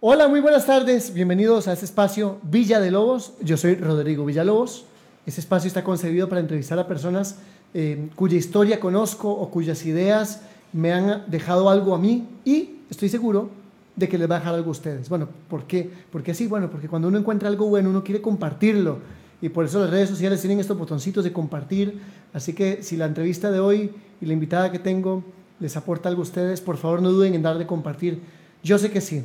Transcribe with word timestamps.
Hola, 0.00 0.28
muy 0.28 0.40
buenas 0.40 0.66
tardes. 0.66 1.14
Bienvenidos 1.14 1.68
a 1.68 1.72
este 1.72 1.86
espacio 1.86 2.36
Villa 2.42 2.80
de 2.80 2.90
Lobos. 2.90 3.32
Yo 3.40 3.56
soy 3.56 3.76
Rodrigo 3.76 4.26
Villalobos. 4.26 4.84
Este 5.24 5.40
espacio 5.40 5.68
está 5.68 5.82
concebido 5.82 6.28
para 6.28 6.42
entrevistar 6.42 6.78
a 6.78 6.86
personas 6.86 7.38
eh, 7.72 8.10
cuya 8.14 8.36
historia 8.36 8.78
conozco 8.78 9.30
o 9.30 9.50
cuyas 9.50 9.86
ideas 9.86 10.42
me 10.74 10.92
han 10.92 11.24
dejado 11.28 11.70
algo 11.70 11.94
a 11.94 11.98
mí 11.98 12.28
y 12.44 12.80
estoy 12.90 13.08
seguro 13.08 13.48
de 13.96 14.06
que 14.06 14.18
les 14.18 14.30
va 14.30 14.36
a 14.36 14.38
dejar 14.40 14.54
algo 14.54 14.68
a 14.68 14.72
ustedes. 14.72 15.08
Bueno, 15.08 15.30
¿por 15.48 15.64
qué? 15.64 15.90
Porque 16.12 16.34
sí, 16.34 16.46
bueno, 16.46 16.70
porque 16.70 16.88
cuando 16.88 17.08
uno 17.08 17.18
encuentra 17.18 17.48
algo 17.48 17.66
bueno, 17.66 17.88
uno 17.88 18.04
quiere 18.04 18.20
compartirlo. 18.20 18.98
Y 19.40 19.48
por 19.48 19.64
eso 19.64 19.80
las 19.80 19.88
redes 19.88 20.10
sociales 20.10 20.42
tienen 20.42 20.60
estos 20.60 20.76
botoncitos 20.76 21.24
de 21.24 21.32
compartir. 21.32 22.02
Así 22.34 22.52
que 22.52 22.82
si 22.82 22.98
la 22.98 23.06
entrevista 23.06 23.50
de 23.50 23.60
hoy 23.60 23.92
y 24.20 24.26
la 24.26 24.34
invitada 24.34 24.70
que 24.70 24.78
tengo 24.78 25.24
les 25.58 25.74
aporta 25.74 26.10
algo 26.10 26.20
a 26.20 26.24
ustedes, 26.24 26.60
por 26.60 26.76
favor 26.76 27.00
no 27.00 27.10
duden 27.10 27.32
en 27.32 27.40
darle 27.40 27.66
compartir. 27.66 28.20
Yo 28.62 28.76
sé 28.76 28.90
que 28.90 29.00
sí. 29.00 29.24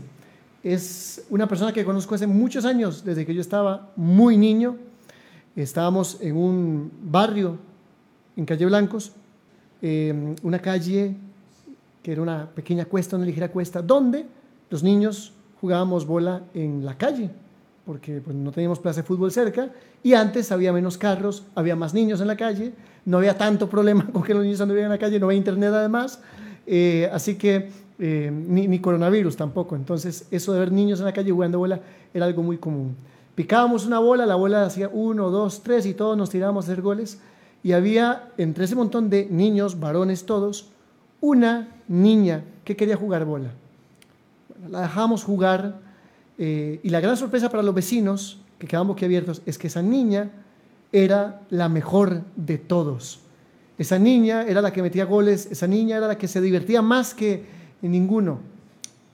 Es 0.64 1.26
una 1.30 1.48
persona 1.48 1.74
que 1.74 1.84
conozco 1.84 2.14
hace 2.14 2.28
muchos 2.28 2.66
años, 2.66 3.04
desde 3.04 3.26
que 3.26 3.34
yo 3.34 3.42
estaba 3.42 3.90
muy 3.96 4.38
niño. 4.38 4.78
Estábamos 5.56 6.20
en 6.22 6.38
un 6.38 6.92
barrio 7.02 7.58
en 8.38 8.46
Calle 8.46 8.66
Blancos, 8.68 9.12
eh, 9.82 10.36
una 10.44 10.60
calle 10.60 11.16
que 12.04 12.12
era 12.12 12.22
una 12.22 12.48
pequeña 12.48 12.86
cuesta, 12.86 13.16
una 13.16 13.26
ligera 13.26 13.50
cuesta, 13.50 13.82
donde 13.82 14.26
los 14.70 14.84
niños 14.84 15.34
jugábamos 15.60 16.06
bola 16.06 16.44
en 16.54 16.86
la 16.86 16.98
calle, 16.98 17.30
porque 17.86 18.22
pues, 18.22 18.36
no 18.36 18.52
teníamos 18.52 18.80
plaza 18.80 19.02
de 19.02 19.08
fútbol 19.08 19.32
cerca, 19.32 19.72
y 20.02 20.14
antes 20.14 20.52
había 20.52 20.74
menos 20.74 20.98
carros, 20.98 21.44
había 21.54 21.76
más 21.76 21.94
niños 21.94 22.22
en 22.22 22.28
la 22.28 22.38
calle, 22.38 22.74
no 23.06 23.18
había 23.18 23.38
tanto 23.38 23.70
problema 23.70 24.08
con 24.14 24.24
que 24.24 24.34
los 24.34 24.44
niños 24.44 24.62
anduvieran 24.62 24.92
en 24.92 24.98
la 24.98 25.00
calle, 25.00 25.20
no 25.20 25.28
había 25.28 25.38
internet 25.38 25.72
además, 25.74 26.20
eh, 26.66 27.10
así 27.12 27.36
que 27.36 27.70
eh, 28.02 28.30
ni, 28.30 28.80
coronavirus 28.80 29.38
tampoco, 29.38 29.78
entonces 29.78 30.28
eso 30.32 30.52
de 30.52 30.60
ver 30.60 30.72
niños 30.72 31.00
en 31.00 31.06
la 31.06 31.14
calle 31.14 31.32
jugando 31.32 31.60
bola 31.60 31.80
era 32.14 32.26
algo 32.26 32.44
muy 32.44 32.58
común. 32.58 32.98
Picábamos 33.36 33.86
una 33.86 34.00
bola, 34.00 34.26
la 34.26 34.36
bola 34.36 34.66
hacía 34.66 34.90
uno, 34.92 35.30
dos, 35.30 35.64
tres 35.64 35.86
y 35.86 35.94
todos 35.94 36.18
nos 36.18 36.30
tirábamos 36.30 36.66
a 36.68 36.72
hacer 36.72 36.82
goles, 36.82 37.20
y 37.64 37.72
había 37.72 38.32
entre 38.38 38.66
ese 38.66 38.76
montón 38.76 39.10
de 39.10 39.28
niños, 39.30 39.80
varones 39.80 40.26
todos, 40.26 40.72
una 41.22 41.70
niña 41.88 42.44
que 42.66 42.76
quería 42.76 42.98
jugar 42.98 43.24
bola 43.24 43.52
la 44.70 44.82
dejamos 44.82 45.24
jugar 45.24 45.80
eh, 46.38 46.80
y 46.84 46.90
la 46.90 47.00
gran 47.00 47.18
sorpresa 47.18 47.50
para 47.50 47.64
los 47.64 47.74
vecinos 47.74 48.40
que 48.60 48.68
quedaban 48.68 48.88
boquiabiertos 48.88 49.42
es 49.46 49.58
que 49.58 49.68
esa 49.68 49.82
niña 49.82 50.32
era 50.92 51.42
la 51.50 51.70
mejor 51.70 52.24
de 52.36 52.58
todos. 52.58 53.22
Esa 53.78 53.98
niña 53.98 54.44
era 54.44 54.62
la 54.62 54.72
que 54.72 54.82
metía 54.82 55.06
goles, 55.06 55.48
esa 55.50 55.66
niña 55.66 55.98
era 55.98 56.08
la 56.08 56.18
que 56.18 56.28
se 56.28 56.42
divertía 56.42 56.82
más 56.82 57.14
que 57.14 57.46
ninguno. 57.90 58.40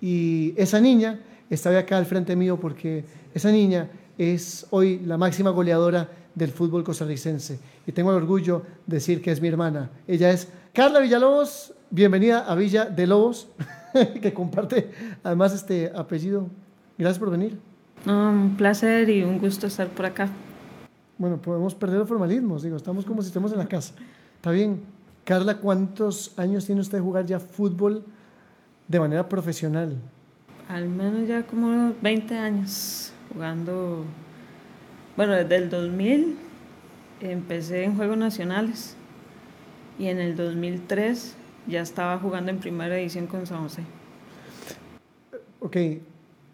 Y 0.02 0.54
esa 0.58 0.80
niña 0.80 1.20
estaba 1.50 1.80
acá 1.80 1.98
al 1.98 2.06
frente 2.06 2.36
mío 2.36 2.60
porque 2.60 3.06
esa 3.34 3.52
niña 3.52 3.90
es 4.18 4.68
hoy 4.72 5.00
la 5.00 5.18
máxima 5.18 5.52
goleadora 5.52 6.10
del 6.36 6.52
fútbol 6.52 6.84
costarricense. 6.84 7.60
Y 7.86 7.92
tengo 7.92 8.12
el 8.12 8.18
orgullo 8.18 8.64
de 8.86 8.98
decir 8.98 9.22
que 9.22 9.32
es 9.32 9.42
mi 9.42 9.48
hermana. 9.48 9.90
Ella 10.08 10.32
es 10.32 10.48
Carla 10.74 11.00
Villalobos. 11.00 11.74
Bienvenida 11.90 12.40
a 12.40 12.56
Villa 12.56 12.86
de 12.86 13.08
Lobos. 13.08 13.48
que 14.22 14.34
comparte 14.34 14.92
además 15.24 15.54
este 15.54 15.92
apellido. 15.96 16.48
Gracias 16.98 17.20
por 17.20 17.32
venir. 17.32 17.58
un 18.06 18.56
placer 18.58 19.10
y 19.10 19.24
un 19.24 19.40
gusto 19.40 19.68
estar 19.68 19.88
por 19.88 20.06
acá. 20.06 20.30
Bueno, 21.18 21.42
podemos 21.42 21.74
perder 21.74 22.00
los 22.00 22.08
formalismos, 22.08 22.62
digo, 22.62 22.78
estamos 22.78 23.06
como 23.06 23.22
si 23.22 23.30
estemos 23.30 23.52
en 23.52 23.58
la 23.58 23.68
casa. 23.68 23.94
Está 24.36 24.52
bien. 24.52 24.82
Carla, 25.24 25.58
¿cuántos 25.58 26.38
años 26.38 26.66
tiene 26.66 26.82
usted 26.82 27.00
de 27.00 27.04
jugar 27.04 27.26
ya 27.26 27.40
fútbol 27.40 28.04
de 28.88 29.00
manera 29.00 29.28
profesional? 29.28 29.98
Al 30.70 30.88
menos 30.88 31.28
ya 31.28 31.44
como 31.44 31.94
20 32.02 32.38
años 32.38 33.12
jugando. 33.32 34.06
Bueno, 35.16 35.34
desde 35.34 35.56
el 35.56 35.70
2000 35.70 36.36
empecé 37.22 37.84
en 37.84 37.96
Juegos 37.96 38.18
Nacionales 38.18 38.96
y 39.98 40.08
en 40.08 40.20
el 40.20 40.36
2003 40.36 41.36
ya 41.68 41.82
estaba 41.82 42.20
jugando 42.20 42.52
en 42.52 42.60
primera 42.60 42.98
edición 43.00 43.28
con 43.28 43.46
San 43.46 43.64
José. 43.64 43.84
Ok, 45.60 45.76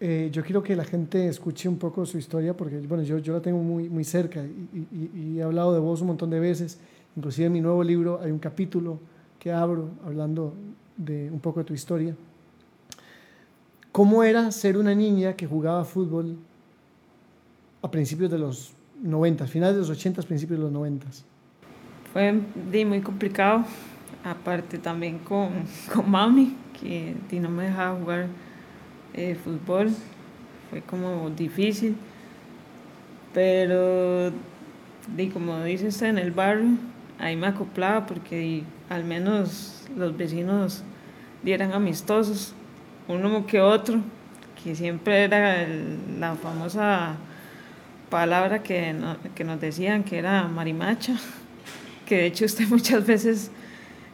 eh, 0.00 0.28
yo 0.32 0.42
quiero 0.42 0.62
que 0.62 0.74
la 0.74 0.84
gente 0.84 1.28
escuche 1.28 1.68
un 1.68 1.78
poco 1.78 2.06
su 2.06 2.18
historia 2.18 2.56
porque 2.56 2.78
bueno, 2.78 3.04
yo, 3.04 3.18
yo 3.18 3.34
la 3.34 3.40
tengo 3.40 3.58
muy, 3.58 3.88
muy 3.88 4.04
cerca 4.04 4.42
y, 4.42 5.10
y, 5.14 5.38
he 5.38 5.42
hablado 5.42 5.74
de 5.74 5.80
vos 5.80 6.00
un 6.00 6.08
montón 6.08 6.30
de 6.30 6.40
veces. 6.40 6.78
Inclusive 7.16 7.46
en 7.46 7.52
mi 7.52 7.60
nuevo 7.60 7.84
libro 7.84 8.20
hay 8.22 8.30
un 8.30 8.38
capítulo 8.38 8.98
que 9.38 9.52
abro 9.52 9.90
hablando 10.04 10.54
de 10.96 11.30
un 11.30 11.40
poco 11.40 11.60
de 11.60 11.64
tu 11.64 11.74
historia. 11.74 12.14
¿Cómo 13.92 14.24
era 14.24 14.50
ser 14.50 14.76
una 14.76 14.94
niña 14.94 15.34
que 15.34 15.46
jugaba 15.46 15.84
fútbol 15.84 16.36
a 17.82 17.90
principios 17.90 18.30
de 18.30 18.38
los 18.38 18.72
90, 19.02 19.46
finales 19.46 19.74
de 19.74 19.80
los 19.80 19.90
80, 19.90 20.22
principios 20.22 20.58
de 20.58 20.64
los 20.64 20.72
90? 20.72 21.06
Fue 22.12 22.32
muy 22.84 23.00
complicado 23.00 23.64
aparte 24.24 24.78
también 24.78 25.18
con, 25.18 25.50
con 25.92 26.10
mami, 26.10 26.56
que 26.80 27.40
no 27.40 27.48
me 27.48 27.64
dejaba 27.64 27.98
jugar 27.98 28.26
eh, 29.12 29.36
fútbol, 29.36 29.90
fue 30.70 30.82
como 30.82 31.30
difícil, 31.30 31.96
pero 33.32 34.32
y 35.16 35.28
como 35.28 35.62
dice 35.62 36.08
en 36.08 36.18
el 36.18 36.32
barrio, 36.32 36.78
ahí 37.18 37.36
me 37.36 37.46
acoplaba 37.46 38.06
porque 38.06 38.64
al 38.88 39.04
menos 39.04 39.84
los 39.96 40.16
vecinos 40.16 40.82
eran 41.44 41.72
amistosos, 41.72 42.54
uno 43.08 43.46
que 43.46 43.60
otro, 43.60 44.00
que 44.62 44.74
siempre 44.74 45.24
era 45.24 45.66
la 46.18 46.34
famosa 46.36 47.16
palabra 48.08 48.62
que, 48.62 48.94
que 49.34 49.44
nos 49.44 49.60
decían 49.60 50.04
que 50.04 50.18
era 50.18 50.48
marimacha, 50.48 51.16
que 52.06 52.16
de 52.16 52.26
hecho 52.26 52.44
usted 52.44 52.66
muchas 52.68 53.06
veces 53.06 53.50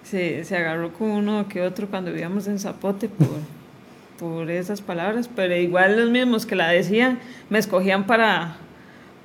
se, 0.03 0.45
se 0.45 0.57
agarró 0.57 0.93
con 0.93 1.11
uno 1.11 1.49
que 1.49 1.63
otro 1.63 1.89
cuando 1.89 2.11
vivíamos 2.11 2.47
en 2.49 2.59
Zapote 2.59 3.09
por, 3.09 3.39
por 4.19 4.51
esas 4.51 4.81
palabras, 4.81 5.29
pero 5.35 5.55
igual 5.57 5.97
los 5.97 6.11
mismos 6.11 6.47
que 6.47 6.57
la 6.57 6.69
decían 6.69 7.21
me 7.49 7.59
escogían 7.59 8.07
para, 8.07 8.57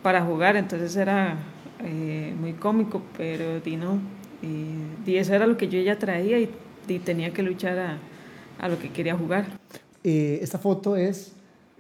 para 0.04 0.22
jugar, 0.22 0.56
entonces 0.56 0.96
era 0.96 1.38
eh, 1.84 2.34
muy 2.40 2.54
cómico, 2.54 3.02
pero 3.18 3.60
di 3.60 3.78
no, 3.78 4.00
y, 4.46 5.16
eso 5.16 5.34
era 5.34 5.48
lo 5.48 5.58
que 5.58 5.68
yo 5.68 5.80
ya 5.82 5.98
traía 5.98 6.40
y, 6.40 6.50
tenía 7.00 7.32
que 7.32 7.42
luchar 7.42 7.80
a, 7.80 7.98
a, 8.60 8.70
lo 8.70 8.78
que 8.78 8.92
quería 8.92 9.18
jugar. 9.18 9.46
Eh, 10.04 10.40
esta 10.42 10.60
foto 10.60 10.96
es 10.96 11.34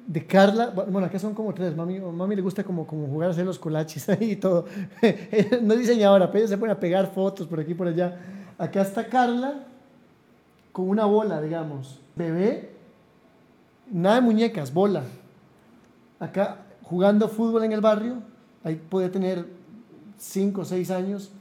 de 0.07 0.25
Carla, 0.25 0.69
bueno, 0.69 1.05
acá 1.05 1.19
son 1.19 1.33
como 1.33 1.53
tres, 1.53 1.75
mami, 1.75 1.99
mami 1.99 2.35
le 2.35 2.41
gusta 2.41 2.63
como, 2.63 2.85
como 2.85 3.07
jugar 3.07 3.29
a 3.29 3.31
hacer 3.31 3.45
los 3.45 3.57
colaches 3.57 4.07
ahí 4.09 4.31
y 4.31 4.35
todo, 4.35 4.65
no 5.61 5.73
es 5.73 5.79
diseñadora, 5.79 6.27
pero 6.27 6.39
ella 6.39 6.47
se 6.47 6.57
pone 6.57 6.71
a 6.71 6.79
pegar 6.79 7.11
fotos 7.13 7.47
por 7.47 7.59
aquí 7.59 7.71
y 7.71 7.75
por 7.75 7.87
allá. 7.87 8.17
Acá 8.57 8.81
está 8.81 9.07
Carla 9.07 9.65
con 10.71 10.89
una 10.89 11.05
bola, 11.05 11.41
digamos. 11.41 11.99
Bebé, 12.15 12.69
nada 13.91 14.15
de 14.15 14.21
muñecas, 14.21 14.73
bola. 14.73 15.03
Acá 16.19 16.65
jugando 16.83 17.27
fútbol 17.27 17.63
en 17.63 17.73
el 17.73 17.81
barrio, 17.81 18.15
ahí 18.63 18.75
puede 18.75 19.09
tener 19.09 19.45
5 20.17 20.61
o 20.61 20.65
6 20.65 20.91
años. 20.91 21.31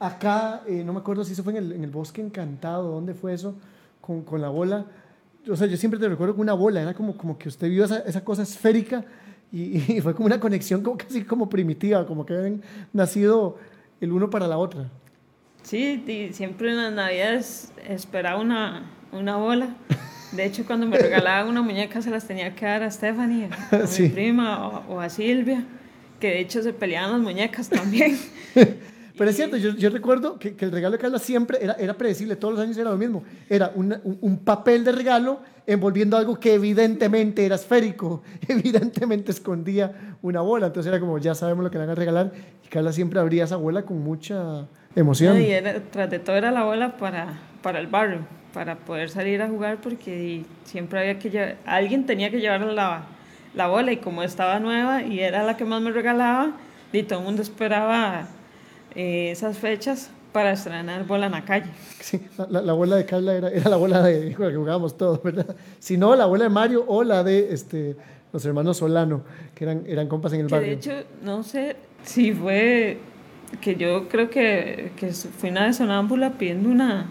Acá, 0.00 0.62
eh, 0.66 0.82
no 0.82 0.94
me 0.94 1.00
acuerdo 1.00 1.24
si 1.24 1.34
eso 1.34 1.44
fue 1.44 1.52
en 1.52 1.58
el, 1.58 1.72
en 1.72 1.84
el, 1.84 1.90
Bosque 1.90 2.22
Encantado, 2.22 2.90
¿dónde 2.90 3.12
fue 3.12 3.34
eso? 3.34 3.54
Con, 4.00 4.22
con, 4.22 4.40
la 4.40 4.48
bola. 4.48 4.86
O 5.46 5.54
sea, 5.54 5.66
yo 5.66 5.76
siempre 5.76 6.00
te 6.00 6.08
recuerdo 6.08 6.34
con 6.34 6.40
una 6.40 6.54
bola, 6.54 6.80
era 6.80 6.94
como, 6.94 7.16
como 7.16 7.36
que 7.36 7.48
usted 7.48 7.68
vio 7.68 7.84
esa, 7.84 7.98
esa 7.98 8.24
cosa 8.24 8.42
esférica 8.42 9.04
y, 9.52 9.76
y, 9.92 10.00
fue 10.00 10.14
como 10.14 10.24
una 10.24 10.40
conexión 10.40 10.82
como 10.82 10.96
casi 10.96 11.22
como 11.22 11.50
primitiva, 11.50 12.06
como 12.06 12.24
que 12.24 12.34
habían 12.34 12.62
nacido 12.94 13.58
el 14.00 14.10
uno 14.10 14.30
para 14.30 14.48
la 14.48 14.56
otra. 14.56 14.90
Sí, 15.62 16.02
siempre 16.32 16.70
en 16.70 16.78
las 16.78 16.92
navidades 16.92 17.72
esperaba 17.86 18.40
una, 18.40 18.90
una 19.12 19.36
bola. 19.36 19.76
De 20.32 20.44
hecho, 20.44 20.64
cuando 20.64 20.86
me 20.86 20.96
regalaban 20.96 21.48
una 21.48 21.60
muñeca 21.60 22.00
se 22.00 22.10
las 22.10 22.26
tenía 22.26 22.54
que 22.54 22.64
dar 22.64 22.82
a 22.82 22.90
Stephanie, 22.90 23.50
a, 23.70 24.00
mi 24.00 24.08
prima 24.14 24.68
o, 24.88 25.00
a 25.00 25.08
Silvia, 25.08 25.64
que 26.18 26.28
de 26.28 26.40
hecho 26.40 26.62
se 26.62 26.72
peleaban 26.72 27.12
las 27.12 27.20
muñecas 27.20 27.68
también. 27.68 28.18
Pero 29.20 29.32
es 29.32 29.36
cierto, 29.36 29.58
yo, 29.58 29.90
recuerdo 29.90 30.38
que, 30.38 30.56
el 30.58 30.72
regalo 30.72 30.96
de 30.96 30.98
Carla 30.98 31.18
siempre 31.18 31.58
era, 31.60 31.74
era 31.74 31.92
predecible, 31.92 32.36
todos 32.36 32.54
los 32.54 32.62
años 32.62 32.78
era 32.78 32.88
lo 32.88 32.96
mismo. 32.96 33.22
Era 33.50 33.70
un, 33.74 34.40
papel 34.42 34.82
de 34.82 34.92
regalo 34.92 35.42
envolviendo 35.66 36.16
algo 36.16 36.40
que 36.40 36.54
evidentemente 36.54 37.44
era 37.44 37.56
esférico, 37.56 38.22
evidentemente 38.48 39.30
escondía 39.30 40.16
una 40.22 40.40
bola. 40.40 40.68
Entonces 40.68 40.88
era 40.90 40.98
como, 40.98 41.18
ya 41.18 41.34
sabemos 41.34 41.62
lo 41.62 41.70
que 41.70 41.76
le 41.76 41.84
van 41.84 41.90
a 41.90 41.94
regalar. 41.96 42.32
Y 42.64 42.68
Carla 42.68 42.94
siempre 42.94 43.20
abría 43.20 43.44
esa 43.44 43.56
bola 43.56 43.82
con 43.82 43.98
mucha 43.98 44.66
Emoción. 44.96 45.38
y 45.38 45.50
tras 45.90 46.08
de 46.08 46.18
todo 46.18 46.36
era 46.36 46.50
la 46.50 46.64
bola 46.64 46.96
para, 46.96 47.40
para 47.60 47.78
el 47.78 47.88
barrio, 47.88 48.20
para 48.54 48.76
poder 48.76 49.10
salir 49.10 49.42
a 49.42 49.48
jugar 49.48 49.82
porque 49.82 50.46
siempre 50.64 50.98
había 50.98 51.18
que 51.18 51.28
llevar, 51.28 51.58
alguien 51.66 52.06
tenía 52.06 52.30
que 52.30 52.40
llevar 52.40 52.62
la, 52.62 53.02
la 53.52 53.66
bola 53.66 53.92
y 53.92 53.98
como 53.98 54.22
estaba 54.22 54.58
nueva 54.60 55.02
y 55.02 55.20
era 55.20 55.42
la 55.42 55.58
que 55.58 55.66
más 55.66 55.82
me 55.82 55.90
regalaba, 55.90 56.52
y 56.90 57.02
todo 57.02 57.18
el 57.18 57.26
mundo 57.26 57.42
esperaba 57.42 58.26
eh, 58.94 59.30
esas 59.30 59.58
fechas 59.58 60.10
para 60.32 60.52
estrenar 60.52 61.06
bola 61.06 61.26
en 61.26 61.32
la 61.32 61.44
calle. 61.44 61.70
Sí, 62.00 62.20
la, 62.50 62.62
la 62.62 62.72
bola 62.72 62.96
de 62.96 63.04
Carla 63.04 63.34
era, 63.34 63.48
era 63.50 63.68
la 63.70 63.76
bola 63.76 64.02
de 64.02 64.32
con 64.34 64.46
la 64.46 64.50
que 64.52 64.56
jugábamos 64.58 64.96
todos, 64.96 65.22
¿verdad? 65.22 65.56
Si 65.78 65.96
no, 65.96 66.14
la 66.16 66.26
bola 66.26 66.44
de 66.44 66.50
Mario 66.50 66.84
o 66.86 67.02
la 67.02 67.24
de 67.24 67.52
este, 67.52 67.96
los 68.32 68.44
hermanos 68.44 68.76
Solano, 68.78 69.22
que 69.54 69.64
eran, 69.64 69.82
eran 69.86 70.06
compas 70.08 70.32
en 70.32 70.40
el 70.42 70.46
Que 70.46 70.54
barrio. 70.54 70.68
de 70.70 70.74
hecho, 70.76 70.92
no 71.24 71.42
sé 71.42 71.76
si 72.04 72.32
fue 72.32 72.98
que 73.60 73.74
yo 73.74 74.08
creo 74.08 74.30
que, 74.30 74.92
que 74.96 75.08
fui 75.12 75.50
una 75.50 75.66
de 75.66 75.72
sonámbula 75.72 76.30
pidiendo 76.38 76.68
una, 76.68 77.06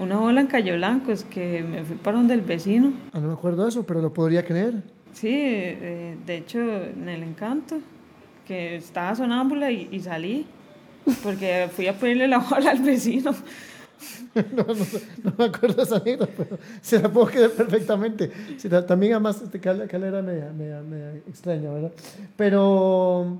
una 0.00 0.16
bola 0.18 0.40
en 0.40 0.48
Calle 0.48 0.76
Blanco, 0.76 1.12
es 1.12 1.22
que 1.22 1.62
me 1.62 1.84
fui 1.84 1.94
para 1.96 2.16
donde 2.16 2.34
el 2.34 2.40
vecino. 2.40 2.92
Ah, 3.12 3.20
no 3.20 3.28
me 3.28 3.34
acuerdo 3.34 3.68
eso, 3.68 3.84
pero 3.84 4.00
lo 4.02 4.12
podría 4.12 4.44
creer. 4.44 4.82
Sí, 5.12 5.28
eh, 5.32 6.16
de 6.26 6.36
hecho, 6.36 6.58
en 6.60 7.08
el 7.08 7.22
encanto, 7.22 7.78
que 8.46 8.74
estaba 8.76 9.14
sonámbula 9.14 9.70
y, 9.70 9.88
y 9.92 10.00
salí, 10.00 10.46
porque 11.22 11.68
fui 11.74 11.86
a 11.86 11.98
pedirle 11.98 12.28
la 12.28 12.38
bola 12.38 12.70
al 12.72 12.80
vecino. 12.80 13.34
No, 14.34 14.62
no, 14.62 14.74
no 15.24 15.32
me 15.36 15.44
acuerdo 15.46 15.82
esa 15.82 15.96
anécdota, 15.96 16.32
pero 16.38 16.58
se 16.80 17.00
la 17.00 17.08
puedo 17.10 17.26
creer 17.26 17.50
perfectamente. 17.50 18.30
También 18.86 19.12
además 19.14 19.42
este, 19.42 19.58
Carla 19.58 19.84
era 19.84 20.22
media, 20.22 20.52
media- 20.56 20.80
media 20.82 21.16
extraña, 21.28 21.68
¿verdad? 21.70 21.90
Pero 22.36 23.38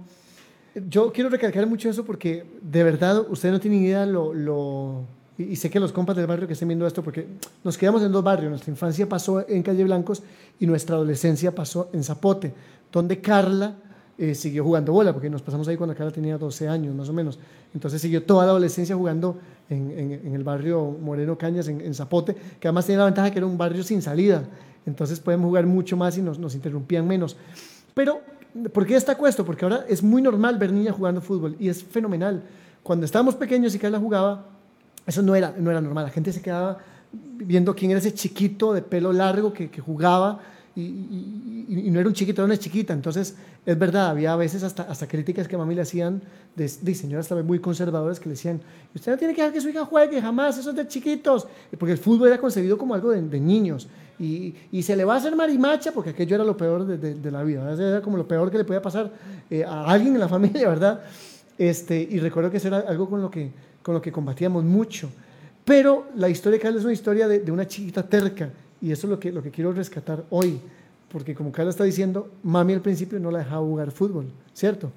yo 0.88 1.12
quiero 1.12 1.30
recalcar 1.30 1.66
mucho 1.66 1.88
eso 1.88 2.04
porque 2.04 2.44
de 2.60 2.82
verdad 2.82 3.24
ustedes 3.30 3.52
no 3.52 3.60
tienen 3.60 3.82
idea 3.84 4.04
lo... 4.04 4.34
lo 4.34 5.04
y 5.38 5.56
sé 5.56 5.70
que 5.70 5.80
los 5.80 5.92
compas 5.92 6.16
del 6.16 6.26
barrio 6.26 6.46
que 6.46 6.52
estén 6.54 6.68
viendo 6.68 6.86
esto, 6.86 7.02
porque 7.02 7.26
nos 7.64 7.78
quedamos 7.78 8.02
en 8.02 8.10
dos 8.12 8.22
barrios. 8.24 8.50
Nuestra 8.50 8.70
infancia 8.72 9.08
pasó 9.08 9.48
en 9.48 9.62
Calle 9.62 9.84
Blancos 9.84 10.22
y 10.58 10.66
nuestra 10.66 10.96
adolescencia 10.96 11.54
pasó 11.54 11.88
en 11.94 12.02
Zapote, 12.04 12.52
donde 12.92 13.20
Carla 13.20 13.76
eh, 14.22 14.34
siguió 14.34 14.62
jugando 14.62 14.92
bola, 14.92 15.12
porque 15.14 15.30
nos 15.30 15.40
pasamos 15.40 15.66
ahí 15.68 15.76
cuando 15.78 15.96
Carla 15.96 16.12
tenía 16.12 16.36
12 16.36 16.68
años 16.68 16.94
más 16.94 17.08
o 17.08 17.12
menos. 17.14 17.38
Entonces 17.74 18.02
siguió 18.02 18.22
toda 18.22 18.44
la 18.44 18.50
adolescencia 18.50 18.94
jugando 18.94 19.38
en, 19.70 19.90
en- 20.24 20.34
el 20.34 20.44
barrio 20.44 20.84
Moreno 21.00 21.38
Cañas, 21.38 21.66
en, 21.68 21.94
Zapote, 21.94 22.34
que 22.60 22.68
además 22.68 22.84
tenía 22.86 22.98
la 22.98 23.04
ventaja 23.06 23.30
que 23.30 23.38
era 23.38 23.46
un 23.46 23.56
barrio 23.56 23.82
sin 23.82 24.02
salida. 24.02 24.44
Entonces 24.84 25.18
podemos 25.20 25.46
jugar 25.46 25.66
mucho 25.66 25.96
más 25.96 26.18
y 26.18 26.22
nos, 26.22 26.38
nos 26.38 26.54
interrumpían 26.54 27.06
menos. 27.08 27.36
Pero, 27.94 28.20
¿por 28.72 28.84
qué 28.86 28.94
destaco 28.94 29.26
esto? 29.26 29.44
Porque 29.44 29.64
ahora 29.64 29.84
es 29.88 30.02
muy 30.02 30.20
normal 30.22 30.58
ver 30.58 30.70
niñas 30.72 30.94
jugando 30.94 31.20
fútbol 31.22 31.56
y 31.58 31.68
es 31.70 31.82
fenomenal. 31.82 32.42
Cuando 32.82 33.06
estábamos 33.06 33.34
pequeños 33.36 33.74
y 33.74 33.78
Carla 33.78 33.98
jugaba, 33.98 34.46
eso 35.06 35.22
no 35.22 35.34
era, 35.34 35.54
no 35.58 35.70
era 35.70 35.80
normal. 35.80 36.04
La 36.04 36.10
gente 36.10 36.32
se 36.32 36.42
quedaba 36.42 36.78
viendo 37.12 37.74
quién 37.74 37.90
era 37.90 38.00
ese 38.00 38.12
chiquito 38.14 38.72
de 38.74 38.82
pelo 38.82 39.12
largo 39.12 39.52
que, 39.52 39.70
que 39.70 39.80
jugaba 39.80 40.40
y, 40.76 40.82
y- 40.82 41.82
y- 41.86 41.90
no 41.90 41.98
era 42.00 42.08
un 42.08 42.14
chiquito, 42.14 42.42
era 42.42 42.46
una 42.46 42.56
chiquita. 42.58 42.92
Entonces, 42.92 43.34
es 43.66 43.78
verdad, 43.78 44.08
había 44.10 44.32
a 44.32 44.36
veces 44.36 44.62
hasta, 44.62 44.84
hasta 44.84 45.06
críticas 45.08 45.46
que 45.48 45.54
a 45.56 45.58
mami 45.58 45.74
le 45.74 45.82
hacían 45.82 46.22
de, 46.56 46.70
de 46.80 46.94
señoras 46.94 47.28
también 47.28 47.46
muy 47.46 47.58
conservadoras 47.58 48.18
que 48.20 48.26
le 48.28 48.34
decían, 48.34 48.60
usted 48.94 49.12
no 49.12 49.18
tiene 49.18 49.34
que 49.34 49.40
dejar 49.42 49.52
que 49.54 49.60
su 49.60 49.68
hija 49.68 49.84
juegue 49.84 50.20
jamás, 50.20 50.58
eso 50.58 50.70
es 50.70 50.76
de 50.76 50.86
chiquitos. 50.88 51.46
Porque 51.78 51.92
el 51.92 51.98
fútbol 51.98 52.28
era 52.28 52.38
concebido 52.38 52.78
como 52.78 52.94
algo 52.94 53.10
de, 53.10 53.20
de 53.22 53.40
niños. 53.40 53.88
Y, 54.18 54.54
y 54.70 54.82
se 54.82 54.94
le 54.96 55.04
va 55.04 55.14
a 55.14 55.16
hacer 55.16 55.34
marimacha 55.34 55.92
porque 55.92 56.10
aquello 56.10 56.34
era 56.36 56.44
lo 56.44 56.56
peor 56.56 56.86
de, 56.86 56.98
de- 56.98 57.14
de 57.14 57.30
la 57.30 57.42
vida. 57.42 57.64
¿verdad? 57.64 57.88
Era 57.88 58.02
como 58.02 58.16
lo 58.16 58.28
peor 58.28 58.50
que 58.50 58.58
le 58.58 58.64
podía 58.64 58.82
pasar 58.82 59.10
eh, 59.50 59.64
a 59.64 59.84
alguien 59.90 60.14
en 60.14 60.20
la 60.20 60.28
familia, 60.36 60.68
¿verdad? 60.68 61.00
Este, 61.58 62.00
y 62.00 62.18
recuerdo 62.20 62.50
que 62.50 62.56
eso 62.58 62.68
era 62.68 62.78
algo 62.80 63.08
con 63.08 63.20
lo 63.20 63.30
que, 63.30 63.50
con 63.82 63.94
lo 63.94 64.00
que 64.02 64.12
combatíamos 64.12 64.62
mucho. 64.64 65.10
Pero 65.64 66.06
la 66.16 66.28
historia 66.28 66.58
de 66.58 66.62
Carla 66.62 66.78
es 66.78 66.84
una 66.84 66.92
historia 66.92 67.28
de, 67.28 67.40
de 67.40 67.52
una 67.52 67.66
chiquita 67.66 68.02
terca 68.02 68.50
y 68.80 68.92
eso 68.92 69.06
es 69.06 69.10
lo 69.10 69.20
que, 69.20 69.32
lo 69.32 69.42
que 69.42 69.50
quiero 69.50 69.72
rescatar 69.72 70.24
hoy. 70.30 70.60
Porque 71.12 71.34
como 71.34 71.50
Carla 71.50 71.70
está 71.70 71.84
diciendo, 71.84 72.30
mami 72.42 72.74
al 72.74 72.82
principio 72.82 73.18
no 73.18 73.30
la 73.30 73.40
dejaba 73.40 73.60
jugar 73.60 73.90
fútbol, 73.90 74.26
¿cierto? 74.54 74.92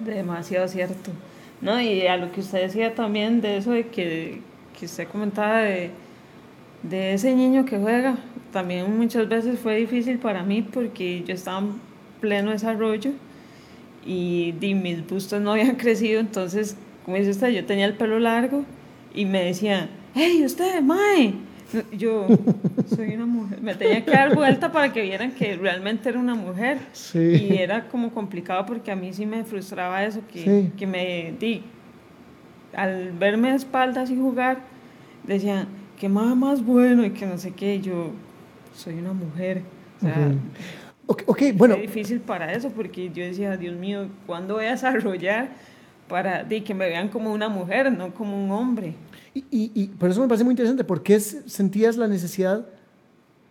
Demasiado 0.00 0.66
cierto. 0.68 1.10
No, 1.60 1.80
y 1.80 2.06
a 2.06 2.16
lo 2.16 2.32
que 2.32 2.40
usted 2.40 2.62
decía 2.62 2.94
también 2.94 3.40
de 3.40 3.58
eso 3.58 3.72
de 3.72 3.88
que, 3.88 4.40
que 4.78 4.86
usted 4.86 5.06
comentaba 5.08 5.60
de, 5.60 5.90
de 6.82 7.14
ese 7.14 7.34
niño 7.34 7.64
que 7.64 7.78
juega, 7.78 8.16
también 8.52 8.96
muchas 8.96 9.28
veces 9.28 9.58
fue 9.58 9.76
difícil 9.76 10.18
para 10.18 10.42
mí 10.42 10.62
porque 10.62 11.22
yo 11.26 11.34
estaba 11.34 11.58
en 11.58 11.74
pleno 12.20 12.50
desarrollo 12.52 13.12
y, 14.06 14.54
mis 14.60 15.06
bustos 15.06 15.40
no 15.40 15.52
habían 15.52 15.76
crecido, 15.76 16.20
entonces, 16.20 16.76
como 17.04 17.16
dice 17.16 17.30
usted, 17.30 17.48
yo 17.48 17.64
tenía 17.64 17.86
el 17.86 17.94
pelo 17.94 18.18
largo 18.18 18.64
y 19.14 19.24
me 19.24 19.44
decían, 19.44 19.90
hey, 20.14 20.42
usted, 20.44 20.80
Mae. 20.82 21.34
Yo 21.92 22.26
soy 22.94 23.14
una 23.14 23.26
mujer, 23.26 23.60
me 23.60 23.74
tenía 23.74 24.04
que 24.04 24.10
dar 24.12 24.34
vuelta 24.34 24.70
para 24.70 24.92
que 24.92 25.02
vieran 25.02 25.32
que 25.32 25.56
realmente 25.56 26.08
era 26.08 26.18
una 26.18 26.34
mujer. 26.34 26.78
Sí. 26.92 27.18
Y 27.18 27.56
era 27.56 27.88
como 27.88 28.10
complicado 28.12 28.64
porque 28.66 28.90
a 28.92 28.96
mí 28.96 29.12
sí 29.12 29.26
me 29.26 29.42
frustraba 29.44 30.04
eso, 30.04 30.20
que, 30.32 30.40
Sí. 30.42 30.72
que 30.76 30.86
me 30.86 31.34
di, 31.38 31.62
al 32.74 33.12
verme 33.12 33.50
de 33.50 33.56
espaldas 33.56 34.10
y 34.10 34.16
jugar, 34.16 34.58
decían, 35.24 35.66
que 35.98 36.08
más 36.08 36.36
más 36.36 36.64
bueno 36.64 37.04
y 37.04 37.10
que 37.10 37.26
no 37.26 37.38
sé 37.38 37.52
qué, 37.52 37.80
yo 37.80 38.10
soy 38.74 38.94
una 38.94 39.12
mujer. 39.12 39.62
O 39.98 40.00
sea, 40.04 40.28
Ujú. 40.28 40.38
Ok, 41.08 41.22
ok, 41.26 41.42
bueno, 41.54 41.74
fue 41.76 41.82
difícil 41.82 42.20
para 42.20 42.52
eso 42.52 42.70
porque 42.70 43.10
yo 43.14 43.24
decía, 43.24 43.56
Dios 43.56 43.76
mío, 43.76 44.08
¿cuándo 44.26 44.54
voy 44.54 44.64
a 44.66 44.72
desarrollar 44.72 45.50
para 46.08 46.42
di, 46.42 46.62
que 46.62 46.74
me 46.74 46.88
vean 46.88 47.08
como 47.08 47.32
una 47.32 47.48
mujer, 47.48 47.92
no 47.92 48.12
como 48.12 48.42
un 48.44 48.50
hombre? 48.50 48.94
Y, 49.38 49.44
y, 49.50 49.70
y 49.74 49.86
por 49.88 50.10
eso 50.10 50.20
me 50.20 50.28
parece 50.28 50.44
muy 50.44 50.52
interesante. 50.52 50.84
¿Por 50.84 51.02
qué 51.02 51.18
sentías 51.20 51.96
la 51.96 52.08
necesidad? 52.08 52.66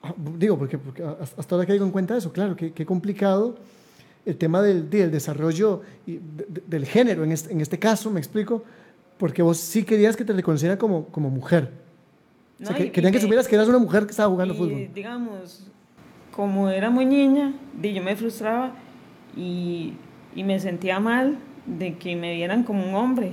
ah, 0.04 0.14
Digo, 0.38 0.58
porque, 0.58 0.78
porque 0.78 1.04
hasta 1.04 1.56
ahora 1.56 1.68
caigo 1.68 1.86
en 1.86 1.92
cuenta 1.92 2.14
de 2.14 2.20
eso, 2.20 2.32
claro, 2.32 2.56
que, 2.56 2.72
qué 2.74 2.86
complicado 2.86 3.58
el 4.26 4.38
tema 4.38 4.62
del, 4.62 4.90
del 4.90 5.12
desarrollo 5.12 5.82
y 6.08 6.14
de- 6.14 6.46
de- 6.50 6.64
del 6.66 6.86
género, 6.86 7.24
en 7.24 7.32
este, 7.32 7.52
en 7.54 7.62
este 7.62 7.78
caso, 7.78 8.10
me 8.10 8.20
explico, 8.20 8.64
porque 9.18 9.42
vos 9.44 9.58
sí 9.58 9.84
querías 9.84 10.16
que 10.16 10.26
te 10.26 10.34
reconocieran 10.34 10.78
como, 10.78 11.06
como 11.08 11.30
mujer. 11.30 11.72
O 12.62 12.66
sea, 12.66 12.72
¿no? 12.72 12.78
que- 12.78 12.92
querían 12.92 13.12
que 13.14 13.20
me- 13.20 13.22
supieras 13.24 13.48
que 13.48 13.56
eras 13.56 13.68
una 13.68 13.78
mujer 13.80 14.06
que 14.06 14.12
estaba 14.12 14.30
jugando 14.30 14.54
y, 14.54 14.58
fútbol. 14.58 14.90
digamos, 14.94 15.68
como 16.36 16.70
era 16.70 16.90
muy 16.90 17.06
niña, 17.06 17.54
yo 17.82 18.02
me 18.04 18.16
frustraba 18.16 18.74
y, 19.38 19.94
y 20.36 20.44
me 20.44 20.60
sentía 20.60 21.00
mal 21.00 21.38
de 21.66 21.98
que 21.98 22.16
me 22.16 22.34
vieran 22.34 22.64
como 22.64 22.88
un 22.88 22.96
hombre. 22.96 23.32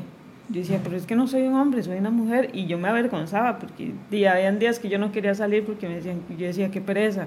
Yo 0.52 0.60
decía, 0.60 0.80
pero 0.84 0.96
es 0.96 1.06
que 1.06 1.16
no 1.16 1.26
soy 1.26 1.42
un 1.42 1.54
hombre, 1.54 1.82
soy 1.82 1.96
una 1.96 2.10
mujer. 2.10 2.50
Y 2.52 2.66
yo 2.66 2.78
me 2.78 2.88
avergonzaba 2.88 3.58
porque 3.58 3.92
di, 4.10 4.26
habían 4.26 4.58
días 4.58 4.78
que 4.78 4.88
yo 4.90 4.98
no 4.98 5.10
quería 5.10 5.34
salir 5.34 5.64
porque 5.64 5.88
me 5.88 5.96
decían, 5.96 6.20
yo 6.38 6.46
decía, 6.46 6.70
qué 6.70 6.80
pereza. 6.80 7.26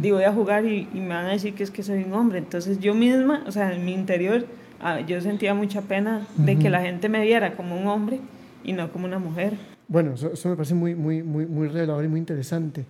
Digo, 0.00 0.16
voy 0.16 0.24
a 0.24 0.32
jugar 0.32 0.64
y, 0.64 0.88
y 0.94 1.00
me 1.00 1.08
van 1.08 1.26
a 1.26 1.32
decir 1.32 1.54
que 1.54 1.64
es 1.64 1.70
que 1.70 1.82
soy 1.82 2.04
un 2.04 2.12
hombre. 2.12 2.38
Entonces 2.38 2.78
yo 2.78 2.94
misma, 2.94 3.42
o 3.46 3.52
sea, 3.52 3.74
en 3.74 3.84
mi 3.84 3.92
interior, 3.92 4.46
ah, 4.80 5.00
yo 5.00 5.20
sentía 5.20 5.54
mucha 5.54 5.82
pena 5.82 6.26
de 6.36 6.56
que 6.56 6.70
la 6.70 6.80
gente 6.80 7.08
me 7.08 7.20
viera 7.22 7.54
como 7.56 7.76
un 7.76 7.88
hombre 7.88 8.20
y 8.62 8.72
no 8.72 8.92
como 8.92 9.06
una 9.06 9.18
mujer. 9.18 9.56
Bueno, 9.88 10.14
eso, 10.14 10.32
eso 10.32 10.48
me 10.48 10.54
parece 10.54 10.74
muy, 10.74 10.94
muy, 10.94 11.22
muy, 11.22 11.46
muy 11.46 11.66
revelador 11.66 12.04
y 12.04 12.08
muy 12.08 12.20
interesante. 12.20 12.86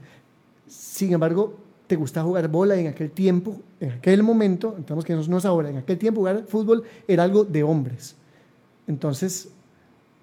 Sin 0.66 1.14
embargo, 1.14 1.58
te 1.86 1.96
gustaba 1.96 2.26
jugar 2.26 2.48
bola 2.48 2.76
y 2.76 2.80
en 2.80 2.88
aquel 2.88 3.10
tiempo, 3.10 3.60
en 3.80 3.92
aquel 3.92 4.22
momento, 4.22 4.68
entendemos 4.68 5.04
que 5.04 5.14
no, 5.14 5.22
no 5.26 5.38
es 5.38 5.44
ahora, 5.44 5.70
en 5.70 5.78
aquel 5.78 5.98
tiempo 5.98 6.20
jugar 6.20 6.44
fútbol 6.46 6.84
era 7.08 7.22
algo 7.22 7.44
de 7.44 7.62
hombres. 7.62 8.16
Entonces, 8.86 9.52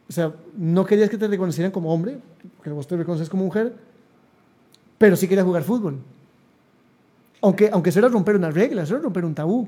o 0.10 0.12
sea, 0.12 0.34
no 0.58 0.86
querías 0.86 1.10
que 1.10 1.18
te 1.18 1.28
reconocieran 1.28 1.72
como 1.72 1.94
hombre, 1.94 2.18
porque 2.58 2.72
vos 2.72 2.88
te 2.88 2.98
reconoces 2.98 3.30
como 3.30 3.44
mujer, 3.44 3.76
pero 4.98 5.16
sí 5.16 5.28
querías 5.28 5.46
jugar 5.46 5.62
fútbol. 5.62 6.00
Aunque, 7.42 7.70
aunque 7.72 7.92
eso 7.92 8.00
era 8.00 8.10
romper 8.10 8.36
una 8.36 8.50
regla, 8.50 8.84
eso 8.84 8.96
era 8.96 9.04
romper 9.04 9.24
un 9.24 9.36
tabú. 9.36 9.68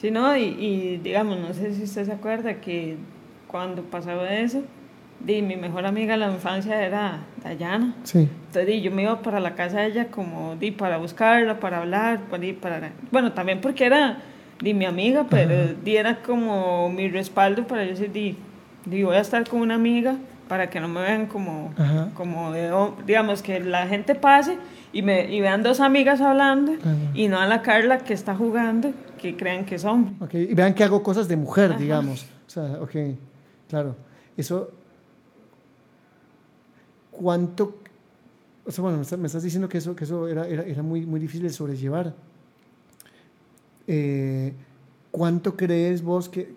Sí, 0.00 0.10
no, 0.10 0.36
y, 0.36 0.42
y, 0.42 1.00
digamos, 1.02 1.38
no 1.38 1.52
sé 1.52 1.74
si 1.74 1.84
usted 1.84 2.06
se 2.06 2.12
acuerda 2.12 2.60
que 2.60 2.96
cuando 3.46 3.82
pasaba 3.82 4.34
eso, 4.34 4.62
di, 5.20 5.42
mi 5.42 5.56
mejor 5.56 5.84
amiga 5.84 6.14
de 6.14 6.20
la 6.20 6.32
infancia 6.32 6.84
era 6.84 7.20
Dayana. 7.44 7.94
Sí. 8.04 8.28
Entonces 8.46 8.66
di, 8.66 8.80
yo 8.80 8.90
me 8.90 9.02
iba 9.02 9.20
para 9.20 9.38
la 9.38 9.54
casa 9.54 9.80
de 9.80 9.88
ella 9.88 10.08
como 10.08 10.56
di, 10.56 10.70
para 10.70 10.96
buscarla, 10.96 11.60
para 11.60 11.78
hablar, 11.78 12.20
para, 12.30 12.42
di, 12.42 12.54
para, 12.54 12.90
bueno, 13.10 13.32
también 13.32 13.60
porque 13.60 13.84
era 13.84 14.18
di, 14.60 14.72
mi 14.74 14.86
amiga, 14.86 15.26
pero 15.28 15.74
di, 15.84 15.96
era 15.96 16.22
como 16.22 16.88
mi 16.88 17.08
respaldo 17.08 17.66
para 17.66 17.84
yo 17.84 17.90
decir, 17.90 18.10
di, 18.10 18.36
di, 18.84 19.02
voy 19.02 19.16
a 19.16 19.20
estar 19.20 19.48
con 19.48 19.60
una 19.60 19.74
amiga 19.74 20.16
para 20.48 20.68
que 20.70 20.80
no 20.80 20.88
me 20.88 21.00
vean 21.00 21.26
como, 21.26 21.72
Ajá. 21.78 22.10
como 22.14 22.52
de, 22.52 22.70
digamos, 23.06 23.42
que 23.42 23.60
la 23.60 23.86
gente 23.86 24.14
pase 24.14 24.58
y, 24.92 25.02
me, 25.02 25.32
y 25.32 25.40
vean 25.40 25.62
dos 25.62 25.80
amigas 25.80 26.20
hablando 26.20 26.72
Ajá. 26.72 26.94
y 27.14 27.28
no 27.28 27.38
a 27.38 27.46
la 27.46 27.62
Carla 27.62 27.98
que 27.98 28.12
está 28.12 28.34
jugando, 28.36 28.92
que 29.18 29.36
crean 29.36 29.64
que 29.64 29.76
es 29.76 29.84
hombre. 29.84 30.14
Ok, 30.20 30.34
Y 30.34 30.54
vean 30.54 30.74
que 30.74 30.84
hago 30.84 31.02
cosas 31.02 31.28
de 31.28 31.36
mujer, 31.36 31.70
Ajá. 31.70 31.80
digamos. 31.80 32.26
O 32.46 32.50
sea, 32.50 32.64
ok, 32.82 32.90
claro. 33.68 33.96
Eso. 34.36 34.70
¿Cuánto.? 37.10 37.78
O 38.64 38.70
sea, 38.70 38.82
bueno, 38.82 38.98
me 38.98 39.02
estás, 39.02 39.18
me 39.18 39.26
estás 39.26 39.42
diciendo 39.42 39.68
que 39.68 39.78
eso, 39.78 39.96
que 39.96 40.04
eso 40.04 40.28
era, 40.28 40.46
era, 40.46 40.62
era 40.62 40.82
muy, 40.82 41.04
muy 41.06 41.18
difícil 41.18 41.42
de 41.46 41.50
sobrellevar. 41.52 42.14
Eh, 43.86 44.52
¿Cuánto 45.10 45.56
crees 45.56 46.02
vos 46.02 46.28
que, 46.28 46.54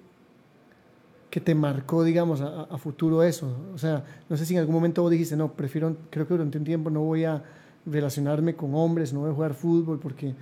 que 1.35 1.41
te 1.41 1.53
marcó, 1.53 2.05
digamos, 2.05 2.39
a, 2.39 2.77
futuro 2.77 3.21
eso? 3.21 3.53
O 3.73 3.77
sea, 3.77 4.05
no 4.29 4.37
sé 4.37 4.45
si 4.45 4.53
en 4.53 4.61
algún 4.61 4.73
momento 4.73 5.01
vos 5.01 5.11
dijiste, 5.11 5.35
no, 5.35 5.51
prefiero, 5.51 5.93
creo 6.09 6.25
que 6.25 6.33
durante 6.33 6.57
un 6.57 6.63
tiempo 6.63 6.89
no 6.89 7.01
voy 7.01 7.25
a 7.25 7.43
relacionarme 7.85 8.55
con 8.55 8.73
hombres, 8.73 9.11
no 9.11 9.19
voy 9.19 9.31
a 9.31 9.33
jugar 9.33 9.53
fútbol 9.53 9.99
porque 9.99 10.29
eh, 10.29 10.35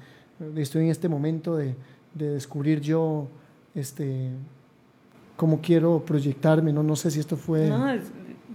estoy 0.58 0.84
en 0.84 0.92
este 0.92 1.10
momento 1.10 1.58
de, 1.58 1.74
de 2.14 2.30
descubrir 2.34 2.80
yo 2.80 3.28
este, 3.74 4.30
cómo 5.36 5.62
quiero 5.62 6.06
proyectarme, 6.06 6.72
no, 6.72 6.84
no 6.84 6.96
sé 6.96 7.10
si 7.10 7.20
esto 7.20 7.38
fue... 7.38 7.70
No, 7.70 7.90
es 7.90 8.04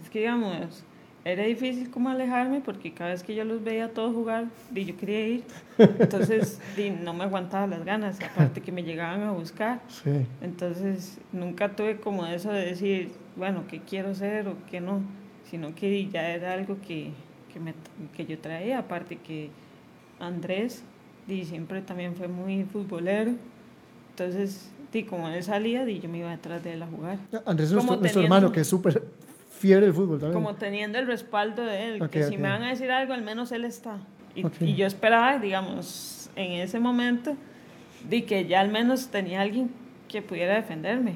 que 0.09 0.21
digamos, 0.21 0.85
era 1.29 1.45
difícil 1.45 1.91
como 1.91 2.09
alejarme 2.09 2.61
porque 2.61 2.93
cada 2.93 3.11
vez 3.11 3.23
que 3.23 3.35
yo 3.35 3.45
los 3.45 3.63
veía 3.63 3.93
todos 3.93 4.15
jugar, 4.15 4.47
di, 4.71 4.87
yo 4.87 4.97
quería 4.97 5.27
ir. 5.27 5.45
Entonces 5.79 6.61
di, 6.77 6.91
no 6.91 7.13
me 7.13 7.25
aguantaba 7.25 7.67
las 7.67 7.85
ganas, 7.85 8.19
aparte 8.21 8.63
que 8.63 8.73
me 8.73 8.83
llegaban 8.83 9.23
a 9.23 9.33
buscar. 9.33 9.81
Sí. 9.89 10.27
Entonces 10.41 11.19
nunca 11.33 11.77
tuve 11.77 11.99
como 11.99 12.27
eso 12.27 12.51
de 12.51 12.65
decir, 12.65 13.13
bueno, 13.37 13.65
qué 13.69 13.81
quiero 13.81 14.15
ser 14.15 14.49
o 14.49 14.57
qué 14.71 14.81
no, 14.81 15.03
sino 15.51 15.75
que 15.75 15.91
di, 15.91 16.09
ya 16.09 16.31
era 16.31 16.55
algo 16.55 16.79
que, 16.81 17.11
que, 17.53 17.61
me, 17.61 17.75
que 18.17 18.25
yo 18.25 18.39
traía, 18.39 18.79
aparte 18.79 19.17
que 19.17 19.51
Andrés 20.19 20.83
di, 21.27 21.45
siempre 21.45 21.83
también 21.83 22.17
fue 22.17 22.29
muy 22.29 22.65
futbolero. 22.65 23.33
Entonces, 24.11 24.71
di, 24.93 25.05
como 25.05 25.29
él 25.29 25.43
salía, 25.45 25.85
di, 25.85 26.01
yo 26.01 26.09
me 26.09 26.19
iba 26.19 26.31
detrás 26.31 26.65
de 26.65 26.73
él 26.73 26.83
a 26.83 26.87
jugar. 26.87 27.19
Andrés 27.45 27.69
es 27.69 27.75
nuestro, 27.75 27.97
nuestro 27.97 28.23
hermano, 28.23 28.51
que 28.51 28.61
es 28.61 28.67
súper 28.67 29.03
fiebre 29.59 29.87
del 29.87 29.95
fútbol 29.95 30.19
también. 30.21 30.33
como 30.43 30.55
teniendo 30.57 30.99
el 30.99 31.07
respaldo 31.07 31.65
de 31.65 31.95
él, 31.95 32.03
Ok, 32.03 32.11
que 32.11 32.23
si 32.25 32.35
ok. 32.35 32.41
me 32.41 32.49
van 32.49 32.63
a 32.63 32.69
decir 32.71 32.91
algo, 32.91 33.13
al 33.13 33.23
menos 33.23 33.51
él 33.53 33.65
está. 33.65 33.99
Y, 34.35 34.47
Ok. 34.47 34.53
y 34.61 34.75
yo 34.77 34.87
esperaba, 34.87 35.39
digamos, 35.39 36.31
en 36.37 36.53
ese 36.53 36.79
momento, 36.79 37.37
de 38.09 38.25
que 38.25 38.47
ya 38.47 38.61
al 38.61 38.69
menos 38.71 39.09
tenía 39.09 39.41
alguien 39.41 39.71
que 40.07 40.23
pudiera 40.23 40.55
defenderme. 40.55 41.15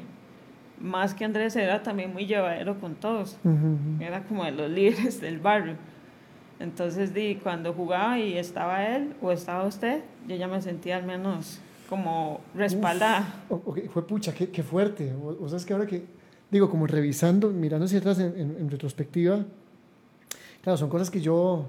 Más 0.81 1.15
que 1.15 1.25
Andrés 1.25 1.55
era 1.55 1.83
también 1.85 2.13
muy 2.13 2.27
llevadero 2.27 2.81
con 2.81 2.97
todos, 2.97 3.39
Ujú, 3.45 3.55
ujú. 3.55 4.03
era 4.03 4.25
como 4.25 4.45
de 4.45 4.51
los 4.51 4.69
líderes 4.71 5.21
del 5.21 5.39
barrio. 5.39 5.77
Entonces, 6.59 7.13
di, 7.15 7.37
cuando 7.37 7.73
jugaba 7.73 8.19
y 8.19 8.37
estaba 8.37 8.85
él 8.87 9.15
o 9.21 9.33
estaba 9.33 9.65
usted, 9.65 10.03
yo 10.29 10.37
ya 10.37 10.49
me 10.49 10.61
sentía 10.63 10.97
al 10.97 11.05
menos 11.05 11.61
como 11.89 12.41
respaldada. 12.55 13.35
O- 13.49 13.63
ok, 13.67 13.81
fue 13.93 14.07
pucha, 14.07 14.33
qué, 14.35 14.49
qué 14.51 14.63
fuerte. 14.63 15.13
O, 15.15 15.45
o 15.45 15.49
sabes 15.49 15.65
que 15.67 15.73
ahora 15.73 15.87
que, 15.87 16.05
digo, 16.53 16.71
como 16.71 16.87
revisando, 16.87 17.49
mirando 17.49 17.87
hacia 17.87 17.99
atrás 17.99 18.19
en, 18.21 18.39
en- 18.39 18.57
en 18.61 18.71
retrospectiva, 18.71 19.41
claro, 20.63 20.77
son 20.77 20.89
cosas 20.91 21.11
que 21.11 21.21
yo, 21.21 21.65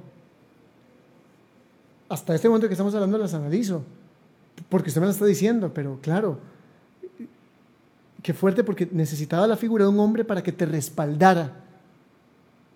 hasta 2.10 2.36
este 2.36 2.48
momento 2.48 2.68
que 2.68 2.74
estamos 2.74 2.94
hablando, 2.94 3.18
las 3.18 3.34
analizo. 3.34 3.82
Porque 4.70 4.90
usted 4.90 5.02
me 5.02 5.08
las 5.08 5.16
está 5.16 5.26
diciendo, 5.26 5.72
pero 5.74 5.98
claro, 6.02 6.38
qué 8.22 8.34
fuerte 8.34 8.64
porque 8.64 8.88
necesitaba 8.92 9.48
la 9.48 9.58
figura 9.58 9.86
de 9.86 9.90
un 9.90 10.00
hombre 10.00 10.24
para 10.24 10.44
que 10.44 10.52
te 10.52 10.66
respaldara. 10.66 11.60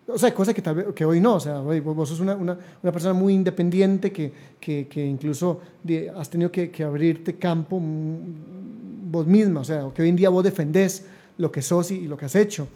O 0.08 0.18
sea, 0.18 0.34
cosa 0.34 0.54
que 0.54 0.62
tal 0.62 0.76
vez 0.76 0.86
que 0.96 1.06
hoy 1.06 1.20
no. 1.20 1.36
O 1.36 1.40
sea, 1.40 1.60
hoy 1.62 1.82
vos, 1.82 2.08
sos 2.10 2.20
una, 2.20 2.36
una, 2.36 2.58
una 2.82 2.92
persona 2.92 3.14
muy 3.14 3.34
independiente 3.34 4.12
que, 4.12 4.32
que, 4.60 4.88
que 4.88 5.06
incluso 5.06 5.62
has 6.16 6.30
tenido 6.30 6.50
que, 6.52 6.72
que 6.72 6.84
abrirte 6.84 7.36
campo 7.36 7.80
vos 7.82 9.28
misma. 9.28 9.60
O 9.60 9.64
sea, 9.66 9.90
que 9.94 10.02
hoy 10.02 10.10
en 10.10 10.16
día 10.16 10.30
vos 10.30 10.44
defendés 10.44 11.06
lo 11.38 11.52
que 11.52 11.62
sos 11.62 11.92
y, 11.92 12.08
lo 12.08 12.18
que 12.18 12.26
has 12.26 12.36
hecho. 12.36 12.68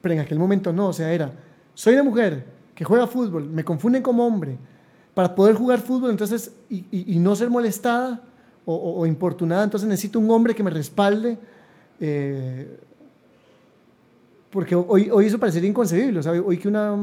Pero 0.00 0.14
en 0.14 0.20
aquel 0.20 0.38
momento 0.38 0.72
no. 0.72 0.88
O 0.88 0.92
sea, 0.92 1.12
era, 1.12 1.32
soy 1.74 1.94
una 1.94 2.02
mujer 2.04 2.44
que 2.74 2.84
juega 2.84 3.06
fútbol, 3.06 3.48
me 3.48 3.64
confunden 3.64 4.02
como 4.02 4.26
hombre. 4.26 4.56
Para 5.14 5.34
poder 5.34 5.54
jugar 5.54 5.80
fútbol, 5.80 6.10
entonces, 6.10 6.52
y 6.68 7.18
no 7.18 7.34
ser 7.36 7.48
molestada 7.48 8.22
o, 8.66 8.74
o- 8.74 9.00
o 9.00 9.06
importunada, 9.06 9.64
entonces 9.64 9.88
necesito 9.88 10.18
un 10.18 10.30
hombre 10.30 10.54
que 10.54 10.62
me 10.62 10.70
respalde. 10.70 11.38
eh, 12.00 12.78
porque 14.50 14.74
hoy, 14.74 15.10
hoy 15.10 15.26
eso 15.26 15.38
parecería 15.38 15.68
inconcebible. 15.68 16.20
O 16.20 16.22
sea, 16.22 16.32
hoy 16.32 16.56
que 16.56 16.68
una 16.68 16.94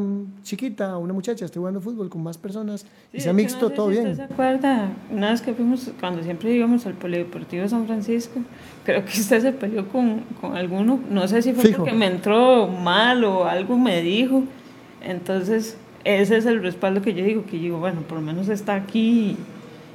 chiquita 0.43 0.97
una 0.97 1.13
muchacha 1.13 1.45
esté 1.45 1.59
jugando 1.59 1.81
fútbol 1.81 2.09
con 2.09 2.23
más 2.23 2.37
personas 2.37 2.85
y 3.11 3.17
Sí, 3.17 3.23
sea 3.23 3.33
de 3.33 3.41
hecho, 3.41 3.51
mixto, 3.51 3.65
no 3.65 3.69
sé 3.69 3.75
todo 3.75 3.89
si 3.89 3.91
bien. 3.93 4.11
¿Usted 4.11 4.27
se 4.27 4.33
acuerda? 4.33 4.89
Una 5.11 5.31
vez 5.31 5.41
que 5.41 5.53
fuimos, 5.53 5.91
cuando 5.99 6.23
siempre 6.23 6.53
íbamos 6.53 6.85
al 6.85 6.93
Polideportivo 6.93 7.67
San 7.67 7.85
Francisco, 7.85 8.39
creo 8.85 9.03
que 9.05 9.19
usted 9.19 9.41
se 9.41 9.51
peleó 9.51 9.87
con, 9.89 10.21
con 10.39 10.55
alguno, 10.55 10.99
no 11.09 11.27
sé 11.27 11.41
si 11.41 11.53
fue 11.53 11.65
Fijo. 11.65 11.79
porque 11.79 11.93
me 11.93 12.07
entró 12.07 12.67
mal 12.67 13.23
o 13.23 13.45
algo 13.45 13.77
me 13.77 14.01
dijo. 14.01 14.43
Entonces, 15.03 15.77
ese 16.05 16.37
es 16.37 16.45
el 16.45 16.61
respaldo 16.61 17.01
que 17.01 17.13
yo 17.13 17.23
digo, 17.23 17.45
que 17.45 17.57
digo, 17.57 17.77
bueno, 17.77 18.01
por 18.01 18.19
lo 18.19 18.23
menos 18.23 18.49
está 18.49 18.75
aquí 18.75 19.37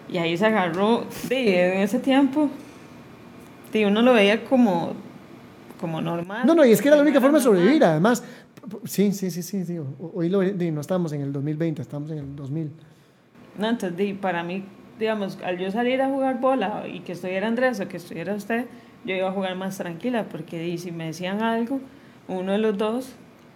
y, 0.08 0.14
y 0.14 0.18
ahí 0.18 0.36
se 0.36 0.46
agarró. 0.46 1.04
De, 1.28 1.74
en 1.74 1.80
ese 1.80 1.98
tiempo, 1.98 2.50
de, 3.72 3.86
uno 3.86 4.02
lo 4.02 4.12
veía 4.12 4.44
como, 4.44 4.92
como 5.80 6.00
normal. 6.00 6.46
No, 6.46 6.54
no, 6.54 6.64
y 6.64 6.72
es 6.72 6.80
que 6.82 6.88
era 6.88 6.96
la 6.96 7.02
única 7.02 7.20
forma 7.20 7.38
de 7.38 7.44
sobrevivir, 7.44 7.84
además. 7.84 8.22
Sí, 8.84 9.12
sí, 9.12 9.30
sí, 9.30 9.42
sí. 9.42 9.62
digo, 9.62 9.86
hoy 10.14 10.28
lo, 10.28 10.42
no 10.42 10.80
estamos 10.80 11.12
en 11.12 11.22
el 11.22 11.32
2020, 11.32 11.80
estamos 11.82 12.10
en 12.10 12.18
el 12.18 12.36
2000. 12.36 12.70
No, 13.58 13.68
entonces 13.70 14.16
para 14.18 14.42
mí, 14.42 14.64
digamos, 14.98 15.38
al 15.44 15.58
yo 15.58 15.70
salir 15.70 16.02
a 16.02 16.08
jugar 16.08 16.40
bola 16.40 16.84
y 16.92 17.00
que 17.00 17.12
estuviera 17.12 17.48
Andrés 17.48 17.80
o 17.80 17.88
que 17.88 17.96
estuviera 17.96 18.34
usted, 18.34 18.66
yo 19.04 19.14
iba 19.14 19.28
a 19.28 19.32
jugar 19.32 19.56
más 19.56 19.78
tranquila 19.78 20.26
porque 20.30 20.76
si 20.78 20.92
me 20.92 21.06
decían 21.06 21.42
algo, 21.42 21.80
uno 22.28 22.52
de 22.52 22.58
los 22.58 22.76
dos 22.76 23.10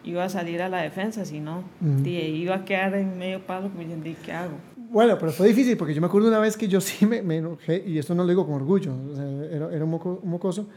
iba 0.04 0.24
a 0.24 0.28
salir 0.28 0.62
a 0.62 0.68
la 0.68 0.82
defensa, 0.82 1.24
si 1.24 1.40
no, 1.40 1.58
Ujú. 1.80 2.02
di, 2.02 2.16
iba 2.16 2.56
a 2.56 2.64
quedar 2.64 2.94
en 2.94 3.18
medio 3.18 3.40
palo 3.46 3.70
como 3.70 3.82
"Di, 4.02 4.14
¿qué 4.24 4.32
hago? 4.32 4.54
Bueno, 4.76 5.16
pero 5.18 5.30
fue 5.32 5.48
difícil 5.48 5.76
porque 5.76 5.94
yo 5.94 6.00
me 6.00 6.06
acuerdo 6.06 6.28
una 6.28 6.38
vez 6.38 6.56
que 6.56 6.68
yo 6.68 6.80
sí 6.80 7.06
me, 7.06 7.22
me 7.22 7.36
enojé, 7.38 7.82
y 7.86 7.98
esto 7.98 8.14
no 8.14 8.22
lo 8.24 8.28
digo 8.28 8.44
con 8.46 8.54
orgullo, 8.56 8.92
o 9.12 9.14
sea, 9.14 9.24
era, 9.50 9.72
era 9.72 9.84
un, 9.84 9.90
moco- 9.90 10.20
un 10.22 10.30
mocoso, 10.30 10.68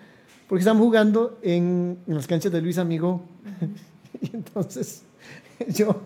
porque 0.47 0.59
estábamos 0.59 0.85
jugando 0.85 1.37
en, 1.41 1.97
en 2.07 2.15
las 2.15 2.27
canchas 2.27 2.51
de 2.51 2.61
Luis 2.61 2.77
Amigo, 2.77 3.21
y 4.21 4.35
entonces 4.35 5.03
yo, 5.69 6.01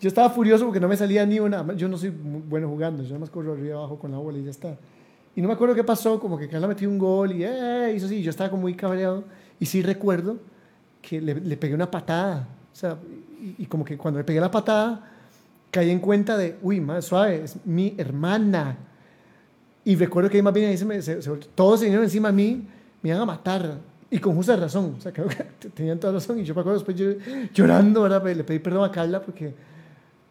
yo 0.00 0.08
estaba 0.08 0.30
furioso 0.30 0.64
porque 0.64 0.80
no 0.80 0.88
me 0.88 0.96
salía 0.96 1.24
ni 1.26 1.38
una, 1.40 1.74
yo 1.74 1.88
no 1.88 1.96
soy 1.98 2.10
muy 2.10 2.40
bueno 2.48 2.68
jugando, 2.68 3.02
yo 3.02 3.08
nada 3.10 3.20
más 3.20 3.30
corro 3.30 3.52
arriba 3.52 3.78
abajo 3.78 3.98
con 3.98 4.10
la 4.12 4.18
bola 4.18 4.38
y 4.38 4.44
ya 4.44 4.50
está. 4.50 4.76
Y 5.36 5.40
no 5.42 5.46
me 5.48 5.54
acuerdo 5.54 5.74
qué 5.74 5.84
pasó, 5.84 6.18
como 6.18 6.36
que 6.36 6.48
Carla 6.48 6.66
metió 6.66 6.88
un 6.88 6.98
gol 6.98 7.30
y 7.32 7.44
eh, 7.44 7.92
hizo 7.96 8.06
así, 8.06 8.22
yo 8.22 8.30
estaba 8.30 8.50
como 8.50 8.62
muy 8.62 8.74
cabreado, 8.74 9.24
y 9.60 9.66
sí 9.66 9.82
recuerdo 9.82 10.38
que 11.00 11.20
le, 11.20 11.34
le 11.36 11.56
pegué 11.56 11.74
una 11.74 11.90
patada, 11.90 12.48
o 12.72 12.76
sea, 12.76 12.96
y, 13.40 13.62
y 13.62 13.66
como 13.66 13.84
que 13.84 13.96
cuando 13.96 14.18
le 14.18 14.24
pegué 14.24 14.40
la 14.40 14.50
patada, 14.50 15.08
caí 15.70 15.90
en 15.90 16.00
cuenta 16.00 16.36
de, 16.36 16.56
uy, 16.62 16.80
más 16.80 17.04
suave, 17.04 17.44
es 17.44 17.56
mi 17.64 17.94
hermana. 17.98 18.76
Y 19.84 19.94
recuerdo 19.94 20.28
que 20.28 20.38
ahí 20.38 20.42
más 20.42 20.52
bien 20.54 20.70
ahí 20.70 20.76
se 20.76 20.84
me, 20.84 21.00
se- 21.00 21.22
se 21.22 21.30
todos 21.54 21.78
se 21.80 21.86
vinieron 21.86 22.04
encima 22.04 22.30
a 22.30 22.32
mí, 22.32 22.66
me 23.02 23.10
iban 23.10 23.22
a 23.22 23.26
matar. 23.26 23.78
Y 24.10 24.18
con 24.18 24.34
justa 24.36 24.56
razón, 24.56 24.94
o 24.98 25.00
sea, 25.00 25.12
creo 25.12 25.28
que 25.28 25.68
tenían 25.74 25.98
toda 26.00 26.14
razón. 26.14 26.38
Y 26.40 26.44
yo 26.44 26.54
me 26.54 26.60
acuerdo 26.62 26.78
después 26.78 26.96
yo 26.96 27.10
llorando, 27.52 28.02
¿verdad? 28.02 28.24
le 28.24 28.44
pedí 28.44 28.58
perdón 28.58 28.84
a 28.84 28.92
Carla 28.92 29.20
porque... 29.22 29.54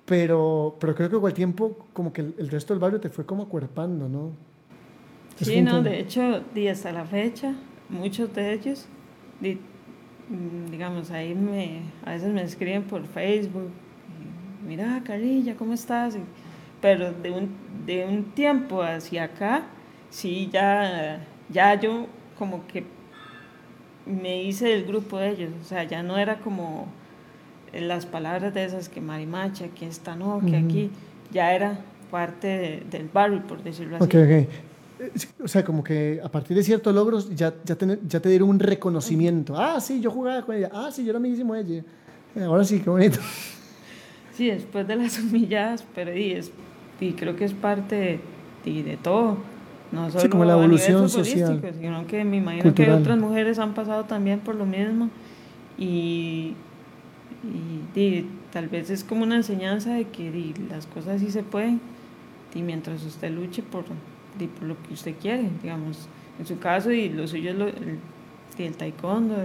Pero, 0.06 0.78
pero 0.80 0.96
creo 0.96 1.10
que 1.10 1.18
con 1.20 1.28
el 1.28 1.34
tiempo, 1.34 1.86
como 1.92 2.14
que 2.14 2.22
el, 2.22 2.34
el 2.38 2.48
resto 2.50 2.74
del 2.74 2.80
barrio 2.80 2.98
te 3.02 3.10
fue 3.10 3.26
como 3.26 3.44
acuerpando, 3.44 4.08
¿no? 4.08 4.32
Sí, 5.36 5.62
no, 5.62 5.84
de 5.84 6.00
hecho, 6.00 6.42
di, 6.56 6.70
hasta 6.70 6.94
la 6.94 7.04
fecha, 7.06 7.54
muchos 7.90 8.34
de 8.34 8.54
ellos, 8.54 8.86
mm, 9.42 10.72
digamos, 10.72 11.12
ahí 11.12 11.36
me, 11.36 11.82
a 12.06 12.12
veces 12.12 12.34
me 12.34 12.42
escriben 12.42 12.84
por 12.84 13.06
Facebook, 13.06 13.70
mira, 14.66 15.02
Carilla, 15.04 15.56
¿cómo 15.56 15.74
estás? 15.74 16.16
Y- 16.16 16.20
pero 16.82 17.12
de 17.12 17.32
un, 17.32 17.50
de 17.86 18.06
un 18.06 18.24
tiempo 18.32 18.82
hacia 18.84 19.26
acá, 19.26 19.64
sí, 20.10 20.50
ya, 20.52 21.26
ya 21.50 21.80
yo 21.80 22.08
como 22.38 22.66
que 22.68 22.84
me 24.06 24.42
hice 24.44 24.68
del 24.68 24.86
grupo 24.86 25.18
de 25.18 25.32
ellos, 25.32 25.50
o 25.62 25.66
sea, 25.66 25.84
ya 25.84 26.02
no 26.04 26.18
era 26.18 26.38
como 26.40 26.88
las 27.74 28.06
palabras 28.06 28.54
de 28.54 28.64
esas 28.66 28.88
que 28.90 29.02
marimacha, 29.02 29.68
que 29.70 29.88
esta 29.88 30.16
no, 30.16 30.40
que 30.46 30.56
aquí, 30.56 30.90
ya 31.32 31.54
era 31.54 31.80
parte 32.10 32.48
de- 32.48 32.84
del 32.90 33.10
barrio, 33.14 33.44
por 33.46 33.62
decirlo 33.62 33.98
así. 33.98 34.06
Ok, 34.06 34.16
ok. 34.16 34.50
Es- 35.14 35.28
O 35.44 35.48
sea, 35.48 35.64
como 35.64 35.84
que 35.84 36.20
a 36.24 36.30
partir 36.30 36.56
de 36.58 36.64
ciertos 36.64 36.96
logros 36.96 37.30
ya, 37.36 37.54
ya, 37.66 37.76
te, 37.76 38.00
ya 38.08 38.20
te 38.20 38.30
dieron 38.30 38.50
un 38.50 38.60
reconocimiento. 38.60 39.56
Ah, 39.60 39.80
sí, 39.82 40.00
yo 40.02 40.10
jugaba 40.10 40.42
con 40.44 40.56
ella. 40.56 40.70
Ah, 40.74 40.90
sí, 40.92 41.04
yo 41.04 41.10
era 41.12 41.20
amiguísimo 41.20 41.54
de 41.54 41.62
ella. 41.62 41.84
Eh, 42.36 42.44
Ahora 42.44 42.64
sí, 42.64 42.80
qué 42.80 42.90
bonito. 42.90 43.20
Sí, 44.34 44.48
después 44.48 44.88
de 44.88 44.96
las 44.96 45.20
humilladas, 45.24 45.86
pero 45.94 46.16
y 46.18 46.32
es, 46.32 46.52
y 47.00 47.12
creo 47.14 47.36
que 47.36 47.46
es 47.46 47.54
parte 47.54 48.22
de, 48.66 48.84
de 48.84 48.98
todo. 48.98 49.38
No 49.92 50.12
solo 50.12 50.30
como 50.30 50.46
la 50.46 50.54
evolución 50.54 51.10
social. 51.10 51.62
Sino 51.80 52.06
que 52.08 52.24
me 52.24 52.38
imagino 52.38 52.64
Cultural. 52.64 52.96
que 52.96 53.02
otras 53.02 53.18
mujeres 53.18 53.60
han 53.60 53.74
pasado 53.74 54.04
también 54.04 54.40
por 54.40 54.56
lo 54.56 54.66
mismo. 54.66 55.10
Y, 55.78 56.54
y, 57.96 58.26
tal 58.52 58.68
vez 58.68 58.90
es 58.90 59.04
como 59.04 59.24
una 59.24 59.36
enseñanza 59.36 59.94
de 59.94 60.06
que 60.06 60.32
di, 60.32 60.54
las 60.70 60.88
cosas 60.88 61.22
sí 61.22 61.32
se 61.32 61.44
pueden. 61.44 61.80
Y 62.56 62.62
mientras 62.62 63.04
usted 63.06 63.32
luche 63.32 63.62
por, 63.62 63.86
lo 64.62 64.76
que 64.88 64.94
usted 64.94 65.16
quiere, 65.22 65.50
digamos. 65.62 66.08
En 66.40 66.46
su 66.46 66.60
caso, 66.60 66.92
y 66.92 67.10
lo 67.10 67.28
suyo 67.28 67.52
es 67.52 67.56
lo- 67.58 67.68
el, 67.68 68.76
taekwondo, 68.76 69.36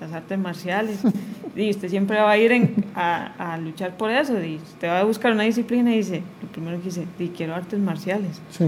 las 0.00 0.12
artes 0.12 0.38
marciales. 0.38 1.00
y 1.56 1.70
usted 1.70 1.88
siempre 1.88 2.18
va 2.18 2.30
a 2.30 2.38
ir 2.38 2.52
en- 2.52 2.84
a, 2.94 3.54
a 3.54 3.58
luchar 3.58 3.96
por 3.96 4.10
eso. 4.10 4.40
Y 4.42 4.56
usted 4.56 4.88
va 4.88 5.00
a 5.00 5.04
buscar 5.04 5.32
una 5.32 5.42
disciplina 5.44 5.92
y 5.92 5.98
dice, 5.98 6.22
lo 6.42 6.48
primero 6.48 6.78
que 6.78 6.84
dice, 6.84 7.06
di, 7.18 7.28
quiero 7.28 7.54
artes 7.54 7.78
marciales. 7.80 8.40
Sí. 8.50 8.66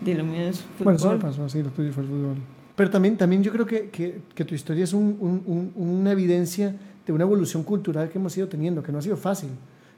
Di, 0.00 0.14
lo 0.14 0.24
mío 0.24 0.42
es 0.48 0.60
fútbol. 0.60 0.94
Bueno, 0.96 0.98
eso 0.98 1.18
pasó, 1.18 1.48
sí, 1.48 1.62
lo 1.62 1.70
tuyo 1.70 1.92
fue 1.92 2.02
el 2.02 2.08
fútbol. 2.08 2.36
Pero 2.76 2.90
también, 2.90 3.16
también 3.16 3.42
yo 3.42 3.52
creo 3.52 3.66
que, 3.66 3.88
que, 3.90 4.44
tu 4.44 4.54
historia 4.54 4.84
es 4.84 4.92
un- 4.92 5.16
un- 5.20 5.42
un- 5.46 5.72
una 5.98 6.12
evidencia 6.12 6.74
de 7.06 7.12
una 7.12 7.22
evolución 7.24 7.62
cultural 7.62 8.08
que 8.10 8.18
hemos 8.18 8.36
ido 8.36 8.48
teniendo, 8.48 8.82
que 8.82 8.90
no 8.92 8.98
ha 8.98 9.02
sido 9.02 9.16
fácil. 9.16 9.50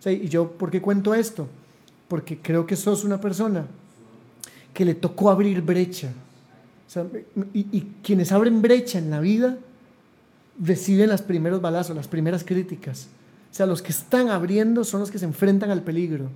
O 0.05 0.11
y 0.11 0.29
yo, 0.29 0.51
¿por 0.53 0.71
qué 0.71 0.81
cuento 0.83 1.15
esto? 1.15 1.49
Porque 2.09 2.39
creo 2.39 2.67
que 2.67 2.77
sos 2.77 3.03
una 3.05 3.21
persona 3.21 3.67
que 4.75 4.85
le 4.85 4.95
tocó 4.95 5.31
abrir 5.31 5.63
brecha. 5.63 6.11
Y, 7.53 7.67
y 7.73 7.93
quienes 8.03 8.31
abren 8.31 8.63
brecha 8.63 8.99
en 8.99 9.11
la 9.11 9.21
vida 9.21 9.57
reciben 10.63 11.09
los 11.11 11.23
primeros 11.23 11.61
balazos, 11.61 11.97
las 11.97 12.09
primeras 12.09 12.45
críticas. 12.45 13.09
O 13.51 13.55
sea, 13.57 13.67
los 13.67 13.83
que 13.83 13.91
están 13.91 14.29
abriendo 14.29 14.85
son 14.85 15.01
los 15.01 15.11
que 15.11 15.19
se 15.19 15.25
enfrentan 15.25 15.71
al 15.71 15.83
peligro, 15.83 16.29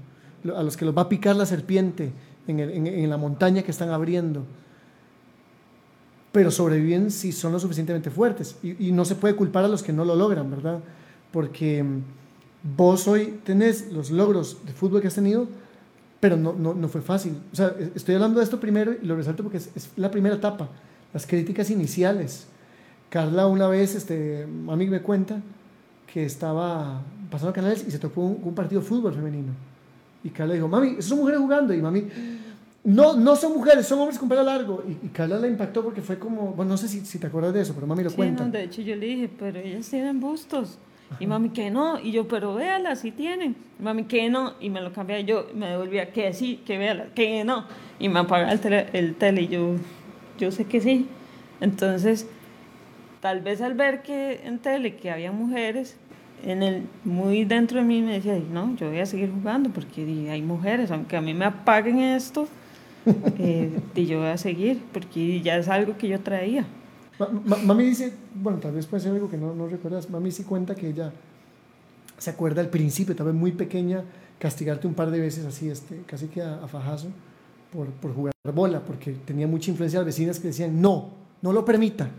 a 0.56 0.62
los 0.62 0.76
que 0.76 0.84
los 0.84 0.96
va 0.96 1.02
a 1.02 1.08
picar 1.08 1.36
la 1.36 1.46
serpiente 1.46 2.12
en, 2.46 3.10
la 3.10 3.16
montaña 3.16 3.62
que 3.62 3.70
están 3.70 3.90
abriendo. 3.90 4.44
Pero 6.32 6.50
sobreviven 6.50 7.10
si 7.10 7.32
son 7.32 7.52
lo 7.52 7.60
suficientemente 7.60 8.10
fuertes. 8.10 8.56
Y, 8.62 8.92
no 8.92 9.04
se 9.04 9.16
puede 9.16 9.34
culpar 9.34 9.64
a 9.64 9.68
los 9.68 9.82
que 9.82 9.92
no 9.92 10.04
lo 10.04 10.14
logran, 10.14 10.50
¿verdad? 10.50 10.80
Porque 11.32 11.82
mm, 11.82 12.02
vos 12.76 13.08
hoy 13.08 13.40
tenés 13.44 13.92
los 13.92 14.10
logros 14.10 14.58
de 14.64 14.72
fútbol 14.72 15.00
que 15.00 15.08
has 15.08 15.14
tenido, 15.14 15.48
pero 16.20 16.36
no, 16.36 16.52
no, 16.52 16.74
no 16.74 16.88
fue 16.88 17.00
fácil. 17.00 17.36
O 17.52 17.56
sea, 17.56 17.74
estoy 17.94 18.14
hablando 18.14 18.38
de 18.38 18.44
esto 18.44 18.60
primero 18.60 18.92
y 18.92 19.06
lo 19.06 19.16
resalto 19.16 19.42
porque 19.42 19.58
es, 19.58 19.70
es 19.74 19.90
la 19.96 20.10
primera 20.10 20.36
etapa, 20.36 20.68
las 21.12 21.26
críticas 21.26 21.70
iniciales. 21.70 22.46
Carla 23.08 23.48
una 23.48 23.66
vez, 23.66 23.96
este, 23.96 24.44
a 24.44 24.76
mí 24.76 24.86
me 24.86 25.02
cuenta 25.02 25.42
que 26.12 26.24
estaba 26.24 27.02
pasando 27.30 27.52
canales 27.52 27.84
y 27.86 27.90
se 27.90 27.98
tocó 27.98 28.22
un, 28.22 28.54
partido 28.54 28.80
de 28.80 28.86
fútbol 28.86 29.14
femenino. 29.14 29.52
Y 30.22 30.30
Carla 30.30 30.54
dijo, 30.54 30.68
mami, 30.68 30.90
esas 30.90 31.06
son 31.06 31.18
mujeres 31.18 31.40
jugando. 31.40 31.72
Y 31.74 31.80
mami, 31.80 32.04
no, 32.84 33.14
no 33.14 33.36
son 33.36 33.54
mujeres, 33.54 33.86
son 33.86 33.98
hombres 34.00 34.18
con 34.18 34.28
pelo 34.28 34.42
largo. 34.42 34.82
Y, 34.86 35.08
Carla 35.08 35.38
la 35.38 35.46
impactó 35.46 35.82
porque 35.82 36.02
fue 36.02 36.18
como, 36.18 36.52
bueno, 36.52 36.70
no 36.70 36.76
sé 36.76 36.88
si, 36.88 37.04
si 37.04 37.18
te 37.18 37.26
acuerdas 37.26 37.52
de 37.54 37.62
eso, 37.62 37.74
pero 37.74 37.86
mami 37.86 38.04
lo 38.04 38.12
cuenta. 38.12 38.44
de 38.44 38.64
hecho 38.64 38.82
yo 38.82 38.96
le 38.96 39.06
dije, 39.06 39.30
pero 39.38 39.58
ellas 39.58 39.88
tienen 39.88 40.20
bustos. 40.20 40.78
Y 41.18 41.26
mami, 41.26 41.50
que 41.50 41.70
no. 41.70 41.98
Y 41.98 42.12
yo, 42.12 42.28
pero 42.28 42.54
véala, 42.54 42.94
si 42.94 43.10
tienen. 43.10 43.56
Y 43.78 43.82
mami, 43.82 44.04
que 44.04 44.30
no. 44.30 44.54
Y 44.60 44.70
me 44.70 44.80
lo 44.80 44.92
cambié. 44.92 45.24
Yo 45.24 45.48
me 45.54 45.66
devolvía, 45.68 46.12
que 46.12 46.32
sí, 46.32 46.62
que 46.64 46.78
véala, 46.78 47.06
que 47.14 47.42
no. 47.42 47.64
Y 47.98 48.08
me 48.08 48.20
apagaba 48.20 48.52
el 48.52 48.60
tele, 48.60 48.86
el 48.92 49.16
tele 49.16 49.42
y 49.42 49.48
yo, 49.48 49.74
yo 50.38 50.52
sé 50.52 50.66
que 50.66 50.80
sí. 50.80 51.08
Entonces, 51.60 52.28
tal 53.20 53.40
vez 53.40 53.60
al 53.60 53.74
ver 53.74 54.02
que 54.02 54.40
en 54.44 54.60
tele 54.60 54.96
que 54.96 55.10
había 55.10 55.32
mujeres, 55.32 55.96
en 56.44 56.62
el, 56.62 56.86
muy 57.04 57.44
dentro 57.44 57.78
de 57.78 57.84
mí 57.84 58.02
me 58.02 58.14
decía, 58.14 58.38
no, 58.52 58.74
yo 58.76 58.88
voy 58.88 59.00
a 59.00 59.06
seguir 59.06 59.30
jugando 59.32 59.70
porque 59.70 60.02
hay 60.30 60.42
mujeres, 60.42 60.90
aunque 60.90 61.16
a 61.16 61.20
mí 61.20 61.34
me 61.34 61.44
apaguen 61.44 61.98
esto, 61.98 62.48
eh, 63.38 63.80
y 63.94 64.06
yo 64.06 64.18
voy 64.18 64.28
a 64.28 64.38
seguir 64.38 64.82
porque 64.92 65.40
ya 65.40 65.56
es 65.56 65.68
algo 65.68 65.96
que 65.96 66.08
yo 66.08 66.20
traía. 66.20 66.66
mami 67.64 67.84
dice, 67.84 68.12
bueno, 68.34 68.58
tal 68.58 68.72
vez 68.72 68.86
puede 68.86 69.02
ser 69.02 69.12
algo 69.12 69.28
que 69.30 69.36
no, 69.36 69.54
no 69.54 69.66
recuerdas, 69.68 70.08
mami 70.10 70.30
sí 70.30 70.44
cuenta 70.44 70.74
que 70.74 70.88
ella 70.88 71.12
se 72.18 72.30
acuerda 72.30 72.60
al 72.60 72.68
principio, 72.68 73.16
tal 73.16 73.26
vez 73.26 73.34
muy 73.34 73.52
pequeña, 73.52 74.04
castigarte 74.38 74.86
un 74.86 74.94
par 74.94 75.10
de 75.10 75.20
veces 75.20 75.44
así, 75.44 75.70
este, 75.70 76.02
casi 76.06 76.26
que 76.26 76.42
a, 76.42 76.66
fajazo, 76.68 77.08
por, 77.72 77.88
por 77.88 78.14
jugar 78.14 78.32
bola, 78.54 78.80
porque 78.80 79.12
tenía 79.12 79.46
mucha 79.46 79.70
influencia 79.70 80.00
de 80.00 80.04
vecinas 80.04 80.38
que 80.38 80.48
decían, 80.48 80.80
no, 80.80 81.10
no 81.42 81.52
lo 81.52 81.64
permita. 81.64 82.10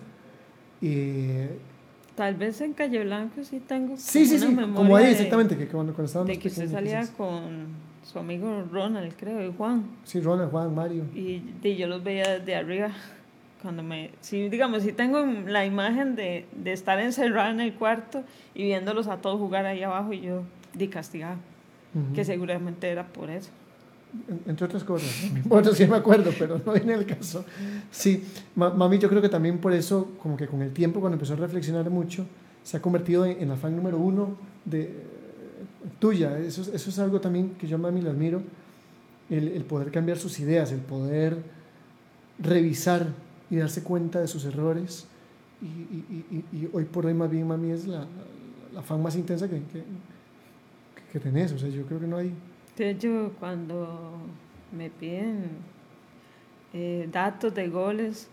Tal 2.15 2.35
vez 2.35 2.59
en 2.61 2.73
Calle 2.73 3.03
Blanco 3.03 3.43
sí 3.43 3.59
tengo 3.59 3.95
sí, 3.97 4.25
sí, 4.25 4.37
sí, 4.37 4.55
como 4.55 4.95
ahí 4.95 5.11
exactamente, 5.11 5.57
que 5.57 5.67
cuando, 5.67 5.93
cuando 5.93 6.25
De 6.25 6.37
que 6.37 6.49
usted 6.49 6.69
salía 6.69 7.07
con 7.17 7.67
su 8.03 8.19
amigo 8.19 8.65
Ronald, 8.71 9.13
creo, 9.17 9.47
y 9.47 9.53
Juan. 9.53 9.85
Sí, 10.03 10.19
Ronald, 10.19 10.51
Juan, 10.51 10.75
Mario. 10.75 11.05
Y, 11.15 11.41
yo 11.75 11.87
los 11.87 12.03
veía 12.03 12.39
desde 12.39 12.55
arriba. 12.55 12.91
Cuando 13.61 13.83
me, 13.83 14.09
sí, 14.21 14.49
digamos, 14.49 14.81
si 14.81 14.91
tengo 14.91 15.23
la 15.23 15.67
imagen 15.67 16.15
de, 16.15 16.47
de, 16.51 16.73
estar 16.73 16.99
encerrada 16.99 17.51
en 17.51 17.59
el 17.59 17.75
cuarto 17.75 18.23
y 18.55 18.63
viéndolos 18.63 19.07
a 19.07 19.17
todos 19.17 19.39
jugar 19.39 19.67
ahí 19.67 19.83
abajo 19.83 20.13
y 20.13 20.21
yo 20.21 20.41
di 20.73 20.87
castigada, 20.87 21.37
que 22.15 22.25
seguramente 22.25 22.89
era 22.89 23.05
por 23.05 23.29
eso 23.29 23.51
entre 24.45 24.65
otras 24.65 24.83
cosas. 24.83 25.09
Bueno, 25.45 25.71
sí 25.73 25.85
me 25.87 25.97
acuerdo, 25.97 26.31
pero 26.37 26.61
no 26.65 26.73
viene 26.73 26.93
el 26.93 27.05
caso. 27.05 27.45
Sí, 27.89 28.23
mami, 28.55 28.97
yo 28.97 29.09
creo 29.09 29.21
que 29.21 29.29
también 29.29 29.57
por 29.59 29.73
eso, 29.73 30.11
como 30.21 30.37
que 30.37 30.47
con 30.47 30.61
el 30.61 30.71
tiempo, 30.71 30.99
cuando 30.99 31.15
empezó 31.15 31.33
a 31.33 31.37
reflexionar 31.37 31.89
mucho, 31.89 32.25
se 32.63 32.77
ha 32.77 32.81
convertido 32.81 33.25
en, 33.25 33.47
la 33.47 33.55
fan 33.55 33.75
número 33.75 33.97
uno 33.97 34.37
de, 34.65 34.93
tuya. 35.99 36.37
Eso, 36.39 36.61
eso 36.61 36.89
es 36.89 36.99
algo 36.99 37.21
también 37.21 37.51
que 37.51 37.67
yo 37.67 37.75
a 37.75 37.79
mami 37.79 38.01
le 38.01 38.09
admiro, 38.09 38.41
el, 39.29 39.49
el, 39.49 39.63
poder 39.63 39.91
cambiar 39.91 40.17
sus 40.17 40.39
ideas, 40.39 40.71
el 40.71 40.81
poder 40.81 41.37
revisar 42.37 43.07
y 43.49 43.57
darse 43.57 43.83
cuenta 43.83 44.19
de 44.19 44.27
sus 44.27 44.45
errores. 44.45 45.07
Y, 45.61 45.65
y, 45.65 46.45
y, 46.51 46.69
hoy 46.73 46.85
por 46.85 47.05
hoy, 47.05 47.13
más 47.13 47.29
bien, 47.29 47.47
mami 47.47 47.71
es 47.71 47.87
la, 47.87 48.05
la 48.73 48.81
fan 48.81 49.01
más 49.01 49.15
intensa 49.15 49.47
que, 49.47 49.57
que, 49.57 49.83
que 51.13 51.19
tenés. 51.19 51.51
O 51.53 51.59
sea, 51.59 51.69
yo 51.69 51.85
creo 51.85 51.99
que 51.99 52.07
no 52.07 52.17
hay 52.17 52.33
de 52.81 52.89
hecho, 52.89 53.31
cuando 53.39 54.17
me 54.71 54.89
piden 54.89 55.49
eh, 56.73 57.07
datos 57.11 57.53
de 57.53 57.67
goles, 57.67 58.27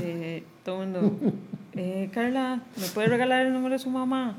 eh, 0.00 0.42
todo 0.64 0.84
el 0.84 0.88
mundo, 0.88 1.18
eh, 1.74 2.08
Carla, 2.10 2.62
¿me 2.80 2.86
puede 2.88 3.08
regalar 3.08 3.44
el 3.44 3.52
número 3.52 3.74
de 3.74 3.78
su 3.78 3.90
mamá? 3.90 4.38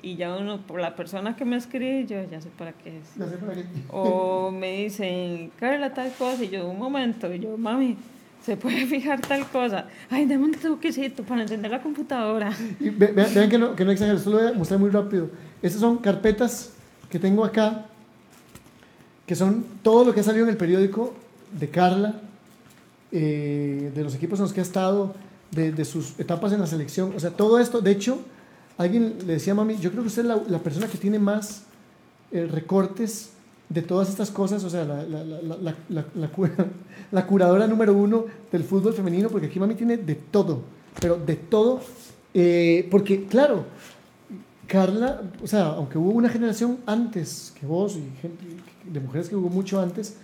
Y 0.00 0.16
ya 0.16 0.34
uno, 0.34 0.66
por 0.66 0.80
la 0.80 0.96
persona 0.96 1.36
que 1.36 1.44
me 1.44 1.56
escribe, 1.56 2.06
yo 2.06 2.16
ya 2.30 2.40
sé 2.40 2.48
para 2.56 2.72
qué 2.72 2.98
es. 2.98 3.12
O 3.90 4.50
me 4.50 4.84
dicen, 4.84 5.50
Carla, 5.58 5.92
tal 5.92 6.10
cosa, 6.12 6.42
y 6.42 6.48
yo, 6.48 6.66
un 6.66 6.78
momento, 6.78 7.32
y 7.34 7.40
yo, 7.40 7.58
mami, 7.58 7.98
¿se 8.40 8.56
puede 8.56 8.86
fijar 8.86 9.20
tal 9.20 9.46
cosa? 9.48 9.88
Ay, 10.08 10.24
dame 10.24 10.44
un 10.44 10.52
toquecito 10.52 11.22
para 11.22 11.42
encender 11.42 11.70
la 11.70 11.82
computadora. 11.82 12.50
vean, 12.80 13.50
que 13.50 13.58
no, 13.58 13.76
que 13.76 13.84
no 13.84 13.90
exagero, 13.90 14.18
solo 14.18 14.38
voy 14.38 14.48
a 14.48 14.52
mostrar 14.54 14.80
muy 14.80 14.88
rápido. 14.88 15.28
Estas 15.60 15.82
son 15.82 15.98
carpetas 15.98 16.74
que 17.10 17.18
tengo 17.18 17.44
acá 17.44 17.86
que 19.26 19.34
son 19.34 19.64
todo 19.82 20.04
lo 20.04 20.14
que 20.14 20.20
ha 20.20 20.22
salido 20.22 20.44
en 20.44 20.50
el 20.50 20.56
periódico 20.56 21.14
de 21.58 21.68
Carla, 21.68 22.20
eh, 23.12 23.92
de 23.94 24.04
los 24.04 24.14
equipos 24.14 24.38
en 24.38 24.44
los 24.44 24.52
que 24.52 24.60
ha 24.60 24.62
estado, 24.62 25.14
de, 25.50 25.84
sus 25.84 26.18
etapas 26.20 26.52
en 26.52 26.60
la 26.60 26.66
selección. 26.66 27.12
O 27.16 27.20
sea, 27.20 27.30
todo 27.30 27.58
esto, 27.58 27.80
de 27.80 27.90
hecho, 27.90 28.18
alguien 28.76 29.16
le 29.26 29.34
decía 29.34 29.52
a 29.52 29.56
mami, 29.56 29.76
yo 29.78 29.90
creo 29.90 30.02
que 30.02 30.08
usted 30.08 30.22
es 30.22 30.50
la, 30.50 30.58
persona 30.58 30.86
que 30.86 30.98
tiene 30.98 31.18
más 31.18 31.62
eh, 32.30 32.46
recortes 32.50 33.30
de 33.68 33.82
todas 33.82 34.08
estas 34.10 34.30
cosas, 34.30 34.62
o 34.64 34.70
sea, 34.70 34.84
la, 34.84 35.74
la, 37.10 37.26
curadora 37.26 37.66
número 37.66 37.94
uno 37.94 38.26
del 38.52 38.64
fútbol 38.64 38.92
femenino, 38.92 39.28
porque 39.28 39.46
aquí 39.46 39.58
mami 39.58 39.74
tiene 39.74 39.96
de 39.96 40.14
todo, 40.14 40.62
pero 41.00 41.16
de 41.16 41.36
todo, 41.36 41.80
eh, 42.34 42.86
porque 42.90 43.24
claro, 43.24 43.64
Carla, 44.66 45.22
o 45.42 45.46
sea, 45.46 45.68
aunque 45.68 45.96
hubo 45.96 46.10
una 46.10 46.28
generación 46.28 46.78
antes 46.86 47.52
que 47.58 47.66
vos 47.66 47.96
y 47.96 48.20
gente, 48.20 48.44
de 48.90 49.00
mujeres 49.00 49.28
que 49.28 49.36
hubo 49.36 49.48
mucho 49.48 49.80
antes, 49.80 50.16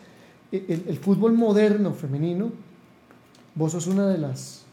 e, 0.51 0.83
el, 0.87 0.99
fútbol 0.99 1.33
moderno 1.33 1.93
femenino, 1.93 2.53
vos 3.55 3.73
sos 3.73 3.87
una 3.87 4.07
de 4.09 4.19
las 4.19 4.65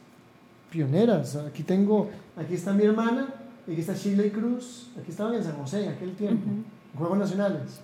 pioneras. 0.69 1.36
Aquí 1.36 1.63
tengo, 1.63 2.10
aquí 2.36 2.56
está 2.56 2.73
mi 2.73 2.84
hermana, 2.84 3.34
aquí 3.63 3.80
está 3.80 3.93
Shirley 3.93 4.30
Cruz, 4.30 4.91
aquí 4.99 5.12
estaban 5.12 5.36
en 5.36 5.43
San 5.43 5.56
José 5.56 5.86
en 5.86 5.91
aquel 5.91 6.13
tiempo, 6.15 6.45
Juegos 6.97 7.17
Nacionales. 7.17 7.82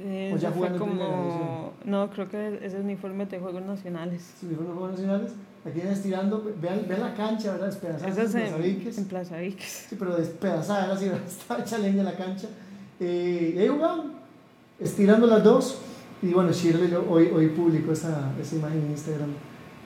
Eh, 0.00 0.30
o 0.32 0.36
ya 0.36 0.52
como, 0.52 1.72
no, 1.84 2.08
creo 2.10 2.28
que 2.28 2.60
ese 2.62 2.78
uniforme 2.78 3.26
de 3.26 3.40
Juegos 3.40 3.62
Nacionales. 3.62 4.34
Uniforme 4.42 4.68
de 4.68 4.74
Juegos 4.74 4.90
Nacionales. 4.92 5.32
Aquí 5.64 5.80
estirando, 5.80 6.54
vean, 6.60 6.84
vean 6.88 7.00
la 7.00 7.14
cancha, 7.14 7.52
¿verdad? 7.52 7.66
Despedazada. 7.66 8.08
en 8.08 8.30
Plaza 8.30 8.56
Viques. 8.58 8.98
En 8.98 9.04
Plaza 9.06 9.36
Viques. 9.38 9.86
Sí, 9.88 9.96
pero 9.98 10.16
despedazada, 10.16 10.94
así, 10.94 11.10
estaba 11.26 11.60
hecha 11.60 11.78
leña 11.78 12.04
la 12.04 12.14
cancha. 12.14 12.46
Eh, 13.00 13.56
ahí 13.58 13.68
jugaban 13.68 14.12
estirando 14.80 15.26
las 15.26 15.42
dos. 15.44 15.78
Y 16.22 16.32
bueno, 16.32 16.52
Shirley 16.52 16.92
hoy, 17.08 17.30
hoy 17.32 17.48
publicó 17.48 17.92
esa, 17.92 18.32
esa 18.40 18.56
imagen 18.56 18.82
en 18.82 18.90
Instagram 18.90 19.30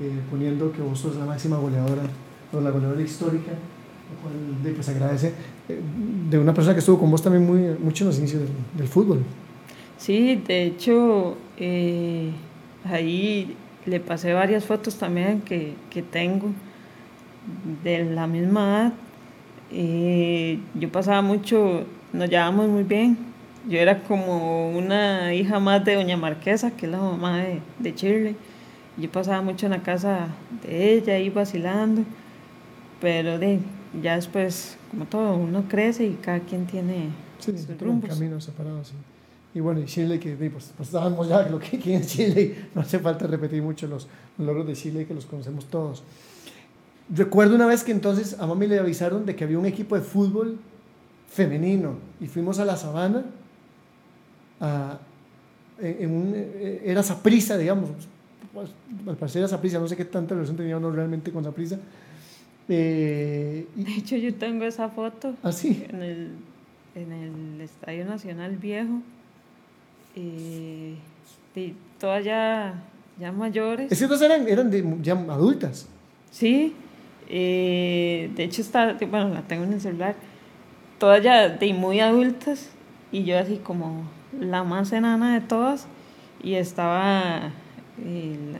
eh, 0.00 0.20
poniendo 0.30 0.72
que 0.72 0.80
vos 0.80 0.98
sos 0.98 1.16
la 1.16 1.26
máxima 1.26 1.58
goleadora, 1.58 2.02
o 2.52 2.60
la 2.60 2.70
goleadora 2.70 3.02
histórica, 3.02 3.52
lo 3.52 4.22
cual 4.22 4.74
pues 4.74 4.88
agradece 4.88 5.34
eh, 5.68 5.80
de 6.30 6.38
una 6.38 6.54
persona 6.54 6.74
que 6.74 6.80
estuvo 6.80 6.98
con 6.98 7.10
vos 7.10 7.22
también 7.22 7.46
muy, 7.46 7.78
mucho 7.78 8.04
en 8.04 8.08
los 8.08 8.18
inicios 8.18 8.42
del, 8.74 8.88
fútbol. 8.88 9.22
Sí, 9.98 10.42
de 10.46 10.64
hecho, 10.64 11.36
eh, 11.58 12.30
ahí 12.84 13.54
le 13.84 14.00
pasé 14.00 14.32
varias 14.32 14.64
fotos 14.64 14.96
también 14.96 15.42
que, 15.42 15.74
que 15.90 16.02
tengo 16.02 16.48
de 17.84 18.04
la 18.04 18.26
misma 18.26 18.92
edad. 19.70 20.58
yo 20.74 20.90
pasaba 20.90 21.22
mucho, 21.22 21.84
nos 22.12 22.28
llevábamos 22.28 22.68
muy 22.68 22.82
bien 22.82 23.31
yo 23.68 23.78
era 23.78 24.02
como 24.02 24.70
una 24.70 25.34
hija 25.34 25.60
más 25.60 25.84
de 25.84 25.94
Doña 25.94 26.16
Marquesa, 26.16 26.70
que 26.72 26.86
es 26.86 26.92
la 26.92 26.98
mamá 26.98 27.38
de, 27.38 27.60
de 27.78 27.92
Shirley. 27.92 28.36
Yo 28.96 29.10
pasaba 29.10 29.40
mucho 29.40 29.66
en 29.66 29.72
la 29.72 29.82
casa 29.82 30.28
de 30.62 30.94
ella, 30.94 31.14
ahí 31.14 31.30
vacilando, 31.30 32.02
pero 33.00 33.38
de, 33.38 33.60
ya 34.02 34.16
después, 34.16 34.76
como 34.90 35.06
todo, 35.06 35.36
uno 35.36 35.64
crece 35.68 36.04
y 36.04 36.14
cada 36.14 36.40
quien 36.40 36.66
tiene 36.66 37.08
sí, 37.38 37.56
sus 37.56 37.80
rumbos. 37.80 38.10
caminos 38.10 38.44
separados. 38.44 38.92
Y 39.54 39.60
bueno, 39.60 39.80
y 39.80 39.84
Shirley, 39.84 40.18
que 40.18 40.34
pues, 40.34 40.72
pues 40.76 40.88
sabemos 40.88 41.28
ya 41.28 41.42
lo 41.42 41.58
que 41.58 41.78
quiere 41.78 42.04
Shirley, 42.04 42.68
no 42.74 42.82
hace 42.82 42.98
falta 42.98 43.26
repetir 43.26 43.62
mucho 43.62 43.86
los, 43.86 44.08
logros 44.38 44.66
de 44.66 44.74
Shirley 44.74 45.04
que 45.04 45.14
los 45.14 45.26
conocemos 45.26 45.66
todos. 45.66 46.02
Recuerdo 47.14 47.54
una 47.54 47.66
vez 47.66 47.84
que 47.84 47.92
entonces 47.92 48.38
a 48.40 48.46
mami 48.46 48.66
le 48.66 48.78
avisaron 48.78 49.26
de 49.26 49.36
que 49.36 49.44
había 49.44 49.58
un 49.58 49.66
equipo 49.66 49.94
de 49.94 50.02
fútbol 50.02 50.58
femenino 51.28 51.96
y 52.20 52.26
fuimos 52.26 52.58
a 52.58 52.64
la 52.64 52.76
sabana 52.76 53.24
en 55.80 56.10
un, 56.10 56.32
eh, 56.34 56.82
era 56.84 57.02
Saprisa, 57.02 57.58
digamos, 57.58 57.90
pues, 58.52 58.70
al 59.06 59.16
parecer 59.16 59.40
era 59.40 59.48
Saprisa, 59.48 59.78
no 59.78 59.88
sé 59.88 59.96
qué 59.96 60.04
tanta 60.04 60.34
relación 60.34 60.56
tenía 60.56 60.76
uno 60.76 60.90
realmente 60.90 61.32
con 61.32 61.42
Saprisa, 61.44 61.78
Eh, 62.68 63.66
De 63.74 63.92
hecho, 63.92 64.16
yo 64.16 64.34
tengo 64.34 64.64
esa 64.64 64.88
foto 64.88 65.34
¿Ah, 65.42 65.50
sí? 65.52 65.84
en 65.88 66.02
el, 66.02 66.30
en 66.94 67.12
el 67.12 67.60
Estadio 67.60 68.04
Nacional 68.04 68.56
Viejo. 68.56 69.00
Y 70.14 70.94
todas 71.98 72.24
ya, 72.24 72.82
ya 73.18 73.32
mayores. 73.32 73.90
Es 73.90 73.98
que 73.98 74.24
eran, 74.24 74.48
eran 74.48 74.70
de, 74.70 74.84
ya 75.02 75.14
adultas. 75.14 75.86
Sí, 76.30 76.74
eh, 77.28 78.30
de 78.34 78.44
hecho 78.44 78.62
está, 78.62 78.94
bueno, 78.94 79.28
la 79.28 79.42
tengo 79.42 79.64
en 79.64 79.74
el 79.74 79.80
celular, 79.80 80.14
todas 80.98 81.22
ya 81.22 81.48
de 81.48 81.72
muy 81.74 82.00
adultas 82.00 82.70
y 83.10 83.24
yo 83.24 83.38
así 83.38 83.56
como 83.56 84.04
la 84.40 84.64
más 84.64 84.92
enana 84.92 85.34
de 85.34 85.40
todas 85.40 85.86
y 86.42 86.54
estaba 86.54 87.50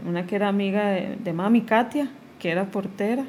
una 0.07 0.27
que 0.27 0.37
era 0.37 0.49
amiga 0.49 0.89
de, 0.89 1.17
de 1.17 1.33
mami, 1.33 1.63
Katia, 1.63 2.11
que 2.39 2.51
era 2.51 2.67
portera, 2.71 3.25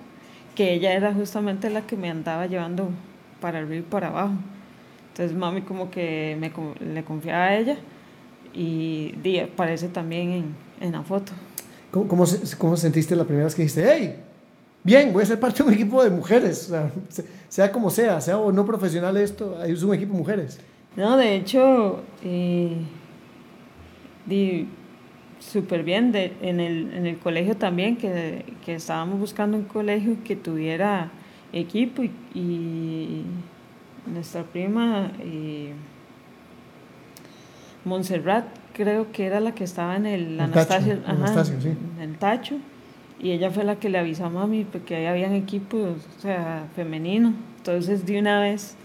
que 0.56 0.73
ella 0.73 0.93
era 0.93 1.13
justamente 1.13 1.69
la 1.69 1.82
que 1.82 1.95
me 1.95 2.10
andaba 2.10 2.45
llevando 2.45 2.89
para 3.41 3.60
arriba 3.60 3.75
y 3.75 3.82
para 3.82 4.08
abajo. 4.10 4.34
Entonces 5.10 5.36
mami 5.36 5.62
como 5.62 5.89
que 5.89 6.38
me, 6.39 6.51
le 6.93 7.03
confiaba 7.03 7.45
a 7.45 7.56
ella 7.58 7.77
y 8.53 9.13
aparece 9.39 9.88
también 9.88 10.32
en, 10.32 10.56
en 10.82 10.91
la 10.91 11.01
foto. 11.03 11.32
¿Cómo, 11.91 12.08
cómo, 12.08 12.25
cómo 12.58 12.77
sentiste 12.77 13.15
la 13.15 13.23
primera 13.23 13.45
vez 13.45 13.56
que 13.56 13.63
dijiste, 13.63 13.86
hey, 13.91 14.15
bien, 14.84 15.13
voy 15.13 15.23
a 15.23 15.25
ser 15.25 15.39
parte 15.39 15.63
de 15.63 15.69
un 15.69 15.73
equipo 15.73 16.03
de 16.03 16.10
mujeres? 16.10 16.58
Sea, 16.63 16.91
se- 17.10 17.25
sea 17.49 17.71
como 17.71 17.89
sea, 17.89 18.19
sea 18.21 18.38
o 18.38 18.51
no 18.51 18.65
profesional 18.65 19.15
esto, 19.17 19.63
es 19.63 19.82
un 19.84 19.93
equipo 19.93 20.13
de 20.13 20.19
mujeres. 20.19 20.60
No, 20.95 21.17
de 21.17 21.36
hecho, 21.36 22.03
eh, 22.23 22.75
di 24.25 24.67
súper 25.39 25.84
bien. 25.84 26.12
De, 26.12 26.34
en, 26.41 26.60
el, 26.60 26.93
en 26.93 27.06
el 27.08 27.17
colegio 27.17 27.56
también, 27.56 27.97
que, 27.97 28.45
que 28.65 28.75
estábamos 28.75 29.19
buscando 29.19 29.58
un 29.58 29.63
colegio 29.63 30.17
que 30.23 30.36
tuviera 30.36 31.12
equipo 31.51 32.03
y, 32.03 32.12
y 32.34 33.25
nuestra 34.08 34.43
prima 34.43 35.12
eh, 35.19 35.73
Montserrat 37.86 38.45
creo 38.73 39.12
que 39.12 39.25
era 39.25 39.39
la 39.39 39.53
que 39.53 39.63
estaba 39.63 39.95
en 39.95 40.06
el 40.06 40.38
Tacho, 40.38 40.43
Anastasio, 40.51 40.93
en 40.93 40.99
ajá, 41.03 41.12
Anastasio, 41.12 41.62
sí. 41.62 41.69
en 41.69 42.10
el 42.10 42.17
Tacho. 42.17 42.56
Y 43.19 43.32
ella 43.32 43.51
fue 43.51 43.63
la 43.63 43.77
que 43.77 43.89
le 43.89 43.99
avisó 43.99 44.25
a 44.25 44.29
mami 44.29 44.65
porque 44.65 44.95
ahí 44.95 45.06
habían 45.06 45.34
equipos, 45.34 45.97
o 46.17 46.21
sea, 46.21 46.67
femenino. 46.75 47.34
Entonces, 47.58 48.06
de 48.06 48.19
una 48.19 48.41
vez, 48.41 48.75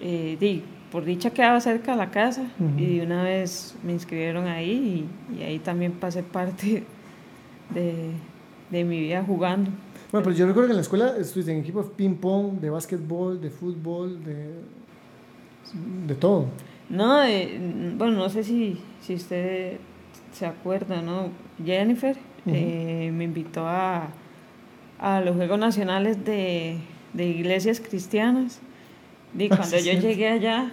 eh, 0.00 0.36
di, 0.38 0.62
por 0.94 1.04
dicha 1.04 1.30
quedaba 1.30 1.60
cerca 1.60 1.90
de 1.90 1.98
la 1.98 2.12
casa 2.12 2.44
y 2.78 2.98
de 2.98 3.04
una 3.04 3.24
vez 3.24 3.74
me 3.82 3.92
inscribieron 3.92 4.46
ahí 4.46 5.08
y, 5.32 5.40
y 5.40 5.42
ahí 5.42 5.58
también 5.58 5.90
pasé 5.90 6.22
parte 6.22 6.84
de, 7.74 8.10
de 8.70 8.84
mi 8.84 9.00
vida 9.00 9.24
jugando. 9.26 9.72
Bueno, 10.12 10.22
pero 10.22 10.36
yo 10.36 10.46
recuerdo 10.46 10.68
que 10.68 10.72
en 10.74 10.76
la 10.76 10.82
escuela 10.82 11.16
estuviste 11.18 11.50
en 11.50 11.58
equipos 11.58 11.88
de 11.88 11.94
ping-pong, 11.96 12.60
de 12.60 12.70
básquetbol, 12.70 13.40
de 13.40 13.50
fútbol, 13.50 14.22
de, 14.22 14.50
de 16.06 16.14
todo. 16.14 16.46
No, 16.88 17.24
eh, 17.24 17.58
bueno, 17.98 18.18
no 18.18 18.28
sé 18.28 18.44
si, 18.44 18.78
si 19.00 19.16
usted 19.16 19.78
se 20.32 20.46
acuerda, 20.46 21.02
¿no? 21.02 21.30
Jennifer 21.64 22.16
eh, 22.46 23.10
me 23.12 23.24
invitó 23.24 23.66
a, 23.66 24.10
a 25.00 25.20
los 25.22 25.34
Juegos 25.34 25.58
Nacionales 25.58 26.24
de, 26.24 26.78
de 27.14 27.26
Iglesias 27.26 27.80
Cristianas. 27.80 28.60
Y 29.36 29.46
Ah, 29.46 29.56
cuando 29.56 29.76
sí, 29.78 29.84
yo 29.92 29.98
llegué 29.98 30.28
allá, 30.28 30.70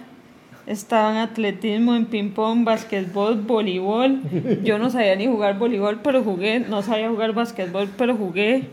estaba 0.66 1.10
en 1.10 1.16
atletismo, 1.18 1.94
en 1.94 2.06
ping-pong, 2.06 2.64
basquetbol, 2.64 3.40
voleibol. 3.42 4.20
Yo 4.64 4.78
no 4.78 4.90
sabía 4.90 5.16
ni 5.16 5.26
jugar 5.26 5.58
voleibol, 5.58 6.00
pero 6.02 6.22
jugué. 6.22 6.60
No 6.60 6.82
sabía 6.82 7.08
jugar 7.08 7.32
basquetbol, 7.34 7.88
pero 7.98 8.16
jugué. 8.16 8.68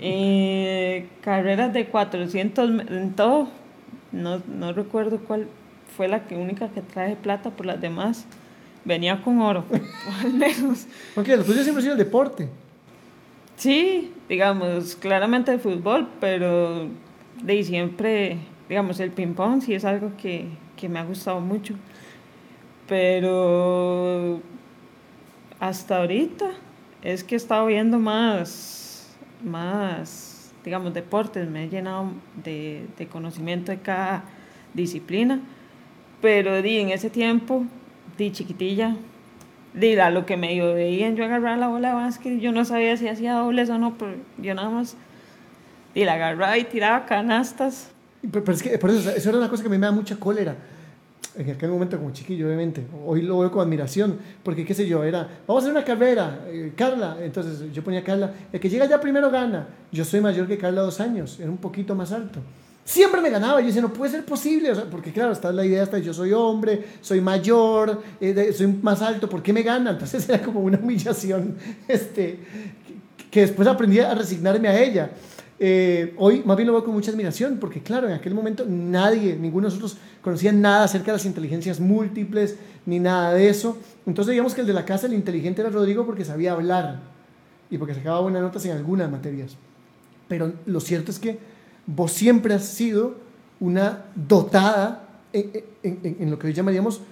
Eh, 0.00 1.06
carreras 1.20 1.72
de 1.72 1.86
400 1.86 2.70
me- 2.70 2.82
en 2.84 3.12
todo. 3.12 3.48
No, 4.10 4.40
no 4.46 4.72
recuerdo 4.72 5.20
cuál 5.20 5.46
fue 5.96 6.08
la 6.08 6.24
que 6.26 6.36
única 6.36 6.68
que 6.68 6.80
traje 6.82 7.16
plata 7.16 7.50
por 7.50 7.66
las 7.66 7.80
demás. 7.80 8.26
Venía 8.84 9.22
con 9.22 9.40
oro, 9.40 9.64
al 10.24 10.32
menos. 10.34 10.86
Aunque 11.14 11.36
lo 11.36 11.44
tuyo 11.44 11.62
siempre 11.62 11.80
ha 11.80 11.82
sido 11.82 11.92
el 11.92 11.98
deporte. 11.98 12.48
Sí, 13.56 14.12
digamos, 14.28 14.96
claramente 14.96 15.52
el 15.52 15.60
fútbol, 15.60 16.08
pero 16.20 16.88
de 17.44 17.62
siempre, 17.62 18.38
digamos, 18.68 18.98
el 18.98 19.12
ping-pong 19.12 19.62
sí 19.62 19.74
es 19.74 19.84
algo 19.84 20.10
que, 20.20 20.46
que 20.82 20.88
me 20.88 20.98
ha 20.98 21.04
gustado 21.04 21.38
mucho. 21.38 21.74
Pero 22.88 24.40
hasta 25.60 25.98
ahorita 25.98 26.50
es 27.02 27.22
que 27.22 27.36
he 27.36 27.38
estado 27.38 27.66
viendo 27.66 28.00
más, 28.00 29.16
más, 29.44 30.52
digamos, 30.64 30.92
deportes, 30.92 31.48
me 31.48 31.64
he 31.64 31.68
llenado 31.68 32.10
de, 32.42 32.88
conocimiento 33.12 33.70
de 33.70 33.78
cada 33.78 34.24
disciplina, 34.74 35.40
pero 36.20 36.60
di, 36.62 36.78
en 36.78 36.90
ese 36.90 37.10
tiempo, 37.10 37.64
di 38.18 38.32
chiquitilla, 38.32 38.96
di, 39.74 39.94
lo 39.94 40.26
que 40.26 40.36
medio 40.36 40.74
veían 40.74 41.14
yo 41.14 41.24
agarrar 41.24 41.58
la 41.58 41.68
bola 41.68 41.90
de 41.90 41.94
básquet, 41.94 42.40
yo 42.40 42.50
no 42.50 42.64
sabía 42.64 42.96
si 42.96 43.06
hacía 43.06 43.34
dobles 43.34 43.70
o 43.70 43.78
no, 43.78 43.96
pero 43.96 44.16
yo 44.38 44.52
nada 44.56 44.68
más 44.68 44.96
di, 45.94 46.04
la 46.04 46.14
agarraba 46.14 46.58
y 46.58 46.64
tiraba 46.64 47.06
canastas. 47.06 47.91
Pero, 48.30 48.52
es 48.52 48.62
que 48.62 48.78
por 48.78 48.90
eso, 48.90 49.10
eso 49.10 49.28
era 49.30 49.38
una 49.38 49.48
cosa 49.48 49.62
que 49.62 49.68
a 49.68 49.70
mí 49.70 49.78
me 49.78 49.86
da 49.86 49.92
mucha 49.92 50.16
cólera. 50.16 50.54
En 51.34 51.50
aquel 51.50 51.70
momento 51.70 51.96
como 51.98 52.12
chiquillo, 52.12 52.46
obviamente. 52.46 52.84
Hoy 53.06 53.22
lo 53.22 53.38
veo 53.38 53.50
con 53.50 53.62
admiración, 53.62 54.18
porque 54.42 54.64
qué 54.66 54.74
sé 54.74 54.86
yo, 54.86 55.02
era, 55.02 55.26
vamos 55.46 55.62
a 55.62 55.66
hacer 55.66 55.76
una 55.76 55.84
carrera, 55.84 56.44
eh, 56.48 56.72
Carla. 56.76 57.16
Entonces 57.22 57.72
yo 57.72 57.82
ponía 57.82 58.04
Carla, 58.04 58.32
el 58.52 58.60
que 58.60 58.68
llega 58.68 58.84
ya 58.86 59.00
primero 59.00 59.30
gana. 59.30 59.66
Yo 59.90 60.04
soy 60.04 60.20
mayor 60.20 60.46
que 60.46 60.58
Carla 60.58 60.82
dos 60.82 61.00
años, 61.00 61.40
era 61.40 61.50
un 61.50 61.56
poquito 61.56 61.94
más 61.94 62.12
alto. 62.12 62.38
Siempre 62.84 63.20
me 63.20 63.30
ganaba, 63.30 63.60
yo 63.60 63.66
decía, 63.68 63.80
no 63.80 63.92
puede 63.92 64.10
ser 64.10 64.24
posible, 64.24 64.72
o 64.72 64.74
sea, 64.74 64.84
porque 64.90 65.12
claro, 65.12 65.32
está 65.32 65.52
la 65.52 65.64
idea, 65.64 65.84
está, 65.84 65.98
yo 65.98 66.12
soy 66.12 66.32
hombre, 66.32 66.84
soy 67.00 67.20
mayor, 67.20 68.02
eh, 68.20 68.34
de- 68.34 68.52
soy 68.52 68.66
más 68.82 69.00
alto, 69.02 69.28
¿por 69.28 69.40
qué 69.42 69.52
me 69.52 69.62
gana? 69.62 69.92
Entonces 69.92 70.28
era 70.28 70.42
como 70.42 70.60
una 70.60 70.78
humillación, 70.78 71.56
este, 71.88 72.40
que 73.30 73.40
después 73.42 73.66
aprendí 73.68 74.00
a 74.00 74.12
resignarme 74.14 74.68
a 74.68 74.78
ella. 74.82 75.10
Eh, 75.64 76.12
hoy 76.18 76.42
más 76.44 76.56
bien 76.56 76.66
lo 76.66 76.72
veo 76.72 76.82
con 76.84 76.92
mucha 76.92 77.12
admiración, 77.12 77.58
porque 77.60 77.80
claro, 77.80 78.08
en 78.08 78.14
aquel 78.14 78.34
momento 78.34 78.64
nadie, 78.68 79.36
ninguno 79.36 79.68
de 79.68 79.74
nosotros 79.74 79.96
conocía 80.20 80.50
nada 80.50 80.82
acerca 80.86 81.12
de 81.12 81.18
las 81.18 81.24
inteligencias 81.24 81.78
múltiples, 81.78 82.56
ni 82.84 82.98
nada 82.98 83.32
de 83.34 83.48
eso. 83.48 83.78
Entonces 84.04 84.32
digamos 84.32 84.54
que 84.54 84.62
el 84.62 84.66
de 84.66 84.72
la 84.72 84.84
casa, 84.84 85.06
el 85.06 85.14
inteligente 85.14 85.60
era 85.60 85.70
Rodrigo 85.70 86.04
porque 86.04 86.24
sabía 86.24 86.50
hablar 86.54 86.98
y 87.70 87.78
porque 87.78 87.94
sacaba 87.94 88.18
buenas 88.18 88.42
notas 88.42 88.64
en 88.64 88.72
algunas 88.72 89.08
materias. 89.08 89.56
Pero 90.26 90.52
lo 90.66 90.80
cierto 90.80 91.12
es 91.12 91.20
que 91.20 91.38
vos 91.86 92.10
siempre 92.10 92.54
has 92.54 92.64
sido 92.64 93.14
una 93.60 94.06
dotada 94.16 95.08
en, 95.32 95.48
en- 95.84 96.00
en- 96.02 96.16
en 96.22 96.28
lo 96.32 96.40
que 96.40 96.48
hoy 96.48 96.54
llamaríamos, 96.54 97.02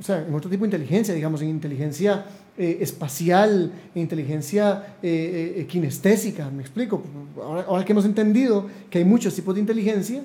o 0.00 0.02
sea, 0.02 0.26
en 0.26 0.34
otro 0.34 0.50
tipo 0.50 0.62
de 0.62 0.66
inteligencia, 0.74 1.14
digamos, 1.14 1.40
en 1.42 1.50
inteligencia 1.50 2.24
eh, 2.58 2.78
espacial, 2.80 3.72
en 3.94 4.02
inteligencia 4.02 4.96
eh, 5.02 5.54
eh, 5.58 5.66
kinestésica, 5.66 6.50
me 6.50 6.62
explico. 6.62 7.02
Ahora, 7.42 7.64
ahora 7.68 7.84
que 7.84 7.92
hemos 7.92 8.04
entendido 8.04 8.66
que 8.90 8.98
hay 8.98 9.04
muchos 9.04 9.34
tipos 9.34 9.54
de 9.54 9.60
inteligencia, 9.60 10.22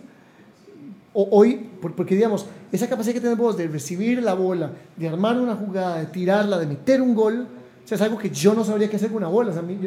hoy, 1.13 1.67
por- 1.81 1.93
porque 1.95 2.15
digamos, 2.15 2.45
esa 2.71 2.87
capacidad 2.87 3.13
que 3.13 3.21
tenés 3.21 3.37
vos 3.37 3.57
de 3.57 3.67
recibir 3.67 4.21
la 4.21 4.33
bola, 4.33 4.71
de 4.95 5.07
armar 5.07 5.39
una 5.39 5.55
jugada, 5.55 5.99
de 5.99 6.05
tirarla, 6.07 6.59
de 6.59 6.67
meter 6.67 7.01
un 7.01 7.15
gol, 7.15 7.47
o 7.83 7.87
sea, 7.87 7.95
es 7.95 8.01
algo 8.01 8.17
que 8.17 8.29
yo 8.29 8.53
no 8.53 8.63
sabría 8.65 8.89
qué 8.89 8.97
hacer 8.97 9.07
con 9.09 9.17
una 9.17 9.29
bola. 9.29 9.53
O 9.53 9.59
a 9.59 9.61
mí, 9.61 9.77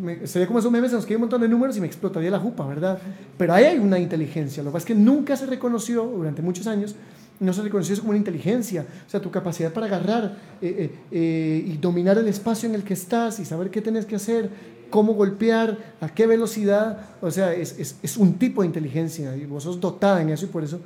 me- 0.00 0.26
sería 0.26 0.46
como 0.48 0.58
esos 0.58 0.72
memes 0.72 0.90
en 0.90 0.96
los 0.96 1.06
que 1.06 1.12
hay 1.12 1.16
un 1.16 1.22
montón 1.22 1.40
de 1.40 1.48
números 1.48 1.76
y 1.76 1.80
me 1.80 1.86
explotaría 1.86 2.30
la 2.30 2.40
jupa, 2.40 2.66
¿verdad? 2.66 2.98
Pero 3.38 3.54
ahí 3.54 3.64
hay 3.64 3.78
una 3.78 3.98
inteligencia. 3.98 4.62
Lo 4.62 4.70
que 4.70 4.72
pasa 4.74 4.82
es 4.82 4.86
que 4.88 4.94
nunca 4.96 5.36
se 5.36 5.46
reconoció 5.46 6.04
durante 6.04 6.42
muchos 6.42 6.66
años, 6.66 6.96
no 7.42 7.52
se 7.52 7.62
reconoció 7.62 7.96
como 7.98 8.10
una 8.10 8.18
inteligencia. 8.18 8.86
O 9.06 9.10
sea, 9.10 9.20
tu 9.20 9.30
capacidad 9.30 9.72
para 9.72 9.86
agarrar 9.86 10.36
eh, 10.62 10.74
eh, 10.78 10.98
eh, 11.10 11.64
y 11.66 11.76
dominar 11.76 12.16
el 12.18 12.28
espacio 12.28 12.68
en 12.68 12.74
el 12.74 12.84
que 12.84 12.94
estás 12.94 13.40
y 13.40 13.44
saber 13.44 13.70
qué 13.70 13.82
tenés 13.82 14.06
que 14.06 14.14
hacer, 14.16 14.48
cómo 14.90 15.14
golpear, 15.14 15.76
a 16.00 16.08
qué 16.08 16.26
velocidad. 16.26 16.98
O 17.20 17.30
sea, 17.30 17.52
es, 17.52 17.78
es, 17.78 17.98
es 18.02 18.16
un 18.16 18.34
tipo 18.34 18.62
de 18.62 18.68
inteligencia 18.68 19.36
y 19.36 19.44
vos 19.44 19.64
sos 19.64 19.80
dotada 19.80 20.22
en 20.22 20.30
eso 20.30 20.44
y 20.46 20.48
por 20.48 20.62
eso 20.62 20.80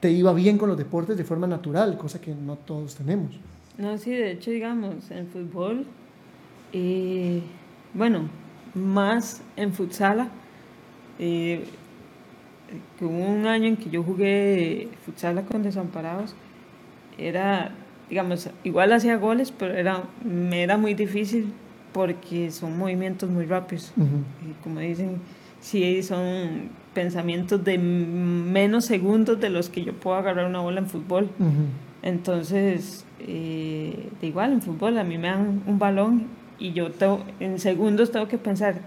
te 0.00 0.10
iba 0.10 0.32
bien 0.32 0.58
con 0.58 0.68
los 0.68 0.76
deportes 0.76 1.16
de 1.16 1.24
forma 1.24 1.46
natural, 1.46 1.96
cosa 1.96 2.20
que 2.20 2.34
no 2.34 2.56
todos 2.56 2.96
tenemos. 2.96 3.32
No, 3.78 3.96
sí, 3.96 4.10
de 4.10 4.32
hecho, 4.32 4.50
digamos, 4.50 5.10
en 5.10 5.28
fútbol, 5.28 5.86
eh, 6.72 7.42
bueno, 7.94 8.28
más 8.74 9.40
en 9.56 9.72
futsala, 9.72 10.30
que 12.98 13.04
hubo 13.04 13.18
un 13.24 13.46
año 13.46 13.66
en 13.66 13.76
que 13.76 13.90
yo 13.90 14.02
jugué 14.02 14.88
futsala 15.04 15.42
con 15.42 15.62
desamparados, 15.62 16.34
era, 17.18 17.70
digamos, 18.10 18.50
igual 18.64 18.92
hacía 18.92 19.16
goles, 19.16 19.52
pero 19.52 19.74
era, 19.74 20.02
me 20.24 20.62
era 20.62 20.76
muy 20.76 20.94
difícil 20.94 21.52
porque 21.92 22.50
son 22.50 22.76
movimientos 22.78 23.30
muy 23.30 23.46
rápidos. 23.46 23.92
Ujú. 23.96 24.06
Y 24.50 24.52
como 24.62 24.80
dicen, 24.80 25.18
sí 25.60 26.02
son 26.02 26.70
pensamientos 26.94 27.62
de 27.64 27.78
menos 27.78 28.84
segundos 28.86 29.40
de 29.40 29.50
los 29.50 29.68
que 29.68 29.82
yo 29.84 29.92
puedo 29.94 30.16
agarrar 30.16 30.46
una 30.46 30.60
bola 30.60 30.80
en 30.80 30.86
fútbol. 30.86 31.28
Entonces, 32.02 33.04
eh, 33.20 34.08
de 34.20 34.26
igual 34.26 34.52
en 34.52 34.62
fútbol, 34.62 34.98
a 34.98 35.04
mí 35.04 35.18
me 35.18 35.28
dan 35.28 35.62
un 35.66 35.78
balón 35.78 36.24
y 36.58 36.72
yo 36.72 36.90
tengo- 36.90 37.24
en 37.40 37.58
segundos 37.58 38.10
tengo 38.12 38.28
que 38.28 38.38
pensar 38.38 38.80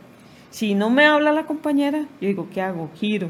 Si 0.51 0.73
no 0.73 0.89
me 0.89 1.05
habla 1.05 1.31
la 1.31 1.45
compañera, 1.45 2.07
yo 2.19 2.27
digo, 2.27 2.47
¿qué 2.51 2.59
hago? 2.61 2.89
Giro, 2.95 3.27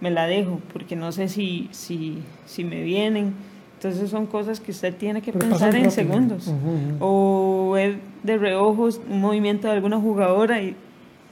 me 0.00 0.10
la 0.10 0.26
dejo, 0.26 0.60
porque 0.72 0.96
no 0.96 1.12
sé 1.12 1.28
si, 1.28 1.68
si, 1.72 2.18
si 2.46 2.64
me 2.64 2.82
vienen. 2.82 3.34
Entonces 3.74 4.10
son 4.10 4.26
cosas 4.26 4.58
que 4.58 4.72
usted 4.72 4.94
tiene 4.94 5.22
que 5.22 5.32
pensar 5.32 5.74
en 5.74 5.90
segundos. 5.90 6.52
O 6.98 7.72
ver 7.74 7.98
de 8.22 8.36
reojos 8.36 9.00
un 9.08 9.20
movimiento 9.20 9.68
de 9.68 9.74
alguna 9.74 10.00
jugadora 10.00 10.60
y, 10.60 10.76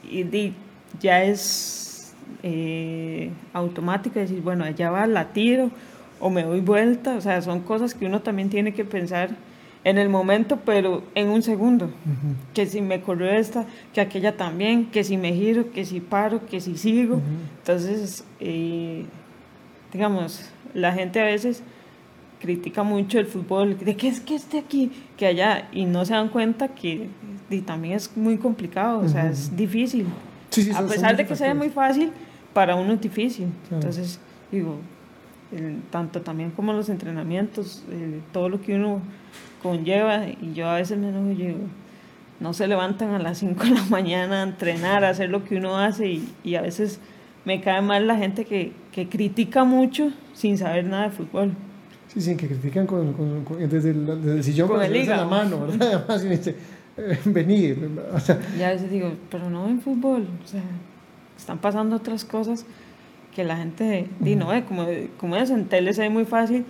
y, 0.09 0.55
ya 1.01 1.25
es 1.25 2.15
eh, 2.43 3.31
automático 3.53 4.19
decir, 4.21 4.41
bueno, 4.43 4.65
allá 4.65 4.91
va, 4.91 5.07
la 5.07 5.33
tiro 5.33 5.71
o 6.21 6.31
me 6.31 6.45
doy 6.45 6.61
vuelta. 6.61 7.17
O 7.17 7.21
sea, 7.21 7.43
son 7.43 7.61
cosas 7.61 7.95
que 7.95 8.07
uno 8.07 8.23
también 8.23 8.49
tiene 8.49 8.73
que 8.73 8.85
pensar 8.85 9.31
en 9.87 9.99
el 9.99 10.09
momento, 10.09 10.59
pero 10.65 11.05
en 11.15 11.29
un 11.29 11.45
segundo. 11.45 11.89
Que 12.55 12.67
si 12.67 12.81
me 12.81 13.03
corrió 13.03 13.31
esta, 13.31 13.67
que 13.95 14.01
aquella 14.01 14.37
también, 14.37 14.87
que 14.87 15.05
si 15.05 15.17
me 15.17 15.33
giro, 15.33 15.71
que 15.71 15.85
si 15.85 16.01
paro, 16.01 16.45
que 16.45 16.61
si 16.61 16.77
sigo. 16.77 17.21
Entonces, 17.59 18.25
eh, 18.41 19.05
digamos, 19.93 20.51
la 20.75 20.93
gente 20.93 21.21
a 21.21 21.25
veces 21.25 21.63
critica 22.41 22.83
mucho 22.83 23.21
el 23.21 23.27
fútbol, 23.27 23.79
de 23.79 23.97
que 23.97 24.09
es 24.09 24.19
que 24.19 24.35
esté 24.35 24.59
aquí, 24.59 24.91
que 25.17 25.27
allá, 25.27 25.69
y 25.71 25.85
no 25.85 26.05
se 26.05 26.15
dan 26.15 26.31
cuenta 26.31 26.67
que 26.67 27.07
y 27.49 27.61
también 27.61 27.95
es 27.95 28.17
muy 28.17 28.39
complicado, 28.39 28.99
o 28.99 29.09
sea, 29.09 29.31
es 29.31 29.57
difícil. 29.57 30.09
a 30.75 30.83
pesar 30.83 31.17
de 31.17 31.25
que 31.25 31.37
sea 31.37 31.55
muy 31.55 31.71
fácil, 31.71 32.11
para 32.53 32.75
uno 32.75 32.95
es 32.95 33.01
difícil. 33.01 33.47
Entonces, 33.71 34.19
digo, 34.51 34.81
tanto 35.93 36.23
también 36.23 36.51
como 36.51 36.73
los 36.73 36.89
entrenamientos, 36.89 37.85
eh, 37.89 38.21
todo 38.33 38.49
lo 38.49 38.61
que 38.61 38.75
uno 38.75 39.01
conlleva, 39.67 40.27
y 40.29 40.53
yo 40.55 40.69
a 40.69 40.77
veces 40.77 40.99
me 40.99 41.09
enojo, 41.09 41.29
digo, 41.29 41.59
no 42.41 42.53
se 42.53 42.67
levantan 42.67 43.15
a 43.15 43.19
las 43.19 43.39
5 43.39 43.65
de 43.65 43.71
la 43.71 43.83
mañana 43.85 44.41
a 44.41 44.43
entrenar, 44.45 45.05
a 45.05 45.11
hacer 45.11 45.31
lo 45.31 45.45
que 45.45 45.57
uno 45.57 45.79
hace, 45.79 46.09
y, 46.09 46.29
y 46.45 46.55
a 46.55 46.63
veces 46.63 47.01
me 47.45 47.61
cae 47.61 47.81
mal 47.81 48.07
la 48.07 48.17
gente 48.17 48.45
que, 48.45 48.73
que, 48.93 49.09
critica 49.09 49.65
mucho 49.65 50.11
sin 50.35 50.59
saber 50.59 50.85
nada 50.85 51.05
de 51.05 51.11
fútbol. 51.11 51.53
Sí, 52.09 52.21
sí, 52.21 52.37
que 52.37 52.49
critican 52.49 52.87
con, 52.87 53.13
con, 53.13 53.69
desde, 53.69 53.91
el, 53.91 54.07
desde, 54.07 54.33
el, 54.37 54.45
sillón 54.45 54.69
con, 54.69 54.83
el 54.83 55.07
la 55.07 55.25
mano, 55.25 55.61
¿verdad? 55.61 56.05
Además, 56.09 56.25
y 56.25 56.29
dice, 56.29 56.57
eh, 56.97 57.19
vení. 57.25 57.75
O 58.13 58.21
sea. 58.21 58.41
Y 58.59 58.63
a 58.63 58.71
veces 58.71 58.91
digo, 58.91 59.13
pero 59.31 59.49
no 59.49 59.69
en 59.69 59.81
fútbol, 59.81 60.27
o 60.45 60.49
sea, 60.49 60.63
están 61.37 61.59
pasando 61.59 61.97
otras 61.97 62.25
cosas 62.25 62.67
que 63.35 63.45
la 63.45 63.57
gente, 63.57 64.09
uh 64.19 64.37
no, 64.37 64.53
eh, 64.53 64.65
como, 64.67 64.87
como 65.19 65.37
es 65.37 65.51
en 65.51 65.67
tele 65.67 65.93
se 65.93 66.03
ve 66.03 66.11
muy 66.11 66.25
fácil, 66.25 66.65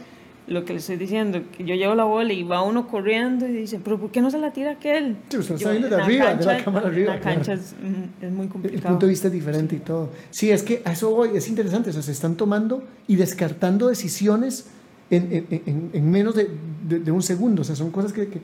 lo 0.47 0.65
que 0.65 0.73
le 0.73 0.79
estoy 0.79 0.97
diciendo, 0.97 1.41
que 1.57 1.65
yo 1.65 1.75
llevo 1.75 1.95
la 1.95 2.05
bola 2.05 2.33
y 2.33 2.43
va 2.43 2.63
uno 2.63 2.87
corriendo 2.87 3.47
y 3.47 3.53
dice, 3.53 3.81
pero 3.83 3.99
¿por 3.99 4.11
qué 4.11 4.21
no 4.21 4.31
se 4.31 4.39
la 4.39 4.53
tira 4.53 4.73
aquel? 4.73 5.17
Sí, 5.29 5.39
usted 5.39 5.57
está 5.57 5.71
viendo 5.71 5.89
de 5.89 5.97
arriba, 5.97 6.35
de 6.35 6.45
la 6.45 6.65
cámara 6.65 6.89
arriba. 6.89 7.15
La 7.15 7.21
cancha 7.21 7.55
es, 7.55 7.75
mm, 7.81 8.25
es, 8.25 8.33
muy 8.33 8.47
complicado. 8.47 8.79
El 8.79 8.91
punto 8.91 9.07
de 9.07 9.11
vista 9.11 9.27
es 9.27 9.33
diferente 9.33 9.77
y 9.77 9.81
todo. 9.81 10.11
Sí, 10.31 10.51
es 10.51 10.63
que 10.63 10.83
a 10.85 10.93
eso 10.93 11.11
voy, 11.11 11.31
es 11.37 11.49
interesante, 11.49 11.91
o 11.91 11.93
sea, 11.93 12.03
se 12.03 12.13
están 12.13 12.37
tomando 12.37 12.85
y 13.09 13.17
descartando 13.17 13.89
decisiones 13.89 14.69
en, 15.11 15.47
en, 15.51 15.91
en 15.93 16.11
menos 16.11 16.35
de, 16.35 16.51
de, 16.89 17.11
un 17.11 17.23
segundo, 17.23 17.63
o 17.63 17.65
sea, 17.65 17.77
son 17.77 17.91
cosas 17.91 18.13
que, 18.13 18.29
que 18.29 18.41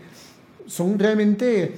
son 0.67 0.99
realmente 0.99 1.75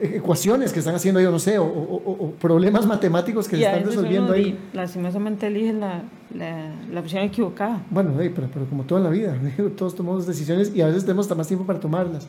ecuaciones 0.00 0.72
que 0.72 0.78
están 0.78 0.94
haciendo, 0.94 1.20
yo 1.20 1.30
no 1.30 1.38
sé, 1.38 1.58
o, 1.58 1.64
o, 1.64 2.32
problemas 2.32 2.86
matemáticos 2.86 3.46
que 3.48 3.56
se 3.56 3.62
están 3.64 3.84
resolviendo 3.84 4.32
ahí. 4.32 4.58
Lastimosamente 4.72 5.46
elige 5.46 5.72
la, 5.72 6.02
la, 6.34 6.72
la, 6.90 7.00
opción 7.00 7.22
equivocada. 7.22 7.82
Bueno, 7.90 8.14
pero, 8.16 8.48
pero, 8.52 8.66
como 8.66 8.84
todo 8.84 8.98
en 8.98 9.04
la 9.04 9.10
vida, 9.10 9.36
todos 9.76 9.94
tomamos 9.94 10.26
decisiones 10.26 10.72
y 10.74 10.80
a 10.80 10.86
veces 10.86 11.02
tenemos 11.04 11.26
hasta 11.26 11.34
más 11.34 11.46
tiempo 11.48 11.66
para 11.66 11.80
tomarlas. 11.80 12.26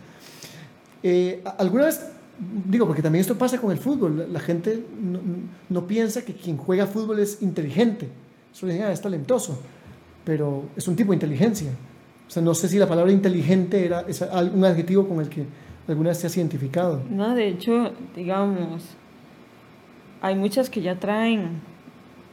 Eh, 1.04 1.42
¿Alguna 1.58 1.86
vez, 1.86 2.06
digo, 2.68 2.86
porque 2.86 3.02
también 3.02 3.22
esto 3.22 3.38
pasa 3.38 3.60
con 3.60 3.72
el 3.72 3.78
fútbol, 3.78 4.28
la, 4.32 4.40
gente 4.40 4.84
no, 5.02 5.20
no, 5.70 5.88
piensa 5.88 6.24
que 6.24 6.34
quien 6.34 6.58
juega 6.58 6.88
fútbol 6.88 7.20
es 7.20 7.42
inteligente, 7.42 8.10
solo 8.52 8.74
dicen, 8.74 8.88
ah, 8.88 8.92
es 8.92 9.02
talentoso, 9.02 9.60
pero 10.26 10.66
es 10.76 10.88
un 10.88 10.96
tipo 10.96 11.12
de 11.12 11.16
inteligencia. 11.16 11.72
O 12.28 12.34
sea, 12.34 12.42
no 12.42 12.54
sé 12.54 12.70
si 12.70 12.78
la 12.78 12.88
palabra 12.88 13.12
inteligente 13.12 13.86
era 13.86 14.06
es 14.08 14.22
un 14.22 14.64
adjetivo 14.64 15.08
con 15.08 15.20
el 15.20 15.28
que 15.28 15.46
alguna 15.88 16.10
vez 16.10 16.20
se 16.20 16.28
ha 16.28 16.30
cientificado. 16.30 17.02
No, 17.10 17.36
de 17.36 17.48
hecho, 17.48 17.94
digamos, 18.16 18.96
hay 20.22 20.36
muchas 20.36 20.70
que 20.70 20.82
ya 20.82 21.00
traen 21.00 21.62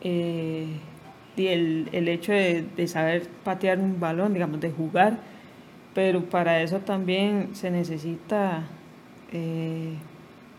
eh, 0.00 0.66
el, 1.36 1.88
el, 1.92 2.08
hecho 2.08 2.32
de, 2.32 2.88
saber 2.88 3.28
patear 3.44 3.78
un 3.78 4.00
balón, 4.00 4.34
digamos, 4.34 4.60
de 4.60 4.70
jugar, 4.70 5.18
pero 5.94 6.24
para 6.24 6.62
eso 6.62 6.78
también 6.80 7.54
se 7.54 7.70
necesita, 7.70 8.64
eh, 9.32 9.94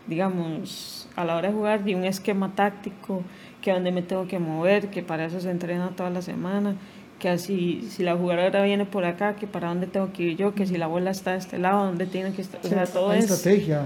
digamos, 0.06 1.08
a 1.16 1.24
la 1.24 1.36
hora 1.36 1.48
de 1.48 1.54
jugar, 1.54 1.84
de 1.84 1.94
un 1.94 2.04
esquema 2.04 2.54
táctico, 2.54 3.22
que 3.62 3.72
dónde 3.72 3.92
me 3.92 4.02
tengo 4.02 4.26
que 4.26 4.38
mover, 4.38 4.88
que 4.90 5.02
para 5.02 5.26
eso 5.26 5.40
se 5.40 5.50
entrena 5.50 5.90
toda 5.90 6.10
la 6.10 6.22
semana 6.22 6.76
que 7.20 7.28
así, 7.28 7.86
si 7.88 8.02
la 8.02 8.16
jugadora 8.16 8.64
viene 8.64 8.86
por 8.86 9.04
acá, 9.04 9.36
que 9.36 9.46
para 9.46 9.68
dónde 9.68 9.86
tengo 9.86 10.12
que 10.12 10.24
ir 10.24 10.36
yo, 10.36 10.54
que 10.54 10.66
si 10.66 10.76
la 10.76 10.88
bola 10.88 11.12
está 11.12 11.32
de 11.32 11.38
este 11.38 11.58
lado, 11.58 11.84
dónde 11.84 12.06
tiene 12.06 12.32
que 12.32 12.42
estar, 12.42 12.60
o 12.64 12.68
sea, 12.68 12.86
todo 12.86 13.12
es... 13.12 13.30
estrategia, 13.30 13.82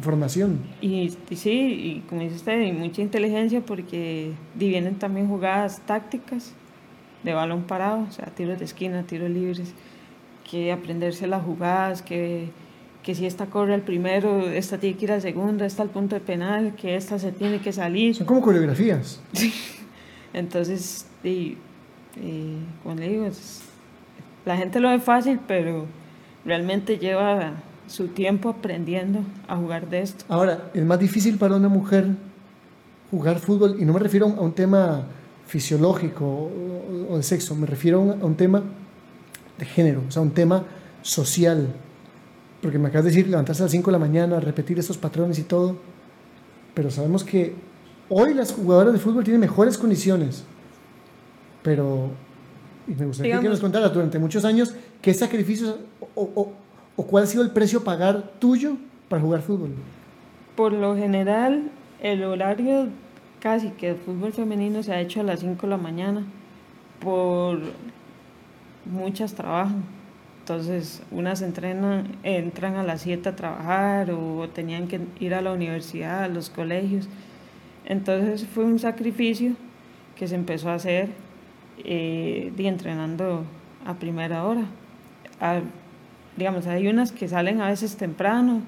formación. 0.00 0.58
Y, 0.80 1.14
sí, 1.36 1.50
y 1.50 2.04
como 2.08 2.22
dice 2.22 2.34
usted, 2.34 2.60
y 2.62 2.72
mucha 2.72 3.02
inteligencia 3.02 3.60
porque 3.60 4.32
vienen 4.54 4.96
también 4.96 5.28
jugadas 5.28 5.82
tácticas 5.86 6.54
de 7.22 7.34
balón 7.34 7.64
parado, 7.64 8.06
o 8.08 8.10
sea, 8.10 8.26
tiros 8.26 8.58
de 8.58 8.64
esquina, 8.64 9.04
tiros 9.04 9.30
libres, 9.30 9.74
que 10.50 10.72
aprenderse 10.72 11.26
las 11.26 11.44
jugadas, 11.44 12.00
que, 12.00 12.48
que 13.02 13.14
si 13.14 13.26
esta 13.26 13.46
corre 13.46 13.74
al 13.74 13.82
primero, 13.82 14.48
esta 14.48 14.78
tiene 14.78 14.96
que 14.96 15.04
ir 15.04 15.12
al 15.12 15.20
segundo, 15.20 15.64
esta 15.64 15.82
al 15.82 15.90
punto 15.90 16.14
de 16.16 16.22
penal, 16.22 16.74
que 16.74 16.96
esta 16.96 17.18
se 17.18 17.32
tiene 17.32 17.60
que 17.60 17.72
salir. 17.72 18.14
Son 18.14 18.26
como 18.26 18.40
coreografías. 18.40 19.20
Entonces, 20.32 21.06
y, 21.22 21.58
y 22.22 22.58
como 22.82 22.94
le 22.96 23.08
digo, 23.08 23.28
la 24.44 24.56
gente 24.56 24.80
lo 24.80 24.90
ve 24.90 25.00
fácil, 25.00 25.40
pero 25.46 25.86
realmente 26.44 26.98
lleva 26.98 27.52
su 27.86 28.08
tiempo 28.08 28.50
aprendiendo 28.50 29.20
a 29.46 29.56
jugar 29.56 29.88
de 29.88 30.02
esto. 30.02 30.24
Ahora, 30.28 30.70
es 30.74 30.84
más 30.84 30.98
difícil 30.98 31.38
para 31.38 31.56
una 31.56 31.68
mujer 31.68 32.06
jugar 33.10 33.38
fútbol, 33.38 33.76
y 33.78 33.84
no 33.84 33.92
me 33.92 34.00
refiero 34.00 34.26
a 34.26 34.40
un 34.40 34.52
tema 34.52 35.04
fisiológico 35.46 36.50
o 37.08 37.16
de 37.16 37.22
sexo, 37.22 37.54
me 37.54 37.66
refiero 37.66 38.16
a 38.20 38.24
un 38.24 38.34
tema 38.34 38.62
de 39.58 39.64
género, 39.64 40.02
o 40.06 40.10
sea, 40.10 40.22
un 40.22 40.32
tema 40.32 40.64
social. 41.02 41.68
Porque 42.60 42.78
me 42.78 42.88
acabas 42.88 43.04
de 43.04 43.10
decir 43.10 43.28
levantarse 43.28 43.62
a 43.62 43.64
las 43.64 43.72
5 43.72 43.90
de 43.90 43.92
la 43.92 43.98
mañana, 43.98 44.40
repetir 44.40 44.78
esos 44.78 44.98
patrones 44.98 45.38
y 45.38 45.44
todo, 45.44 45.76
pero 46.74 46.90
sabemos 46.90 47.24
que 47.24 47.54
hoy 48.08 48.34
las 48.34 48.52
jugadoras 48.52 48.92
de 48.92 48.98
fútbol 48.98 49.24
tienen 49.24 49.40
mejores 49.40 49.78
condiciones 49.78 50.44
pero 51.62 52.10
me 52.86 53.06
gustaría 53.06 53.40
que 53.40 53.48
nos 53.48 53.60
contaras 53.60 53.92
durante 53.92 54.18
muchos 54.18 54.44
años 54.44 54.74
qué 55.02 55.12
sacrificios 55.12 55.76
o, 56.14 56.52
o, 56.96 57.02
cuál 57.04 57.24
ha 57.24 57.26
sido 57.26 57.42
el 57.42 57.50
precio 57.50 57.80
a 57.80 57.84
pagar 57.84 58.32
tuyo 58.38 58.76
para 59.08 59.22
jugar 59.22 59.42
fútbol. 59.42 59.70
Por 60.56 60.72
lo 60.72 60.96
general, 60.96 61.70
el 62.00 62.24
horario 62.24 62.88
casi 63.40 63.70
que 63.70 63.90
el 63.90 63.96
fútbol 63.96 64.32
femenino 64.32 64.82
se 64.82 64.92
ha 64.92 65.00
hecho 65.00 65.20
a 65.20 65.22
las 65.22 65.40
5 65.40 65.66
de 65.66 65.70
la 65.70 65.76
mañana 65.76 66.24
por 67.00 67.60
muchas 68.84 69.34
trabajan. 69.34 69.84
Entonces, 70.40 71.02
unas 71.10 71.42
entrenan, 71.42 72.16
entran 72.22 72.76
a 72.76 72.82
las 72.82 73.02
7 73.02 73.28
a 73.28 73.36
trabajar 73.36 74.10
o 74.10 74.48
tenían 74.48 74.88
que 74.88 75.00
ir 75.20 75.34
a 75.34 75.42
la 75.42 75.52
universidad, 75.52 76.24
a 76.24 76.28
los 76.28 76.48
colegios. 76.48 77.06
Entonces 77.84 78.46
fue 78.46 78.64
un 78.64 78.78
sacrificio 78.78 79.52
que 80.16 80.26
se 80.26 80.34
empezó 80.34 80.70
a 80.70 80.74
hacer 80.74 81.10
eh, 81.84 82.52
entrenando 82.58 83.44
a 83.86 83.94
primera 83.94 84.44
hora. 84.44 84.64
digamos, 86.36 86.66
hay 86.66 86.88
unas 86.88 87.12
que 87.12 87.28
salen 87.28 87.60
a 87.60 87.68
veces 87.68 87.96
temprano 87.96 88.62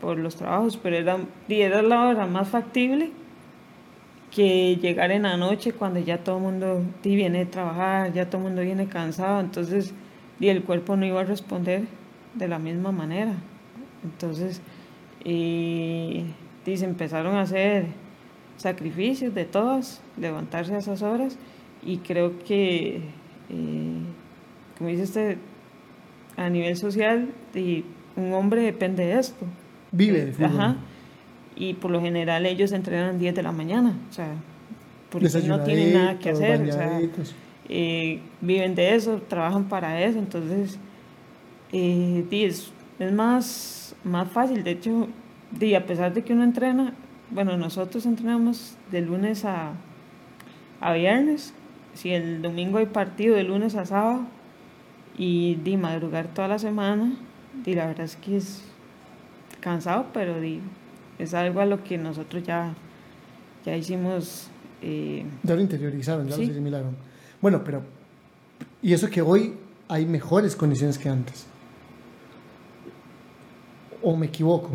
por 0.00 0.18
los 0.18 0.36
trabajos, 0.36 0.76
pero 0.76 0.96
era, 0.96 1.18
era 1.48 1.82
la 1.82 2.08
hora 2.08 2.26
más 2.26 2.48
factible 2.48 3.10
que 4.30 4.76
llegar 4.76 5.10
en 5.10 5.22
la 5.22 5.36
noche 5.36 5.72
cuando 5.72 6.00
ya 6.00 6.18
todo 6.18 6.38
el 6.38 6.42
mundo 6.42 6.82
viene 7.04 7.42
a 7.42 7.50
trabajar, 7.50 8.12
ya 8.12 8.26
todo 8.26 8.38
el 8.38 8.44
mundo 8.48 8.62
viene 8.62 8.86
cansado, 8.86 9.40
entonces 9.40 9.92
y 10.40 10.48
el 10.48 10.64
cuerpo 10.64 10.96
no 10.96 11.06
iba 11.06 11.20
a 11.20 11.24
responder 11.24 11.84
de 12.34 12.48
la 12.48 12.58
misma 12.58 12.90
manera. 12.90 13.34
Entonces, 14.02 14.60
y, 15.24 16.24
se 16.64 16.84
empezaron 16.84 17.36
a 17.36 17.42
hacer 17.42 17.86
sacrificios 18.56 19.34
de 19.34 19.44
todas, 19.44 20.00
levantarse 20.18 20.74
a 20.74 20.78
esas 20.78 21.02
horas 21.02 21.36
y 21.84 21.98
creo 21.98 22.38
que, 22.40 22.96
eh, 23.50 23.98
como 24.78 24.90
dice 24.90 25.02
usted, 25.02 25.36
a 26.36 26.48
nivel 26.48 26.76
social, 26.76 27.28
un 28.16 28.32
hombre 28.32 28.62
depende 28.62 29.04
de 29.04 29.18
esto. 29.18 29.46
Vive 29.90 30.26
de 30.26 30.44
Ajá. 30.44 30.76
Y 31.54 31.74
por 31.74 31.90
lo 31.90 32.00
general 32.00 32.46
ellos 32.46 32.72
entrenan 32.72 33.18
10 33.18 33.34
de 33.34 33.42
la 33.42 33.52
mañana, 33.52 33.94
o 34.10 34.12
sea, 34.12 34.34
porque 35.10 35.28
no 35.46 35.62
tienen 35.64 35.92
nada 35.92 36.18
que 36.18 36.30
hacer, 36.30 36.62
o 36.62 36.72
sea, 36.72 37.00
eh, 37.68 38.20
viven 38.40 38.74
de 38.74 38.94
eso, 38.94 39.20
trabajan 39.28 39.64
para 39.64 40.02
eso, 40.02 40.18
entonces 40.18 40.78
eh, 41.72 42.24
es, 42.30 42.72
es, 42.98 43.12
más, 43.12 43.94
más 44.02 44.30
fácil. 44.30 44.64
De 44.64 44.70
hecho, 44.70 45.08
a 45.76 45.80
pesar 45.86 46.14
de 46.14 46.22
que 46.22 46.32
uno 46.32 46.44
entrena, 46.44 46.94
bueno, 47.30 47.58
nosotros 47.58 48.06
entrenamos 48.06 48.76
de 48.90 49.02
lunes 49.02 49.44
a, 49.44 49.74
a 50.80 50.92
viernes, 50.94 51.54
si 51.94 52.10
el 52.12 52.42
domingo 52.42 52.78
hay 52.78 52.86
partido 52.86 53.36
de 53.36 53.42
lunes 53.42 53.74
a 53.74 53.84
sábado 53.84 54.26
y 55.16 55.56
de 55.56 55.76
madrugar 55.76 56.28
toda 56.28 56.48
la 56.48 56.58
semana, 56.58 57.16
y 57.66 57.74
la 57.74 57.86
verdad 57.86 58.04
es 58.04 58.16
que 58.16 58.36
es 58.36 58.62
cansado, 59.60 60.06
pero 60.12 60.36
es 61.18 61.34
algo 61.34 61.60
a 61.60 61.66
lo 61.66 61.84
que 61.84 61.98
nosotros 61.98 62.42
ya, 62.42 62.74
ya 63.64 63.76
hicimos. 63.76 64.48
Eh, 64.80 65.24
ya 65.42 65.54
lo 65.54 65.60
interiorizaron, 65.60 66.28
ya 66.28 66.36
lo 66.36 66.42
asimilaron. 66.42 66.96
Bueno, 67.40 67.62
pero, 67.64 67.82
y 68.80 68.92
eso 68.92 69.08
que 69.08 69.22
hoy 69.22 69.54
hay 69.88 70.06
mejores 70.06 70.56
condiciones 70.56 70.98
que 70.98 71.08
antes. 71.08 71.46
¿O 74.02 74.16
me 74.16 74.26
equivoco? 74.26 74.70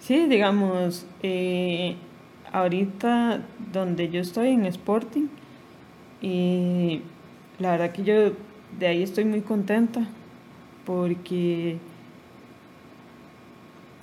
Sí, 0.00 0.26
digamos, 0.26 1.06
eh, 1.22 1.96
ahorita 2.52 3.42
donde 3.72 4.08
yo 4.08 4.20
estoy 4.20 4.50
en 4.50 4.66
Sporting, 4.66 5.26
y 6.24 7.02
la 7.58 7.72
verdad 7.72 7.92
que 7.92 8.02
yo 8.02 8.32
de 8.78 8.86
ahí 8.86 9.02
estoy 9.02 9.26
muy 9.26 9.42
contenta 9.42 10.06
porque 10.86 11.76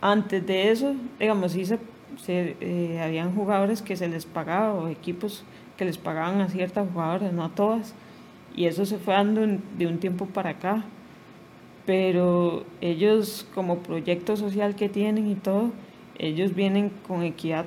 antes 0.01 0.45
de 0.45 0.69
eso, 0.69 0.93
digamos, 1.19 1.53
sí 1.53 1.65
se, 1.65 1.79
eh, 2.27 3.01
habían 3.03 3.33
jugadores 3.33 3.81
que 3.81 3.95
se 3.95 4.07
les 4.07 4.27
pagaba 4.27 4.71
o 4.75 4.87
equipos 4.87 5.43
que 5.77 5.85
les 5.85 5.97
pagaban 5.97 6.41
a 6.41 6.49
ciertas 6.49 6.87
jugadoras, 6.91 7.33
no 7.33 7.43
a 7.43 7.49
todas, 7.49 7.95
y 8.55 8.65
eso 8.65 8.85
se 8.85 8.99
fue 8.99 9.15
dando 9.15 9.41
de 9.41 9.87
un 9.87 9.97
tiempo 9.97 10.27
para 10.27 10.51
acá. 10.51 10.83
Pero 11.87 12.65
ellos 12.81 13.47
como 13.55 13.79
proyecto 13.79 14.37
social 14.37 14.75
que 14.75 14.89
tienen 14.89 15.27
y 15.27 15.35
todo, 15.35 15.71
ellos 16.19 16.53
vienen 16.53 16.91
con 17.07 17.23
equidad 17.23 17.65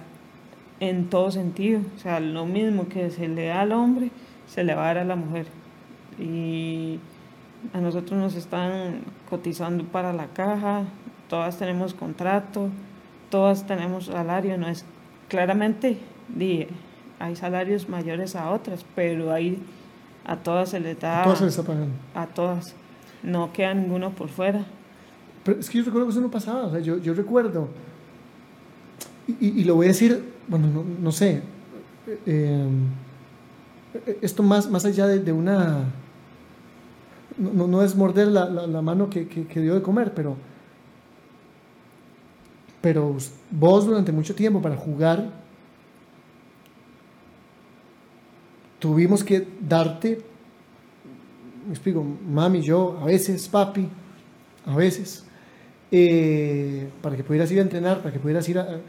en 0.78 1.10
todo 1.10 1.32
sentido. 1.32 1.80
O 1.96 1.98
sea, 1.98 2.20
lo 2.20 2.46
mismo 2.46 2.88
que 2.88 3.10
se 3.10 3.26
le 3.26 3.46
da 3.46 3.62
al 3.62 3.72
hombre, 3.72 4.10
se 4.46 4.64
le 4.64 4.74
va 4.74 4.84
a 4.84 4.86
dar 4.86 4.98
a 4.98 5.04
la 5.04 5.16
mujer. 5.16 5.46
Y 6.18 6.98
a 7.72 7.80
nosotros 7.80 8.18
nos 8.18 8.34
están 8.34 9.00
cotizando 9.28 9.84
para 9.84 10.12
la 10.12 10.26
caja, 10.26 10.84
todas 11.28 11.58
tenemos 11.58 11.94
contrato, 11.94 12.68
todas 13.30 13.66
tenemos 13.66 14.06
salario, 14.06 14.58
no 14.58 14.68
es 14.68 14.84
claramente 15.28 15.98
hay 17.18 17.36
salarios 17.36 17.88
mayores 17.88 18.36
a 18.36 18.50
otras, 18.50 18.84
pero 18.94 19.32
ahí 19.32 19.58
a 20.24 20.36
todas 20.36 20.70
se 20.70 20.80
les 20.80 20.98
da 20.98 21.20
a 21.20 21.24
todas 21.24 21.38
se 21.38 21.44
les 21.44 21.58
está 21.58 21.66
pagando. 21.66 21.94
A 22.14 22.26
todas. 22.26 22.74
No 23.22 23.52
queda 23.52 23.74
ninguno 23.74 24.10
por 24.10 24.28
fuera. 24.28 24.64
Pero 25.44 25.60
es 25.60 25.68
que 25.68 25.78
yo 25.78 25.84
recuerdo 25.84 26.06
que 26.06 26.12
eso 26.12 26.20
no 26.20 26.30
pasaba, 26.30 26.66
o 26.66 26.70
sea, 26.70 26.80
yo, 26.80 26.98
yo 26.98 27.12
recuerdo 27.14 27.68
y, 29.26 29.60
y, 29.60 29.64
lo 29.64 29.76
voy 29.76 29.86
a 29.86 29.88
decir, 29.88 30.22
bueno, 30.48 30.66
no, 30.68 30.84
no 31.00 31.12
sé, 31.12 31.42
eh, 32.26 32.66
esto 34.22 34.42
más, 34.42 34.70
más 34.70 34.84
allá 34.84 35.06
de, 35.06 35.32
una 35.32 35.84
no, 37.36 37.66
no, 37.66 37.82
es 37.82 37.94
morder 37.94 38.28
la, 38.28 38.46
la, 38.48 38.82
mano 38.82 39.10
que, 39.10 39.26
que, 39.26 39.60
dio 39.60 39.74
de 39.74 39.82
comer, 39.82 40.12
pero, 40.14 40.36
pero 42.80 43.16
vos 43.50 43.86
durante 43.86 44.12
mucho 44.12 44.34
tiempo 44.34 44.62
para 44.62 44.76
jugar 44.76 45.44
tuvimos 48.78 49.24
que 49.24 49.46
darte, 49.60 50.20
me 51.66 51.72
explico, 51.72 52.04
mami, 52.04 52.60
yo, 52.60 52.98
a 53.00 53.06
veces, 53.06 53.48
papi, 53.48 53.88
a 54.66 54.76
veces, 54.76 55.24
eh, 55.90 56.90
para 57.00 57.16
que 57.16 57.24
pudieras 57.24 57.50
ir 57.50 57.60
a 57.60 57.62
entrenar, 57.62 57.98
para 57.98 58.12
que 58.12 58.18
pudieras 58.18 58.46
ir 58.48 58.58
a, 58.58 58.80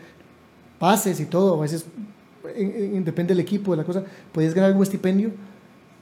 pases 0.80 1.20
y 1.20 1.26
todo, 1.26 1.58
a 1.58 1.62
veces 1.62 1.86
depende 2.46 3.34
del 3.34 3.40
equipo, 3.40 3.72
de 3.72 3.78
la 3.78 3.84
cosa, 3.84 4.04
podías 4.32 4.54
ganar 4.54 4.70
algún 4.70 4.84
estipendio, 4.84 5.32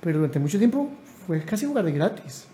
pero 0.02 0.20
durante 0.20 0.40
mucho 0.40 0.58
tiempo 0.58 0.90
fue 1.26 1.42
casi 1.42 1.66
jugar 1.66 1.86
de 1.86 1.92
gratis. 1.92 2.48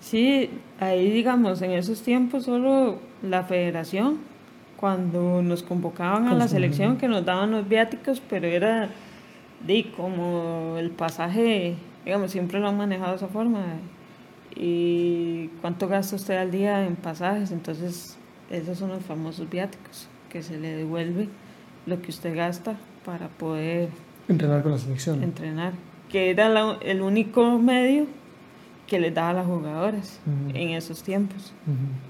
Sí, 0.00 0.50
ahí 0.80 1.10
digamos, 1.10 1.62
en 1.62 1.70
esos 1.72 2.02
tiempos 2.02 2.44
solo 2.44 2.98
la 3.22 3.44
federación, 3.44 4.18
cuando 4.76 5.42
nos 5.42 5.62
convocaban 5.62 6.26
a 6.26 6.34
la 6.34 6.48
selección, 6.48 6.96
que 6.96 7.06
nos 7.06 7.24
daban 7.24 7.52
los 7.52 7.68
viáticos, 7.68 8.20
pero 8.28 8.48
era 8.48 8.90
de 9.64 9.92
como 9.96 10.76
el 10.76 10.90
pasaje, 10.90 11.76
digamos, 12.04 12.32
siempre 12.32 12.58
lo 12.58 12.68
han 12.68 12.76
manejado 12.76 13.12
de 13.12 13.16
esa 13.18 13.28
forma. 13.28 13.64
¿Y 14.56 15.48
cuánto 15.60 15.86
gasta 15.86 16.16
usted 16.16 16.36
al 16.36 16.50
día 16.50 16.84
en 16.84 16.96
pasajes? 16.96 17.52
Entonces, 17.52 18.18
esos 18.50 18.76
son 18.76 18.90
los 18.90 19.04
famosos 19.04 19.48
viáticos, 19.48 20.08
que 20.28 20.42
se 20.42 20.58
le 20.58 20.76
devuelve 20.76 21.28
lo 21.86 22.02
que 22.02 22.10
usted 22.10 22.36
gasta 22.36 22.76
para 23.04 23.28
poder 23.28 23.88
entrenar 24.28 24.62
con 24.62 24.72
la 24.72 24.78
selección. 24.78 25.22
Entrenar 25.22 25.72
que 26.12 26.30
era 26.30 26.76
el 26.82 27.00
único 27.00 27.58
medio 27.58 28.06
que 28.86 29.00
les 29.00 29.14
daba 29.14 29.30
a 29.30 29.32
las 29.32 29.46
jugadoras 29.46 30.20
en 30.52 30.70
esos 30.70 31.02
tiempos. 31.02 31.54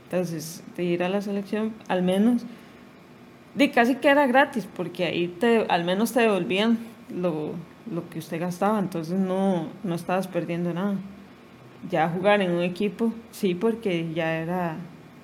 Entonces, 0.05 0.65
de 0.77 0.83
ir 0.83 1.05
a 1.05 1.09
la 1.09 1.23
selección, 1.23 1.73
al 1.87 2.03
menos, 2.03 2.43
de 3.55 3.71
casi 3.71 3.95
que 3.95 4.09
era 4.09 4.27
gratis, 4.27 4.67
porque 4.77 5.05
ahí 5.05 5.29
te, 5.29 5.65
al 5.69 5.85
menos 5.85 6.13
te 6.13 6.21
devolvían 6.21 6.79
lo, 7.15 7.53
lo 7.91 8.09
que 8.11 8.19
usted 8.19 8.41
gastaba, 8.41 8.81
entonces 8.81 9.17
no, 9.17 9.69
no 9.85 9.95
estabas 9.95 10.27
perdiendo 10.27 10.75
nada. 10.75 10.97
Ya 11.89 12.09
jugar 12.09 12.43
en 12.43 12.51
un 12.51 12.63
equipo, 12.63 13.13
sí, 13.31 13.55
porque 13.55 14.13
ya 14.13 14.35
era 14.39 14.77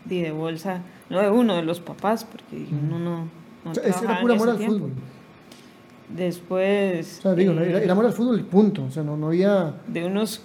de, 0.04 0.30
bolsa, 0.30 0.82
no 1.10 1.20
de 1.20 1.30
uno, 1.30 1.56
de 1.56 1.62
los 1.62 1.80
papás, 1.80 2.24
porque 2.24 2.66
uno 2.70 2.98
no... 3.00 3.28
no 3.64 3.72
era 3.82 4.20
pura 4.20 4.34
amor 4.34 4.50
al 4.50 4.58
fútbol. 4.58 4.92
Después... 6.08 7.18
O 7.18 7.22
sea, 7.22 7.34
digo, 7.34 7.52
era, 7.52 7.80
era 7.80 7.92
amor 7.92 8.06
al 8.06 8.12
fútbol 8.12 8.44
punto. 8.44 8.84
O 8.84 8.90
sea, 8.90 9.02
no, 9.02 9.16
no 9.16 9.28
había... 9.28 9.74
De 9.86 10.06
unos 10.06 10.42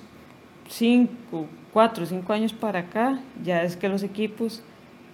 5, 0.69 1.47
4, 1.71 2.05
5 2.05 2.33
años 2.33 2.53
para 2.53 2.79
acá, 2.79 3.19
ya 3.43 3.63
es 3.63 3.75
que 3.75 3.89
los 3.89 4.03
equipos 4.03 4.61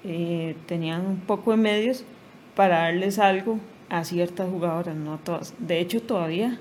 eh, 0.04 0.56
tenían 0.66 1.06
un 1.06 1.20
poco 1.20 1.52
de 1.52 1.58
medios 1.58 2.04
para 2.56 2.80
darles 2.80 3.20
algo 3.20 3.60
a 3.90 4.04
ciertas 4.04 4.50
jugadoras, 4.50 4.96
no 4.96 5.14
a 5.14 5.18
todas. 5.18 5.54
De 5.60 5.80
hecho, 5.80 6.02
todavía 6.02 6.60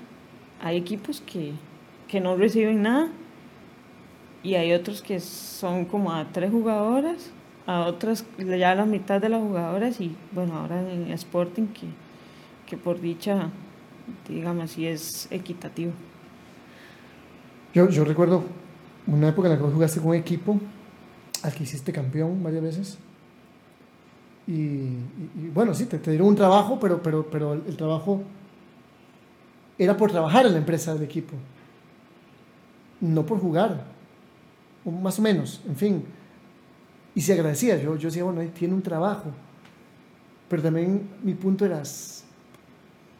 hay 0.61 0.77
equipos 0.77 1.21
que, 1.21 1.53
que 2.07 2.19
no 2.19 2.35
reciben 2.35 2.81
nada 2.81 3.09
y 4.43 4.55
hay 4.55 4.73
otros 4.73 5.01
que 5.01 5.19
son 5.19 5.85
como 5.85 6.11
a 6.11 6.25
tres 6.31 6.51
jugadoras, 6.51 7.31
a 7.65 7.81
otras 7.81 8.25
ya 8.37 8.75
la 8.75 8.85
mitad 8.85 9.21
de 9.21 9.29
las 9.29 9.41
jugadoras 9.41 10.01
y 10.01 10.15
bueno, 10.31 10.57
ahora 10.57 10.81
en 10.81 11.11
Sporting 11.11 11.67
que, 11.67 11.87
que 12.65 12.77
por 12.77 12.99
dicha 12.99 13.49
digamos, 14.27 14.71
si 14.71 14.87
es 14.87 15.27
equitativo. 15.31 15.91
Yo, 17.73 17.89
yo 17.89 18.03
recuerdo 18.03 18.43
una 19.07 19.29
época 19.29 19.47
en 19.47 19.55
la 19.55 19.65
que 19.65 19.71
jugaste 19.71 19.99
con 19.99 20.15
equipo 20.15 20.59
al 21.43 21.53
que 21.53 21.63
hiciste 21.63 21.91
campeón 21.91 22.43
varias 22.43 22.63
veces. 22.63 22.97
Y, 24.47 24.97
bueno, 25.53 25.75
sí, 25.75 25.85
te, 25.85 25.99
te, 25.99 26.09
dieron 26.09 26.29
un 26.29 26.35
trabajo, 26.35 26.79
pero, 26.79 27.03
pero, 27.03 27.29
pero 27.29 27.53
el, 27.53 27.77
trabajo 27.77 28.23
era 29.77 29.95
por 29.95 30.11
trabajar 30.11 30.47
en 30.47 30.53
la 30.53 30.57
empresa 30.57 30.93
del 30.93 31.03
equipo, 31.03 31.35
no 32.99 33.23
por 33.27 33.39
jugar, 33.39 33.85
más 34.85 35.19
o 35.19 35.21
menos, 35.21 35.61
en 35.67 35.75
fin. 35.75 36.03
Y 37.13 37.21
se 37.21 37.33
agradecía, 37.33 37.77
yo, 37.77 37.95
yo 37.95 38.07
decía, 38.09 38.23
bueno, 38.23 38.41
tiene 38.51 38.73
un 38.73 38.81
trabajo, 38.81 39.29
pero 40.49 40.63
también 40.63 41.07
mi 41.21 41.35
punto 41.35 41.63
era, 41.63 41.83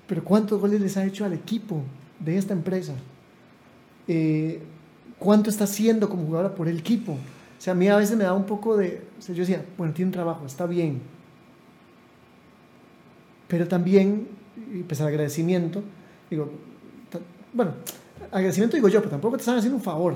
pero 0.10 0.24
¿cuántos 0.24 0.60
goles 0.60 0.82
les 0.82 0.98
ha 0.98 1.06
hecho 1.06 1.24
al 1.24 1.34
equipo 1.34 1.84
de 2.20 2.36
esta 2.36 2.52
empresa? 2.52 2.94
Eh, 4.08 4.60
¿Cuánto 5.20 5.52
está 5.52 5.66
haciendo 5.66 6.10
como 6.10 6.26
jugadora 6.26 6.56
por 6.56 6.68
el 6.68 6.80
equipo? 6.80 7.12
O 7.12 7.62
sea, 7.62 7.74
a 7.74 7.76
mí 7.76 7.88
a 7.88 7.96
veces 7.96 8.18
me 8.18 8.24
da 8.24 8.34
un 8.34 8.46
poco 8.46 8.76
de... 8.76 9.04
O 9.20 9.22
sea, 9.22 9.36
yo 9.36 9.42
decía, 9.42 9.64
bueno, 9.78 9.94
tiene 9.94 10.08
un 10.08 10.14
trabajo, 10.14 10.48
está 10.48 10.66
bien. 10.66 11.00
Pero 13.48 13.68
también, 13.68 14.28
y 14.74 14.82
pues 14.82 15.00
el 15.00 15.08
agradecimiento, 15.08 15.84
digo, 16.28 16.50
bueno, 17.54 17.74
agradecimiento 18.32 18.78
digo 18.78 18.88
yo, 18.88 19.00
pero 19.02 19.12
tampoco 19.12 19.38
te 19.38 19.42
están 19.42 19.60
haciendo 19.60 19.78
un 19.78 19.84
favor. 19.84 20.16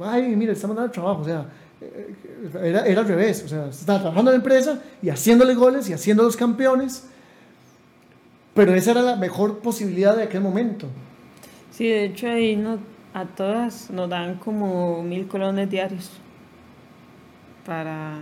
Ay, 0.00 0.36
mira, 0.36 0.52
mandando 0.52 0.84
el 0.84 0.90
trabajo, 0.92 1.22
o 1.22 1.24
sea, 1.24 1.48
eh, 1.80 2.14
era, 2.62 2.86
era 2.86 3.00
al 3.00 3.08
revés, 3.08 3.42
o 3.44 3.48
sea, 3.48 3.66
estaba 3.66 3.98
trabajando 3.98 4.30
en 4.30 4.38
la 4.38 4.44
empresa 4.44 4.80
y 5.02 5.08
haciéndole 5.08 5.54
goles 5.54 5.88
y 5.88 5.92
haciendo 5.92 6.22
los 6.22 6.36
campeones 6.36 7.08
pero 8.54 8.74
esa 8.74 8.92
era 8.92 9.02
la 9.02 9.16
mejor 9.16 9.58
posibilidad 9.58 10.16
de 10.16 10.24
aquel 10.24 10.40
momento. 10.40 10.86
Sí, 11.70 11.88
de 11.88 12.04
hecho 12.04 12.28
ahí 12.28 12.56
no, 12.56 12.78
a 13.12 13.24
todas 13.24 13.90
nos 13.90 14.08
dan 14.08 14.36
como 14.36 15.02
mil 15.02 15.26
colones 15.26 15.68
diarios. 15.68 16.10
Para, 17.66 18.18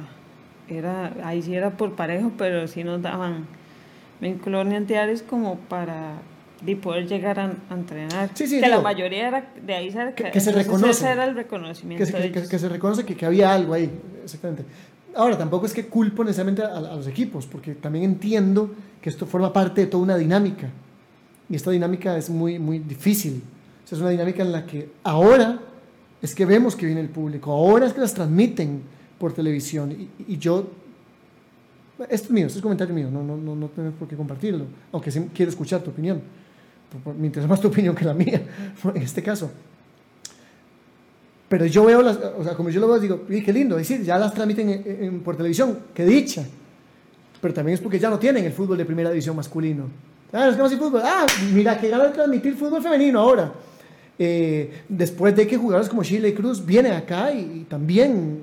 era, 0.68 1.12
ahí 1.24 1.42
sí 1.42 1.54
era 1.54 1.70
por 1.70 1.94
parejo, 1.94 2.32
pero 2.38 2.66
sí 2.66 2.84
nos 2.84 3.02
daban 3.02 3.46
mil 4.20 4.38
colones 4.38 4.86
diarios 4.86 5.22
como 5.22 5.56
para 5.56 6.14
de 6.62 6.76
poder 6.76 7.08
llegar 7.08 7.40
a, 7.40 7.52
entrenar. 7.70 8.30
Sí, 8.34 8.46
sí, 8.46 8.60
que 8.60 8.68
la 8.68 8.80
mayoría 8.80 9.28
era 9.28 9.52
de 9.60 9.74
ahí 9.74 9.92
que, 10.14 10.30
que, 10.30 10.40
se 10.40 10.52
reconoce. 10.52 11.10
era 11.10 11.24
el 11.24 11.34
reconocimiento. 11.34 12.04
Que, 12.04 12.30
que 12.32 12.58
se 12.58 12.68
reconoce 12.68 13.04
que, 13.04 13.16
que 13.16 13.26
había 13.26 13.52
algo 13.52 13.74
ahí, 13.74 13.90
exactamente. 14.22 14.64
Ahora, 15.14 15.36
tampoco 15.36 15.66
es 15.66 15.72
que 15.72 15.86
culpo 15.86 16.24
necesariamente 16.24 16.62
a, 16.62 16.80
los 16.80 17.06
equipos, 17.06 17.46
porque 17.46 17.74
también 17.74 18.04
entiendo 18.04 18.70
que 19.00 19.10
esto 19.10 19.26
forma 19.26 19.52
parte 19.52 19.82
de 19.82 19.86
toda 19.86 20.02
una 20.02 20.16
dinámica. 20.16 20.70
Y 21.48 21.56
esta 21.56 21.70
dinámica 21.70 22.16
es 22.16 22.30
muy, 22.30 22.58
muy 22.58 22.78
difícil. 22.78 23.42
O 23.84 23.86
sea, 23.86 23.96
es 23.96 24.02
una 24.02 24.10
dinámica 24.10 24.42
en 24.42 24.52
la 24.52 24.64
que 24.64 24.90
ahora 25.02 25.60
es 26.22 26.34
que 26.34 26.46
vemos 26.46 26.76
que 26.76 26.86
viene 26.86 27.00
el 27.00 27.08
público, 27.08 27.52
ahora 27.52 27.86
es 27.86 27.92
que 27.92 28.00
las 28.00 28.14
transmiten 28.14 28.82
por 29.18 29.32
televisión. 29.32 29.92
Y, 29.92 30.32
y 30.32 30.38
yo, 30.38 30.70
esto 32.08 32.26
es 32.26 32.30
mío, 32.30 32.46
esto 32.46 32.58
es 32.58 32.62
comentario 32.62 32.94
mío, 32.94 33.10
no, 33.10 33.22
no, 33.22 33.36
no, 33.36 33.54
no 33.54 33.68
tengo 33.68 33.90
por 33.90 34.08
qué 34.08 34.16
compartirlo, 34.16 34.66
aunque 34.92 35.10
sí 35.10 35.28
quiero 35.34 35.50
escuchar 35.50 35.82
tu 35.82 35.90
opinión. 35.90 36.22
Me 37.18 37.26
interesa 37.26 37.48
más 37.48 37.60
tu 37.60 37.68
opinión 37.68 37.94
que 37.94 38.04
la 38.04 38.14
mía, 38.14 38.42
en 38.94 39.02
este 39.02 39.22
caso. 39.22 39.50
Pero 41.52 41.66
yo 41.66 41.84
veo 41.84 42.00
las, 42.00 42.16
o 42.16 42.42
sea, 42.42 42.54
como 42.54 42.70
yo 42.70 42.80
lo 42.80 42.88
veo, 42.88 42.98
digo, 42.98 43.26
qué 43.26 43.52
lindo, 43.52 43.76
es 43.76 43.86
decir, 43.86 44.06
ya 44.06 44.16
las 44.16 44.32
transmiten 44.32 44.70
en, 44.70 45.04
en, 45.04 45.20
por 45.20 45.36
televisión, 45.36 45.80
qué 45.92 46.02
dicha. 46.02 46.46
Pero 47.42 47.52
también 47.52 47.74
es 47.74 47.80
porque 47.82 47.98
ya 47.98 48.08
no 48.08 48.18
tienen 48.18 48.46
el 48.46 48.52
fútbol 48.52 48.78
de 48.78 48.86
primera 48.86 49.10
división 49.10 49.36
masculino. 49.36 49.84
Ah, 50.32 50.48
es 50.48 50.54
que 50.54 50.62
no 50.62 50.66
hay 50.66 50.76
fútbol. 50.76 51.02
Ah, 51.04 51.26
mira, 51.52 51.78
que 51.78 51.90
ganan 51.90 52.06
de 52.06 52.14
transmitir 52.14 52.54
fútbol 52.54 52.82
femenino 52.82 53.20
ahora. 53.20 53.52
Eh, 54.18 54.80
después 54.88 55.36
de 55.36 55.46
que 55.46 55.58
jugadores 55.58 55.90
como 55.90 56.02
Chile 56.02 56.32
Cruz 56.32 56.64
vienen 56.64 56.94
acá 56.94 57.30
y, 57.30 57.40
y, 57.40 57.66
también 57.68 58.40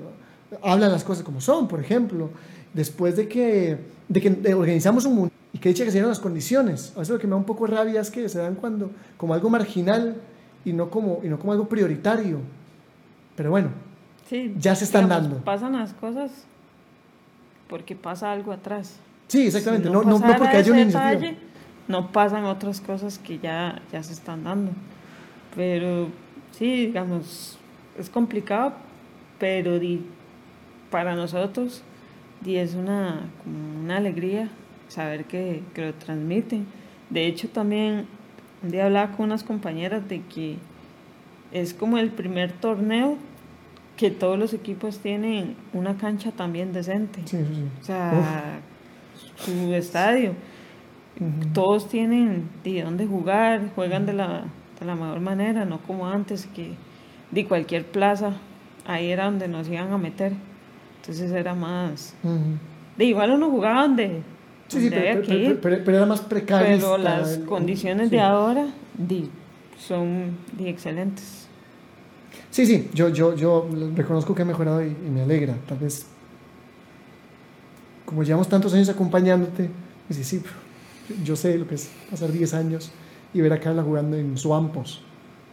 hablan 0.62 0.92
las 0.92 1.02
cosas 1.02 1.24
como 1.24 1.40
son, 1.40 1.66
por 1.66 1.80
ejemplo. 1.80 2.30
Después 2.72 3.16
de 3.16 3.26
que, 3.26 3.76
de 4.08 4.20
que 4.20 4.54
organizamos 4.54 5.04
un 5.04 5.16
mundo 5.16 5.32
y 5.52 5.58
que 5.58 5.70
dicha 5.70 5.82
que 5.82 5.90
se 5.90 5.96
dieron 5.96 6.10
las 6.10 6.20
condiciones. 6.20 6.92
A 6.94 7.00
veces 7.00 7.12
lo 7.12 7.18
que 7.18 7.26
me 7.26 7.32
da 7.32 7.38
un 7.38 7.44
poco 7.44 7.66
rabia 7.66 8.02
es 8.02 8.08
que 8.08 8.28
se 8.28 8.38
dan 8.38 8.54
cuando, 8.54 8.92
como 9.16 9.34
algo 9.34 9.50
marginal 9.50 10.14
y 10.64 10.72
no 10.72 10.90
como, 10.90 11.18
y 11.24 11.28
no 11.28 11.40
como 11.40 11.50
algo 11.50 11.68
prioritario. 11.68 12.38
Pero 13.36 13.50
bueno, 13.50 13.70
Sí, 14.30 14.54
ya 14.58 14.76
se 14.76 14.84
están 14.84 15.06
digamos, 15.06 15.28
dando. 15.30 15.44
Pasan 15.44 15.72
las 15.72 15.92
cosas 15.92 16.30
porque 17.68 17.96
pasa 17.96 18.30
algo 18.30 18.52
atrás. 18.52 19.00
Sí, 19.26 19.46
exactamente. 19.46 19.88
Si 19.88 19.92
no, 19.92 20.02
no, 20.04 20.18
no 20.20 20.36
porque 20.36 20.56
haya 20.56 20.72
una 20.72 20.82
iniciativa. 20.82 21.10
detalle, 21.10 21.36
no 21.88 22.12
pasan 22.12 22.44
otras 22.44 22.80
cosas 22.80 23.18
que 23.18 23.40
ya, 23.40 23.82
ya 23.92 24.02
se 24.04 24.12
están 24.12 24.44
dando. 24.44 24.70
Pero 25.56 26.08
sí, 26.52 26.86
digamos, 26.86 27.58
es 27.98 28.08
complicado, 28.08 28.74
pero 29.40 29.80
di, 29.80 30.06
para 30.92 31.16
nosotros 31.16 31.82
di, 32.40 32.56
es 32.56 32.74
una, 32.74 33.22
como 33.42 33.80
una 33.80 33.96
alegría 33.96 34.48
saber 34.86 35.24
que, 35.24 35.62
que 35.74 35.86
lo 35.86 35.94
transmiten. 35.94 36.66
De 37.08 37.26
hecho, 37.26 37.48
también 37.48 38.06
un 38.62 38.70
día 38.70 38.86
hablaba 38.86 39.10
con 39.16 39.26
unas 39.26 39.42
compañeras 39.42 40.08
de 40.08 40.22
que 40.22 40.56
es 41.52 41.74
como 41.74 41.98
el 41.98 42.10
primer 42.10 42.52
torneo 42.52 43.16
que 43.96 44.10
todos 44.10 44.38
los 44.38 44.54
equipos 44.54 44.98
tienen 45.00 45.56
una 45.72 45.96
cancha 45.96 46.32
también 46.32 46.72
decente. 46.72 47.20
Sí, 47.26 47.36
sí, 47.38 47.44
sí. 47.54 47.64
O 47.80 47.84
sea, 47.84 48.60
su 49.36 49.74
estadio. 49.74 50.32
Todos 51.52 51.88
tienen 51.88 52.48
de 52.64 52.82
dónde 52.82 53.06
jugar, 53.06 53.70
juegan 53.74 54.06
de 54.06 54.14
la, 54.14 54.44
de 54.78 54.86
la 54.86 54.94
mejor 54.94 55.20
manera, 55.20 55.64
no 55.66 55.78
como 55.82 56.06
antes 56.06 56.46
que 56.46 56.72
de 57.30 57.44
cualquier 57.46 57.84
plaza, 57.84 58.32
ahí 58.86 59.10
era 59.10 59.26
donde 59.26 59.46
nos 59.48 59.68
iban 59.68 59.92
a 59.92 59.98
meter. 59.98 60.32
Entonces 61.00 61.30
era 61.32 61.54
más... 61.54 62.14
De 62.96 63.04
igual 63.04 63.32
uno 63.32 63.50
jugaba 63.50 63.82
donde, 63.82 64.22
Sí, 64.68 64.80
sí, 64.82 64.88
pero, 64.90 65.20
que 65.22 65.26
pero- 65.28 65.38
ir, 65.40 65.60
pero- 65.60 65.84
pero 65.84 65.96
era 65.98 66.06
más 66.06 66.20
precario. 66.20 66.76
pero 66.78 66.96
las 66.96 67.38
condiciones 67.38 68.10
de 68.10 68.20
ahora 68.20 68.66
di, 68.96 69.28
son 69.78 70.36
di, 70.56 70.68
excelentes. 70.68 71.39
Sí, 72.50 72.66
sí, 72.66 72.90
yo, 72.92 73.08
yo, 73.10 73.34
yo 73.36 73.68
reconozco 73.94 74.34
que 74.34 74.42
he 74.42 74.44
mejorado 74.44 74.84
y, 74.84 74.90
me 74.90 75.22
alegra. 75.22 75.54
Tal 75.68 75.78
vez, 75.78 76.04
como 78.04 78.24
llevamos 78.24 78.48
tantos 78.48 78.74
años 78.74 78.88
acompañándote, 78.88 79.70
pues 80.08 80.26
sí, 80.26 80.42
yo 81.24 81.36
sé 81.36 81.56
lo 81.58 81.66
que 81.66 81.76
es 81.76 81.88
pasar 82.10 82.32
10 82.32 82.54
años 82.54 82.90
y 83.32 83.40
ver 83.40 83.52
a 83.52 83.60
Carla 83.60 83.82
jugando 83.82 84.16
en 84.16 84.36
swampos, 84.36 85.02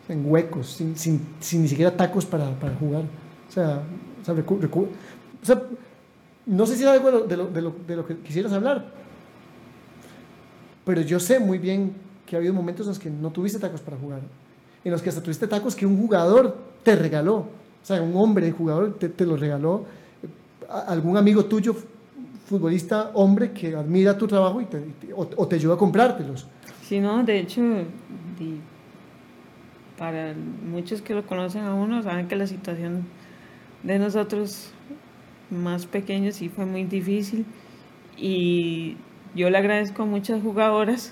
en 0.09 0.29
huecos, 0.29 0.67
sin, 0.67 0.97
sin, 0.97 1.21
sin 1.39 1.61
ni 1.61 1.67
siquiera 1.67 1.95
tacos 1.95 2.25
para, 2.25 2.49
para 2.59 2.75
jugar. 2.75 3.03
O 3.47 3.51
sea, 3.51 3.83
o 4.29 5.45
sea, 5.45 5.63
no 6.45 6.65
sé 6.65 6.75
si 6.75 6.83
es 6.83 6.89
algo 6.89 7.11
lo, 7.11 7.21
de, 7.25 7.37
lo, 7.37 7.47
de, 7.47 7.61
lo, 7.61 7.75
de 7.87 7.95
lo 7.95 8.07
que 8.07 8.17
quisieras 8.17 8.51
hablar, 8.51 8.91
pero 10.83 11.01
yo 11.01 11.19
sé 11.19 11.39
muy 11.39 11.59
bien 11.59 11.93
que 12.25 12.35
ha 12.35 12.39
habido 12.39 12.53
momentos 12.53 12.87
en 12.87 12.89
los 12.89 12.99
que 12.99 13.09
no 13.09 13.31
tuviste 13.31 13.59
tacos 13.59 13.81
para 13.81 13.97
jugar, 13.97 14.21
en 14.83 14.91
los 14.91 15.01
que 15.01 15.09
hasta 15.09 15.21
tuviste 15.21 15.47
tacos 15.47 15.75
que 15.75 15.85
un 15.85 15.97
jugador 15.97 16.57
te 16.87 16.95
regaló, 16.95 17.35
o 17.35 17.47
sea, 17.83 18.01
un 18.01 18.15
hombre, 18.15 18.49
jugador, 18.49 18.93
te, 18.97 19.09
te 19.09 19.25
lo 19.25 19.35
regaló, 19.35 19.83
algún 20.87 21.17
amigo 21.17 21.43
tuyo, 21.43 21.75
futbolista, 22.45 23.11
hombre, 23.13 23.51
que 23.51 23.75
admira 23.75 24.17
tu 24.17 24.25
trabajo 24.25 24.61
y 24.61 24.65
te, 24.67 24.81
o, 25.13 25.27
o 25.35 25.47
te 25.49 25.57
ayuda 25.57 25.73
a 25.73 25.77
comprártelos. 25.77 26.47
Si 26.83 27.01
no, 27.01 27.25
de 27.25 27.39
hecho, 27.39 27.61
para 29.97 30.33
muchos 30.65 31.01
que 31.01 31.13
lo 31.13 31.27
conocen 31.27 31.65
a 31.65 31.73
uno, 31.73 32.01
saben 32.03 32.29
que 32.29 32.37
la 32.37 32.47
situación 32.47 33.03
de 33.83 33.99
nosotros 33.99 34.69
más 35.51 35.87
pequeños 35.87 36.35
sí 36.35 36.47
fue 36.47 36.65
muy 36.65 36.85
difícil 36.85 37.45
y 38.17 38.95
yo 39.35 39.49
le 39.49 39.57
agradezco 39.57 40.03
a 40.03 40.05
muchas 40.05 40.41
jugadoras 40.41 41.11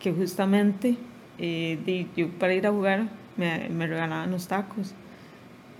que 0.00 0.12
justamente 0.12 0.96
eh, 1.38 2.08
yo 2.16 2.30
para 2.30 2.52
ir 2.52 2.66
a 2.66 2.72
jugar 2.72 3.06
me, 3.36 3.68
me 3.68 3.86
regalaban 3.86 4.32
los 4.32 4.48
tacos. 4.48 4.92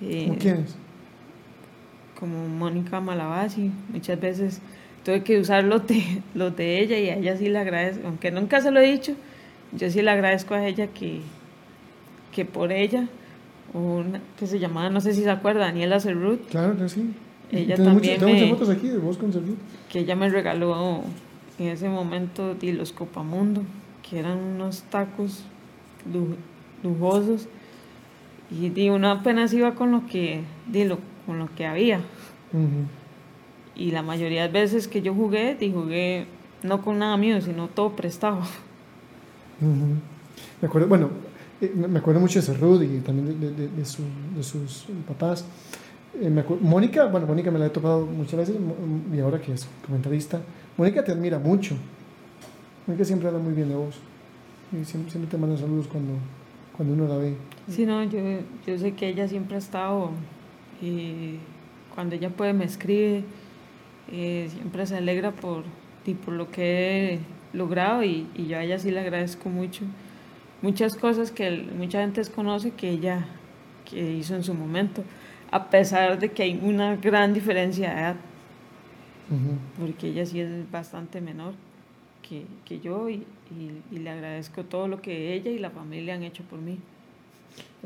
Eh, 0.07 0.25
¿Cómo 0.29 0.39
quiénes? 0.39 0.77
como 2.19 2.49
Mónica 2.49 3.01
Malavasi, 3.01 3.71
muchas 3.93 4.21
veces 4.21 4.61
tuve 5.05 5.23
que 5.23 5.39
usar 5.41 5.65
los 5.65 5.87
de, 5.87 6.03
los 6.35 6.57
de 6.57 6.81
ella 6.81 6.99
y 6.99 7.09
a 7.11 7.17
ella 7.17 7.37
sí 7.37 7.49
le 7.49 7.59
agradezco, 7.59 8.07
aunque 8.07 8.31
nunca 8.31 8.61
se 8.61 8.71
lo 8.71 8.81
he 8.81 8.91
dicho, 8.91 9.15
yo 9.73 9.91
sí 9.91 10.01
le 10.01 10.11
agradezco 10.11 10.55
a 10.55 10.67
ella 10.67 10.87
que, 10.89 11.21
que 12.33 12.45
por 12.45 12.73
ella, 12.73 13.07
una 13.73 14.21
que 14.39 14.47
se 14.47 14.59
llamaba, 14.59 14.91
no 14.91 15.01
sé 15.01 15.13
si 15.13 15.23
se 15.23 15.31
acuerda, 15.31 15.67
Daniela 15.67 15.99
Cerrut, 16.01 16.47
Claro 16.49 16.77
que 16.77 16.89
sí. 16.89 17.13
Ella 17.51 17.77
Tengo 17.77 17.91
también 17.91 18.15
muchas, 18.15 18.19
tengo 18.21 18.33
me- 18.33 18.35
muchas 18.47 18.59
fotos 18.59 18.69
aquí 18.71 18.89
de 18.89 18.99
vos 18.99 19.19
con 19.19 19.33
Sergio. 19.33 19.55
que 19.91 20.01
ella 20.01 20.17
me 20.17 20.29
regaló 20.29 21.03
en 21.59 21.69
ese 21.69 21.89
momento 21.89 22.55
di, 22.55 22.73
los 22.73 22.93
Copamundo, 22.93 23.63
que 24.09 24.19
eran 24.21 24.39
unos 24.39 24.83
tacos 24.85 25.45
lu- 26.13 26.37
lujosos 26.83 27.49
y 28.51 28.69
di, 28.71 28.91
uno 28.91 29.11
apenas 29.11 29.53
iba 29.53 29.75
con 29.75 29.91
lo 29.93 30.07
que, 30.07 30.43
di, 30.67 30.85
lo, 30.85 30.99
con 31.27 31.39
lo 31.39 31.49
que 31.55 31.67
había. 31.67 31.99
Ujú. 32.53 32.87
Y 33.77 33.91
la 33.91 34.03
mayoría 34.03 34.43
de 34.43 34.49
veces 34.49 34.87
que 34.89 35.03
yo 35.03 35.15
jugué, 35.15 35.57
y 35.61 35.73
jugué 35.73 36.27
no 36.63 36.81
con 36.83 36.99
nada 36.99 37.17
mío, 37.17 37.41
sino 37.41 37.69
todo 37.69 37.91
prestado. 37.97 38.39
Ujú. 39.61 39.87
Me 40.61 40.69
acuerdo, 40.69 40.89
bueno, 40.89 41.11
eh, 41.61 41.73
me 41.75 41.99
acuerdo 41.99 42.21
mucho 42.21 42.39
de 42.41 42.47
Cerrud 42.47 42.83
y 42.83 43.01
también 43.01 43.41
de, 43.41 43.51
de- 43.51 43.69
de 43.69 43.85
su- 43.85 44.03
de 44.37 44.43
sus 44.43 44.87
papás. 45.07 45.45
Eh, 46.21 46.31
Mónica, 46.61 47.07
bueno, 47.07 47.27
Mónica 47.27 47.51
me 47.51 47.59
la 47.59 47.67
he 47.67 47.71
topado 47.71 48.07
muchas 48.07 48.39
veces 48.39 48.57
y 49.15 49.19
ahora 49.21 49.41
que 49.41 49.53
es 49.53 49.67
comentarista, 49.85 50.41
Mónica 50.77 51.03
te 51.03 51.13
admira 51.13 51.39
mucho. 51.39 51.75
Mónica 52.87 53.05
siempre 53.05 53.29
habla 53.29 53.41
muy 53.41 53.53
bien 53.55 53.69
de 53.69 53.75
vos 53.75 53.97
y 54.73 54.85
siempre, 54.85 55.11
siempre 55.11 55.31
te 55.31 55.39
manda 55.39 55.57
saludos 55.57 55.87
cuando, 55.89 56.13
cuando 56.77 56.95
uno 56.95 57.09
la 57.09 57.17
ve. 57.17 57.35
Sí, 57.69 57.87
no, 57.87 58.05
yo, 58.05 58.19
yo 58.67 58.79
sé 58.79 58.93
que 58.95 59.09
ella 59.09 59.27
siempre 59.29 59.57
ha 59.57 59.59
estado, 59.59 60.11
y 60.83 61.37
cuando 61.95 62.15
ella 62.15 62.29
puede 62.31 62.53
me 62.53 62.65
escribe, 62.65 63.25
eh, 64.13 64.49
siempre 64.53 64.87
se 64.87 64.97
alegra 64.99 65.33
por, 65.33 65.65
y 66.07 66.15
por 66.15 66.35
lo 66.35 66.51
que 66.51 67.15
he 67.15 67.21
logrado 67.57 68.03
y, 68.05 68.27
y 68.35 68.47
yo 68.49 68.59
a 68.59 68.65
ella 68.65 68.79
sí 68.79 68.91
le 68.91 69.01
agradezco 69.01 69.49
mucho. 69.49 69.85
Muchas 70.63 70.95
cosas 70.97 71.31
que 71.33 71.51
mucha 71.79 72.01
gente 72.03 72.21
desconoce 72.21 72.73
que 72.73 72.91
ella 72.91 73.27
que 73.91 74.13
hizo 74.15 74.35
en 74.37 74.45
su 74.45 74.55
momento, 74.55 75.05
a 75.51 75.71
pesar 75.71 76.19
de 76.19 76.33
que 76.33 76.43
hay 76.45 76.61
una 76.63 76.97
gran 76.97 77.35
diferencia 77.35 77.91
de 77.95 78.01
edad. 78.01 78.17
Porque 79.79 80.09
ella 80.09 80.25
sí 80.27 80.41
es 80.41 80.71
bastante 80.71 81.21
menor 81.21 81.55
que, 82.23 82.45
que 82.65 82.81
yo 82.81 83.09
y, 83.09 83.25
y- 83.51 83.83
y 83.93 83.99
le 83.99 84.11
agradezco 84.11 84.65
todo 84.65 84.89
lo 84.89 85.01
que 85.03 85.35
ella 85.35 85.51
y 85.51 85.59
la 85.59 85.71
familia 85.71 86.15
han 86.15 86.23
hecho 86.23 86.43
por 86.45 86.61
mí. 86.61 86.79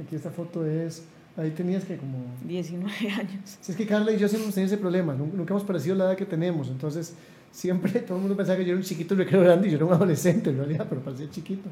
Aquí 0.00 0.14
esta 0.16 0.30
foto 0.30 0.64
es, 0.66 1.02
ahí 1.36 1.50
tenías 1.50 1.84
que 1.84 1.96
como... 1.96 2.18
19 2.46 2.92
años. 3.10 3.58
Si 3.60 3.72
es 3.72 3.78
que 3.78 3.86
Carla 3.86 4.12
y 4.12 4.18
yo 4.18 4.28
siempre 4.28 4.44
hemos 4.44 4.54
tenido 4.54 4.72
ese 4.72 4.80
problema, 4.80 5.14
nun- 5.14 5.32
nunca 5.34 5.52
hemos 5.54 5.64
parecido 5.64 5.94
la 5.96 6.04
edad 6.04 6.16
que 6.16 6.24
tenemos, 6.26 6.68
entonces 6.68 7.14
siempre 7.50 7.90
todo 8.00 8.16
el 8.16 8.20
mundo 8.22 8.36
pensaba 8.36 8.56
que 8.58 8.64
yo 8.64 8.70
era 8.70 8.76
un 8.78 8.84
chiquito 8.84 9.14
recreo 9.14 9.40
grande 9.42 9.66
y 9.68 9.70
yo 9.72 9.76
era 9.78 9.86
un 9.86 9.92
adolescente 9.92 10.50
en 10.50 10.58
realidad, 10.58 10.86
pero 10.88 11.00
parecía 11.00 11.28
chiquito. 11.30 11.68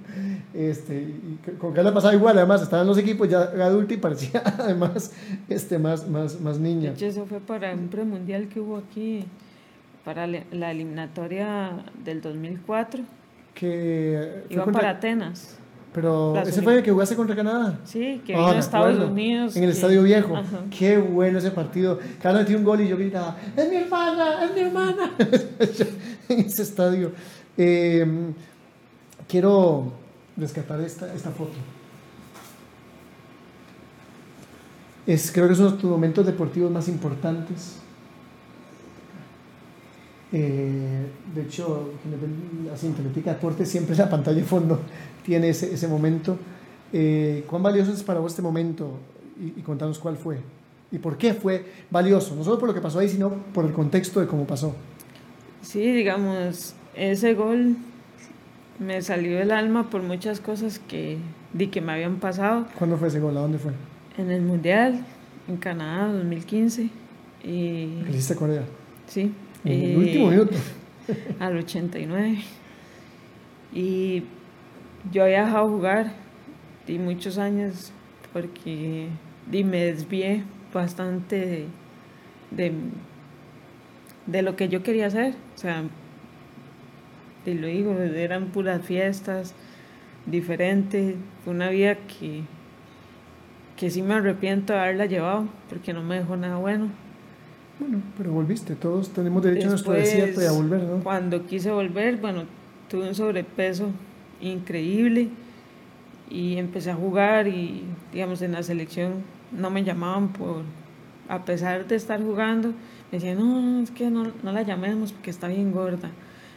Este, 0.54 0.94
y 1.02 1.38
con 1.58 1.72
Carla 1.72 1.92
pasaba 1.94 2.14
igual, 2.14 2.36
además 2.38 2.62
estaban 2.62 2.86
los 2.86 2.98
equipos 2.98 3.28
ya 3.28 3.42
adultos 3.42 3.96
y 3.96 4.00
parecía 4.00 4.42
además 4.58 5.12
este, 5.48 5.78
más, 5.78 6.08
más, 6.08 6.40
más 6.40 6.58
De 6.60 6.62
niña. 6.68 6.90
hecho, 6.92 7.06
eso 7.06 7.26
fue 7.26 7.40
para 7.40 7.72
un 7.74 7.88
premundial 7.88 8.48
que 8.48 8.58
hubo 8.60 8.76
aquí, 8.78 9.24
para 10.04 10.26
la 10.26 10.70
eliminatoria 10.70 11.84
del 12.04 12.20
2004. 12.22 13.02
Que 13.54 14.42
fue 14.46 14.54
Iba 14.54 14.64
contra- 14.64 14.80
para 14.82 14.90
Atenas. 14.98 15.58
Pero 15.96 16.36
ese 16.42 16.60
fue 16.60 16.76
el 16.76 16.82
que 16.82 16.90
jugaste 16.92 17.16
contra 17.16 17.34
Canadá. 17.34 17.78
Sí, 17.84 18.20
que 18.26 18.34
Ah, 18.34 18.38
vino 18.38 18.48
a 18.50 18.58
Estados. 18.58 19.10
Unidos. 19.10 19.56
En 19.56 19.64
el 19.64 19.70
que- 19.70 19.76
Estadio 19.76 20.02
Viejo. 20.02 20.36
Ajá. 20.36 20.58
Qué 20.70 20.98
bueno 20.98 21.38
ese 21.38 21.50
partido. 21.50 21.98
Carlos 22.20 22.42
metió 22.42 22.58
un 22.58 22.64
gol 22.64 22.82
y 22.82 22.88
yo 22.88 22.98
gritaba, 22.98 23.34
es 23.56 23.70
mi 23.70 23.76
hermana, 23.76 24.44
es 24.44 24.52
mi 24.54 24.60
hermana. 24.60 25.10
en 26.28 26.38
ese 26.40 26.62
estadio. 26.64 27.12
Eh, 27.56 28.06
quiero 29.26 29.90
rescatar 30.36 30.78
esta, 30.82 31.10
esta 31.14 31.30
foto. 31.30 31.54
Es, 35.06 35.32
creo 35.32 35.46
que 35.46 35.54
es 35.54 35.58
uno 35.60 35.70
de 35.70 35.78
tus 35.78 35.88
momentos 35.90 36.26
deportivos 36.26 36.70
más 36.70 36.88
importantes. 36.88 37.76
Eh, 40.30 41.06
de 41.34 41.42
hecho, 41.42 41.92
en 42.04 43.22
Deportes, 43.24 43.70
siempre 43.70 43.96
la 43.96 44.10
pantalla 44.10 44.36
de 44.36 44.42
fondo 44.44 44.80
tiene 45.26 45.50
ese, 45.50 45.74
ese 45.74 45.88
momento. 45.88 46.38
Eh, 46.92 47.44
¿Cuán 47.50 47.62
valioso 47.62 47.92
es 47.92 48.02
para 48.02 48.20
vos 48.20 48.32
este 48.32 48.42
momento? 48.42 48.98
Y, 49.40 49.58
y 49.60 49.62
contanos 49.62 49.98
cuál 49.98 50.16
fue. 50.16 50.38
¿Y 50.92 50.98
por 50.98 51.18
qué 51.18 51.34
fue 51.34 51.66
valioso? 51.90 52.34
No 52.36 52.44
solo 52.44 52.58
por 52.58 52.68
lo 52.68 52.74
que 52.74 52.80
pasó 52.80 53.00
ahí, 53.00 53.08
sino 53.08 53.30
por 53.52 53.64
el 53.66 53.72
contexto 53.72 54.20
de 54.20 54.26
cómo 54.26 54.46
pasó. 54.46 54.74
Sí, 55.62 55.80
digamos, 55.92 56.74
ese 56.94 57.34
gol 57.34 57.76
me 58.78 59.02
salió 59.02 59.36
del 59.38 59.50
alma 59.50 59.90
por 59.90 60.02
muchas 60.02 60.38
cosas 60.38 60.78
que, 60.78 61.18
di 61.52 61.66
que 61.68 61.80
me 61.80 61.92
habían 61.92 62.16
pasado 62.16 62.66
¿Cuándo 62.78 62.96
fue 62.98 63.08
ese 63.08 63.18
gol? 63.20 63.36
¿A 63.36 63.40
dónde 63.40 63.58
fue? 63.58 63.72
en 64.18 64.30
el 64.30 64.42
Mundial, 64.42 65.04
en 65.48 65.56
Canadá, 65.58 66.10
2015. 66.12 66.82
Y, 66.84 66.88
¿Qué 67.42 68.02
le 68.04 68.10
hiciste 68.10 68.34
a 68.34 68.36
Corea? 68.36 68.62
sí. 69.08 69.32
En 69.64 69.72
el 69.72 69.90
y- 69.92 69.96
último 69.96 70.30
minuto. 70.30 70.52
al 71.40 71.56
89. 71.58 72.38
Y 73.74 74.22
yo 75.12 75.24
había 75.24 75.44
dejado 75.44 75.68
jugar 75.68 76.12
di 76.86 76.98
muchos 76.98 77.38
años 77.38 77.92
porque 78.32 79.08
di, 79.50 79.64
me 79.64 79.84
desvié 79.84 80.44
bastante 80.72 81.36
de, 81.36 81.66
de, 82.50 82.72
de 84.26 84.42
lo 84.42 84.56
que 84.56 84.68
yo 84.68 84.82
quería 84.82 85.06
hacer. 85.06 85.34
O 85.54 85.58
sea, 85.58 85.84
te 87.44 87.54
lo 87.54 87.66
digo, 87.66 87.92
eran 87.94 88.46
puras 88.46 88.82
fiestas 88.82 89.54
diferentes. 90.26 91.14
Fue 91.44 91.54
una 91.54 91.70
vida 91.70 91.94
que, 91.94 92.42
que 93.76 93.90
sí 93.90 94.02
me 94.02 94.14
arrepiento 94.14 94.72
de 94.72 94.80
haberla 94.80 95.06
llevado 95.06 95.48
porque 95.68 95.92
no 95.92 96.02
me 96.02 96.16
dejó 96.16 96.36
nada 96.36 96.56
bueno. 96.56 96.88
Bueno, 97.78 98.00
pero 98.16 98.32
volviste. 98.32 98.74
Todos 98.74 99.10
tenemos 99.10 99.42
derecho 99.42 99.66
a 99.66 99.70
nuestro 99.70 99.92
desierto 99.92 100.42
y 100.42 100.46
a 100.46 100.52
volver, 100.52 100.82
¿no? 100.82 101.02
Cuando 101.02 101.46
quise 101.46 101.70
volver, 101.70 102.16
bueno, 102.16 102.44
tuve 102.88 103.08
un 103.08 103.14
sobrepeso 103.14 103.90
increíble 104.40 105.28
y 106.30 106.56
empecé 106.56 106.90
a 106.90 106.94
jugar 106.94 107.48
y, 107.48 107.84
digamos, 108.12 108.42
en 108.42 108.52
la 108.52 108.62
selección 108.62 109.24
no 109.52 109.70
me 109.70 109.84
llamaban 109.84 110.32
por, 110.32 110.62
a 111.28 111.44
pesar 111.44 111.86
de 111.86 111.96
estar 111.96 112.22
jugando, 112.22 112.68
me 112.68 113.18
decían, 113.18 113.38
no, 113.38 113.60
no, 113.60 113.82
es 113.82 113.90
que 113.90 114.10
no, 114.10 114.32
no 114.42 114.52
la 114.52 114.62
llamemos 114.62 115.12
porque 115.12 115.30
está 115.30 115.48
bien 115.48 115.72
gorda. 115.72 116.10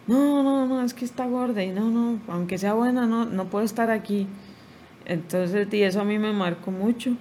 No, 0.08 0.42
no, 0.42 0.66
no, 0.66 0.82
es 0.82 0.96
que 0.96 1.06
está 1.06 1.28
gorda 1.28 1.64
y 1.64 1.70
no, 1.70 1.90
no, 1.92 2.20
aunque 2.28 2.58
sea 2.58 2.74
buena, 2.74 3.06
no, 3.06 3.26
no 3.26 3.46
puedo 3.46 3.64
estar 3.64 3.92
aquí. 3.92 4.28
Entonces, 5.06 5.68
y 5.72 5.84
eso 5.84 6.02
a 6.02 6.04
mí 6.04 6.18
me 6.18 6.34
marcó 6.34 6.72
mucho. 6.72 7.16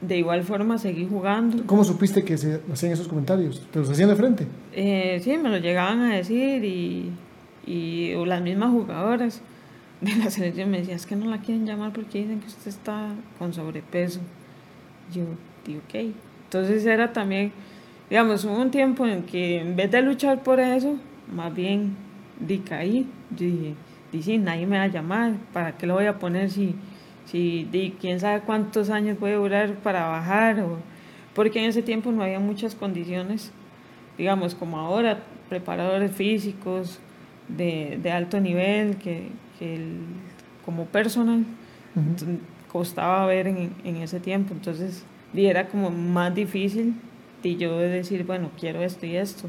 De 0.00 0.18
igual 0.18 0.42
forma, 0.42 0.78
seguí 0.78 1.06
jugando. 1.08 1.64
¿Cómo 1.64 1.82
supiste 1.84 2.22
que 2.22 2.36
se 2.36 2.60
hacían 2.70 2.92
esos 2.92 3.08
comentarios? 3.08 3.66
¿Te 3.72 3.78
los 3.78 3.88
hacían 3.88 4.10
de 4.10 4.16
frente? 4.16 4.46
Eh, 4.72 5.20
sí, 5.22 5.38
me 5.38 5.48
lo 5.48 5.58
llegaban 5.58 6.00
a 6.00 6.16
decir 6.16 6.62
y, 6.64 7.12
y 7.66 8.14
o 8.14 8.24
las 8.24 8.40
mismas 8.40 8.70
jugadoras 8.70 9.42
de 10.00 10.14
la 10.16 10.30
selección 10.30 10.70
me 10.70 10.78
decían, 10.78 10.96
es 10.96 11.06
que 11.06 11.16
no 11.16 11.26
la 11.26 11.38
quieren 11.38 11.66
llamar 11.66 11.92
porque 11.92 12.20
dicen 12.20 12.40
que 12.40 12.46
usted 12.46 12.68
está 12.68 13.10
con 13.38 13.52
sobrepeso. 13.52 14.20
Yo 15.12 15.24
digo, 15.64 15.80
ok. 15.86 16.14
Entonces 16.44 16.86
era 16.86 17.12
también, 17.12 17.52
digamos, 18.08 18.44
hubo 18.44 18.56
un 18.56 18.70
tiempo 18.70 19.06
en 19.06 19.22
que 19.22 19.60
en 19.60 19.76
vez 19.76 19.90
de 19.90 20.02
luchar 20.02 20.42
por 20.42 20.60
eso, 20.60 20.96
más 21.34 21.54
bien 21.54 21.96
di 22.38 22.58
caí. 22.58 23.06
Yo 23.36 23.46
dije, 24.12 24.32
di, 24.32 24.38
nadie 24.38 24.66
me 24.66 24.78
va 24.78 24.84
a 24.84 24.88
llamar, 24.88 25.34
¿para 25.52 25.76
qué 25.76 25.86
lo 25.86 25.94
voy 25.94 26.06
a 26.06 26.18
poner 26.18 26.50
si, 26.50 26.74
si 27.24 27.68
di, 27.70 27.96
quién 28.00 28.20
sabe 28.20 28.42
cuántos 28.42 28.90
años 28.90 29.18
a 29.20 29.30
durar 29.30 29.74
para 29.76 30.06
bajar? 30.06 30.60
O, 30.60 30.78
porque 31.34 31.58
en 31.58 31.66
ese 31.66 31.82
tiempo 31.82 32.12
no 32.12 32.22
había 32.22 32.38
muchas 32.38 32.74
condiciones 32.74 33.52
digamos, 34.18 34.54
como 34.54 34.78
ahora, 34.78 35.22
preparadores 35.48 36.12
físicos 36.12 36.98
de, 37.48 37.98
de 38.02 38.10
alto 38.12 38.40
nivel, 38.40 38.96
que, 38.96 39.28
que 39.58 39.74
el- 39.76 40.00
como 40.64 40.86
personal, 40.86 41.44
costaba 42.70 43.24
ver 43.26 43.46
en, 43.46 43.70
en 43.84 43.96
ese 43.96 44.20
tiempo. 44.20 44.52
Entonces, 44.54 45.04
y 45.32 45.46
era 45.46 45.68
como 45.68 45.90
más 45.90 46.34
difícil 46.34 46.94
de 47.42 47.56
yo 47.56 47.78
decir, 47.78 48.24
bueno, 48.24 48.50
quiero 48.58 48.82
esto 48.82 49.06
y 49.06 49.16
esto. 49.16 49.48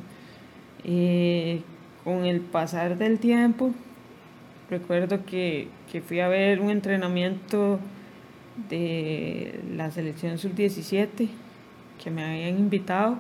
Y 0.83 1.61
con 2.03 2.25
el 2.25 2.39
pasar 2.41 2.97
del 2.97 3.19
tiempo, 3.19 3.71
recuerdo 4.69 5.25
que, 5.25 5.67
que 5.91 6.01
fui 6.01 6.19
a 6.19 6.27
ver 6.27 6.61
un 6.61 6.69
entrenamiento 6.69 7.79
de 8.69 9.59
la 9.75 9.91
selección 9.91 10.37
sub-17 10.37 11.27
que 12.03 12.11
me 12.11 12.23
habían 12.23 12.59
invitado 12.59 13.17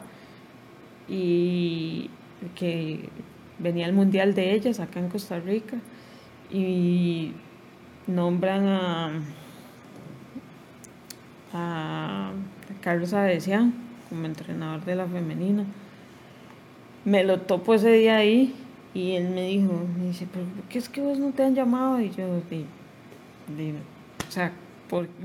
y 1.07 2.09
que 2.55 3.09
venía 3.59 3.85
el 3.85 3.93
mundial 3.93 4.33
de 4.33 4.53
ellas 4.53 4.79
acá 4.79 4.99
en 4.99 5.09
Costa 5.09 5.39
Rica 5.39 5.77
y 6.51 7.31
nombran 8.07 8.67
a, 8.67 9.11
Carlos 12.81 13.13
Avesian 13.13 13.73
como 14.09 14.25
entrenador 14.25 14.85
de 14.85 14.95
la 14.95 15.07
femenina. 15.07 15.65
Me 17.03 17.23
lo 17.23 17.41
topo 17.41 17.73
ese 17.73 17.91
día 17.91 18.17
ahí 18.17 18.53
y 18.93 19.13
él 19.13 19.29
me 19.29 19.47
dijo, 19.47 19.73
me 19.97 20.05
dice, 20.05 20.27
¿por 20.27 20.43
qué 20.69 20.77
es 20.77 20.87
que 20.87 21.01
vos 21.01 21.17
no 21.17 21.31
te 21.31 21.43
han 21.43 21.55
llamado? 21.55 21.99
Y 21.99 22.11
yo, 22.11 22.41
di, 22.49 22.65
di, 23.57 23.73
o 24.27 24.31
sea, 24.31 24.51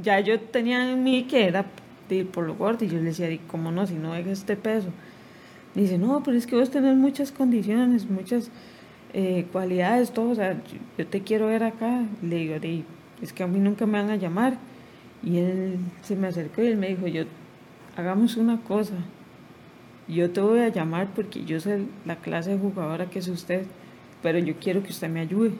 ya 0.03 0.21
yo 0.21 0.41
tenía 0.41 0.91
en 0.91 1.03
mí 1.03 1.25
que 1.25 1.47
era 1.47 1.67
di, 2.09 2.25
por 2.25 2.47
lo 2.47 2.55
gordo 2.55 2.85
y 2.85 2.89
yo 2.89 2.97
le 2.97 3.05
decía, 3.05 3.29
¿cómo 3.47 3.71
no? 3.71 3.87
Si 3.87 3.95
no 3.95 4.15
dejas 4.15 4.39
este 4.39 4.57
peso. 4.57 4.89
Dice, 5.75 5.99
no, 5.99 6.23
pero 6.23 6.37
es 6.37 6.47
que 6.47 6.57
vos 6.57 6.71
tenés 6.71 6.97
muchas 6.97 7.33
condiciones, 7.33 8.09
muchas 8.09 8.51
eh, 9.15 9.47
cualidades, 9.53 10.13
todo, 10.13 10.31
o 10.31 10.35
sea, 10.35 10.61
yo, 10.99 11.07
te 11.07 11.23
quiero 11.23 11.47
ver 11.47 11.65
acá. 11.65 12.05
Le 12.23 12.37
digo, 12.37 12.59
"Di, 12.59 12.85
es 13.23 13.33
que 13.33 13.43
a 13.43 13.47
mí 13.47 13.59
nunca 13.59 13.87
me 13.87 14.01
van 14.01 14.11
a 14.11 14.17
llamar. 14.17 14.59
Y 15.23 15.39
él 15.39 15.79
se 16.03 16.17
me 16.17 16.27
acercó 16.27 16.63
y 16.63 16.67
él 16.67 16.77
me 16.77 16.89
dijo, 16.89 17.07
yo, 17.07 17.25
hagamos 17.97 18.37
una 18.37 18.61
cosa, 18.61 18.95
yo 20.09 20.31
te 20.31 20.41
voy 20.41 20.61
a 20.61 20.69
llamar 20.69 21.09
porque 21.15 21.45
yo 21.45 21.61
sé 21.61 21.85
la 22.05 22.17
clase 22.17 22.51
de 22.51 22.59
jugadora 22.59 23.07
que 23.07 23.21
es 23.21 23.29
usted, 23.29 23.65
pero 24.21 24.39
yo 24.39 24.55
quiero 24.61 24.83
que 24.83 24.91
usted 24.91 25.09
me 25.09 25.21
ayude. 25.21 25.53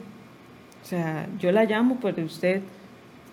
O 0.81 0.85
sea, 0.85 1.27
yo 1.39 1.51
la 1.53 1.63
llamo, 1.63 1.97
pero 2.01 2.23
usted, 2.25 2.61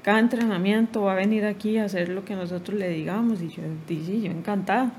cada 0.02 0.20
entrenamiento 0.20 1.02
va 1.02 1.12
a 1.12 1.16
venir 1.16 1.44
aquí 1.44 1.78
a 1.78 1.84
hacer 1.84 2.08
lo 2.08 2.24
que 2.24 2.36
nosotros 2.36 2.78
le 2.78 2.88
digamos. 2.88 3.42
Y 3.42 3.48
yo 3.48 3.62
dije, 3.88 4.04
sí, 4.04 4.22
yo 4.22 4.30
encantada. 4.30 4.92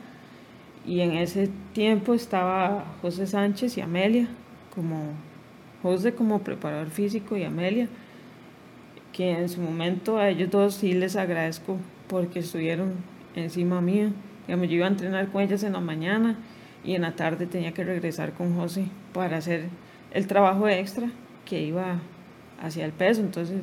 Y 0.86 1.02
en 1.02 1.14
ese 1.14 1.50
tiempo 1.74 2.14
estaba 2.14 2.86
José 3.02 3.28
Sánchez 3.28 3.78
y 3.78 3.82
Amelia, 3.82 4.28
como 4.74 5.14
José 5.84 6.14
como 6.14 6.40
preparador 6.40 6.90
físico 6.90 7.38
y 7.38 7.44
Amelia, 7.44 7.88
que 9.14 9.32
en 9.32 9.50
su 9.50 9.62
momento 9.62 10.18
a 10.18 10.30
ellos 10.30 10.50
dos 10.50 10.76
sí 10.76 10.94
les 10.94 11.16
agradezco 11.16 11.78
porque 12.08 12.40
estuvieron 12.40 12.94
encima 13.36 13.82
mía. 13.82 14.12
Digamos, 14.48 14.70
yo 14.70 14.76
iba 14.76 14.86
a 14.86 14.90
entrenar 14.90 15.28
con 15.28 15.42
ellas 15.42 15.64
en 15.64 15.74
la 15.74 15.80
mañana 15.80 16.38
y 16.84 16.96
en 16.96 17.04
la 17.04 17.16
tarde 17.16 17.46
tenía 17.46 17.74
que 17.74 17.84
regresar 17.84 18.34
con 18.34 18.56
José 18.56 18.86
para 19.14 19.38
hacer 19.38 19.66
el 20.14 20.28
trabajo 20.28 20.68
extra 20.68 21.10
que 21.46 21.62
iba 21.62 22.00
hacia 22.62 22.86
el 22.86 22.92
peso. 22.92 23.22
Entonces, 23.22 23.62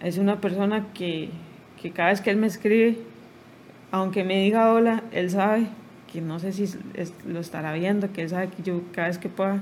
es 0.00 0.18
una 0.18 0.40
persona 0.40 0.86
que, 0.94 1.30
que 1.80 1.90
cada 1.90 2.10
vez 2.10 2.20
que 2.20 2.30
él 2.30 2.36
me 2.36 2.46
escribe, 2.46 2.98
aunque 3.90 4.24
me 4.24 4.42
diga 4.42 4.72
hola, 4.72 5.02
él 5.12 5.30
sabe 5.30 5.66
que 6.12 6.20
no 6.20 6.38
sé 6.38 6.52
si 6.52 6.64
es- 6.64 7.14
lo 7.26 7.40
estará 7.40 7.72
viendo, 7.72 8.12
que 8.12 8.22
él 8.22 8.28
sabe 8.28 8.48
que 8.48 8.62
yo 8.62 8.80
cada 8.92 9.08
vez 9.08 9.18
que 9.18 9.28
pueda 9.28 9.60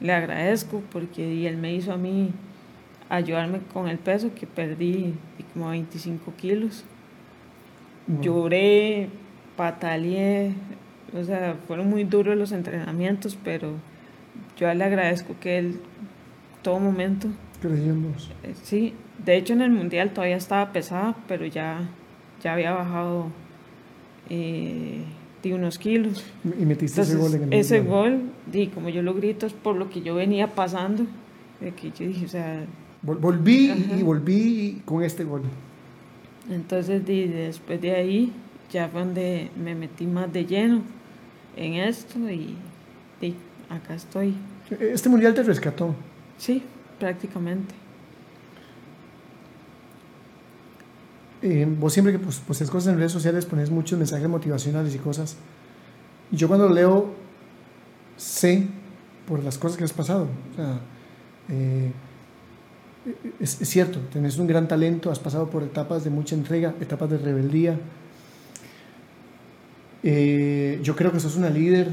le 0.00 0.12
agradezco 0.12 0.82
porque 0.90 1.34
y 1.34 1.46
él 1.46 1.56
me 1.58 1.74
hizo 1.74 1.92
a 1.92 1.96
mí 1.96 2.30
ayudarme 3.08 3.58
con 3.72 3.88
el 3.88 3.98
peso 3.98 4.32
que 4.34 4.46
perdí 4.46 5.14
como 5.52 5.68
25 5.70 6.32
kilos. 6.36 6.84
Wow. 8.06 8.22
Lloré, 8.22 9.08
pataleé, 9.56 10.54
o 11.12 11.22
sea, 11.24 11.56
fueron 11.66 11.90
muy 11.90 12.04
duros 12.04 12.36
los 12.36 12.52
entrenamientos, 12.52 13.36
pero 13.44 13.72
yo 14.56 14.72
le 14.72 14.84
agradezco 14.84 15.34
que 15.40 15.58
él, 15.58 15.80
todo 16.62 16.78
momento, 16.78 17.28
Creyó 17.60 17.92
en 17.92 18.12
vos. 18.12 18.30
eh, 18.42 18.54
sí, 18.62 18.94
de 19.24 19.36
hecho 19.36 19.52
en 19.52 19.60
el 19.60 19.70
mundial 19.70 20.10
todavía 20.10 20.36
estaba 20.36 20.72
pesada, 20.72 21.14
pero 21.28 21.44
ya, 21.46 21.82
ya 22.42 22.54
había 22.54 22.72
bajado 22.72 23.26
eh, 24.30 25.02
unos 25.48 25.78
kilos. 25.78 26.24
Y 26.44 26.64
metiste 26.66 27.00
Entonces, 27.00 27.14
ese 27.14 27.16
gol 27.16 27.34
en 27.34 27.52
el 27.52 27.58
ese 27.58 27.80
gol, 27.80 28.20
di, 28.50 28.66
como 28.68 28.88
yo 28.88 29.02
lo 29.02 29.14
grito, 29.14 29.46
es 29.46 29.52
por 29.52 29.76
lo 29.76 29.90
que 29.90 30.02
yo 30.02 30.14
venía 30.14 30.48
pasando, 30.48 31.06
de 31.60 31.72
que 31.72 31.90
yo 31.90 32.06
dije, 32.06 32.26
o 32.26 32.28
sea, 32.28 32.64
volví 33.02 33.72
y 33.98 34.02
volví 34.02 34.82
con 34.84 35.02
este 35.02 35.24
gol. 35.24 35.42
Entonces, 36.50 37.06
después 37.06 37.80
de 37.80 37.92
ahí, 37.92 38.32
ya 38.70 38.88
fue 38.88 39.00
donde 39.00 39.50
me 39.56 39.74
metí 39.74 40.06
más 40.06 40.32
de 40.32 40.44
lleno 40.44 40.82
en 41.56 41.74
esto 41.74 42.18
y, 42.30 42.56
acá 43.68 43.94
estoy. 43.94 44.34
¿Este 44.78 45.08
mundial 45.08 45.34
te 45.34 45.42
rescató? 45.42 45.94
Sí, 46.38 46.62
prácticamente. 46.98 47.74
Eh, 51.42 51.66
vos 51.78 51.92
siempre 51.92 52.12
que 52.12 52.18
pues, 52.18 52.38
posteas 52.38 52.70
cosas 52.70 52.92
en 52.92 52.98
redes 52.98 53.12
sociales 53.12 53.46
pones 53.46 53.70
muchos 53.70 53.98
mensajes 53.98 54.28
motivacionales 54.28 54.94
y 54.94 54.98
cosas. 54.98 55.36
Y 56.30 56.36
yo 56.36 56.48
cuando 56.48 56.68
leo, 56.68 57.14
sé 58.16 58.66
por 59.26 59.42
las 59.42 59.58
cosas 59.58 59.78
que 59.78 59.84
has 59.84 59.92
pasado. 59.92 60.28
O 60.52 60.56
sea, 60.56 60.80
eh, 61.48 61.92
es, 63.40 63.56
cierto, 63.62 63.98
tenés 64.12 64.38
un 64.38 64.46
gran 64.46 64.68
talento, 64.68 65.10
has 65.10 65.18
pasado 65.18 65.48
por 65.48 65.62
etapas 65.62 66.04
de 66.04 66.10
mucha 66.10 66.34
entrega, 66.34 66.74
etapas 66.80 67.08
de 67.10 67.18
rebeldía. 67.18 67.78
Eh, 70.02 70.80
yo 70.82 70.94
creo 70.96 71.12
que 71.12 71.20
sos 71.20 71.36
una 71.36 71.50
líder. 71.50 71.90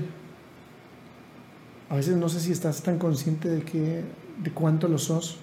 A 1.90 1.96
veces 1.96 2.18
no 2.18 2.28
sé 2.28 2.42
si 2.42 2.52
estás 2.52 2.84
tan 2.84 2.98
consciente 3.00 3.48
de, 3.48 3.62
que, 3.62 4.04
de 4.44 4.52
cuánto 4.52 4.90
lo 4.90 4.98
sos. 4.98 5.40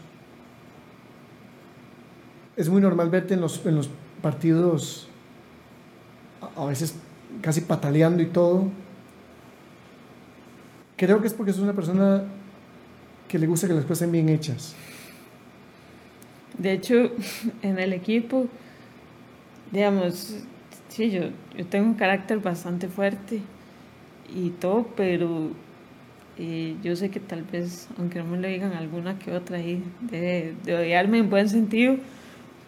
Es 2.56 2.68
muy 2.68 2.80
normal 2.80 3.10
verte 3.10 3.34
en 3.34 3.40
los, 3.40 3.64
en 3.66 3.74
los 3.74 3.90
partidos, 4.22 5.08
a 6.56 6.64
veces 6.66 6.94
casi 7.42 7.62
pataleando 7.62 8.22
y 8.22 8.26
todo. 8.26 8.68
Creo 10.96 11.20
que 11.20 11.26
es 11.26 11.34
porque 11.34 11.52
sos 11.52 11.62
una 11.62 11.72
persona 11.72 12.24
que 13.28 13.38
le 13.38 13.46
gusta 13.46 13.66
que 13.66 13.74
las 13.74 13.84
cosas 13.84 14.02
estén 14.02 14.12
bien 14.12 14.28
hechas. 14.28 14.74
De 16.56 16.72
hecho, 16.72 17.10
en 17.62 17.78
el 17.78 17.92
equipo, 17.92 18.46
digamos, 19.72 20.36
sí, 20.88 21.10
yo, 21.10 21.22
yo 21.56 21.66
tengo 21.66 21.86
un 21.86 21.94
carácter 21.94 22.38
bastante 22.38 22.88
fuerte 22.88 23.40
y 24.32 24.50
todo, 24.50 24.86
pero 24.96 25.50
eh, 26.38 26.76
yo 26.82 26.94
sé 26.94 27.10
que 27.10 27.20
tal 27.20 27.42
vez, 27.42 27.88
aunque 27.98 28.20
no 28.20 28.26
me 28.26 28.38
lo 28.38 28.46
digan 28.46 28.72
alguna 28.72 29.18
que 29.18 29.32
otra 29.32 29.58
ahí, 29.58 29.82
de, 30.00 30.54
de 30.64 30.76
odiarme 30.76 31.18
en 31.18 31.30
buen 31.30 31.48
sentido, 31.48 31.96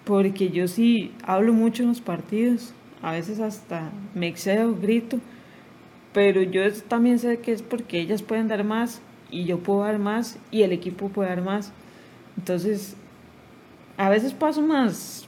porque 0.06 0.50
yo 0.50 0.68
sí 0.68 1.12
hablo 1.24 1.52
mucho 1.52 1.82
en 1.82 1.88
los 1.88 2.00
partidos, 2.00 2.72
a 3.02 3.10
veces 3.10 3.40
hasta 3.40 3.90
me 4.14 4.28
excedo, 4.28 4.72
grito, 4.76 5.18
pero 6.12 6.42
yo 6.42 6.62
también 6.88 7.18
sé 7.18 7.40
que 7.40 7.50
es 7.50 7.60
porque 7.60 7.98
ellas 7.98 8.22
pueden 8.22 8.46
dar 8.46 8.62
más 8.62 9.02
y 9.32 9.44
yo 9.46 9.58
puedo 9.58 9.80
dar 9.80 9.98
más 9.98 10.38
y 10.52 10.62
el 10.62 10.70
equipo 10.70 11.08
puede 11.08 11.30
dar 11.30 11.42
más. 11.42 11.72
Entonces, 12.38 12.96
a 13.96 14.08
veces 14.08 14.32
paso 14.32 14.62
más 14.62 15.26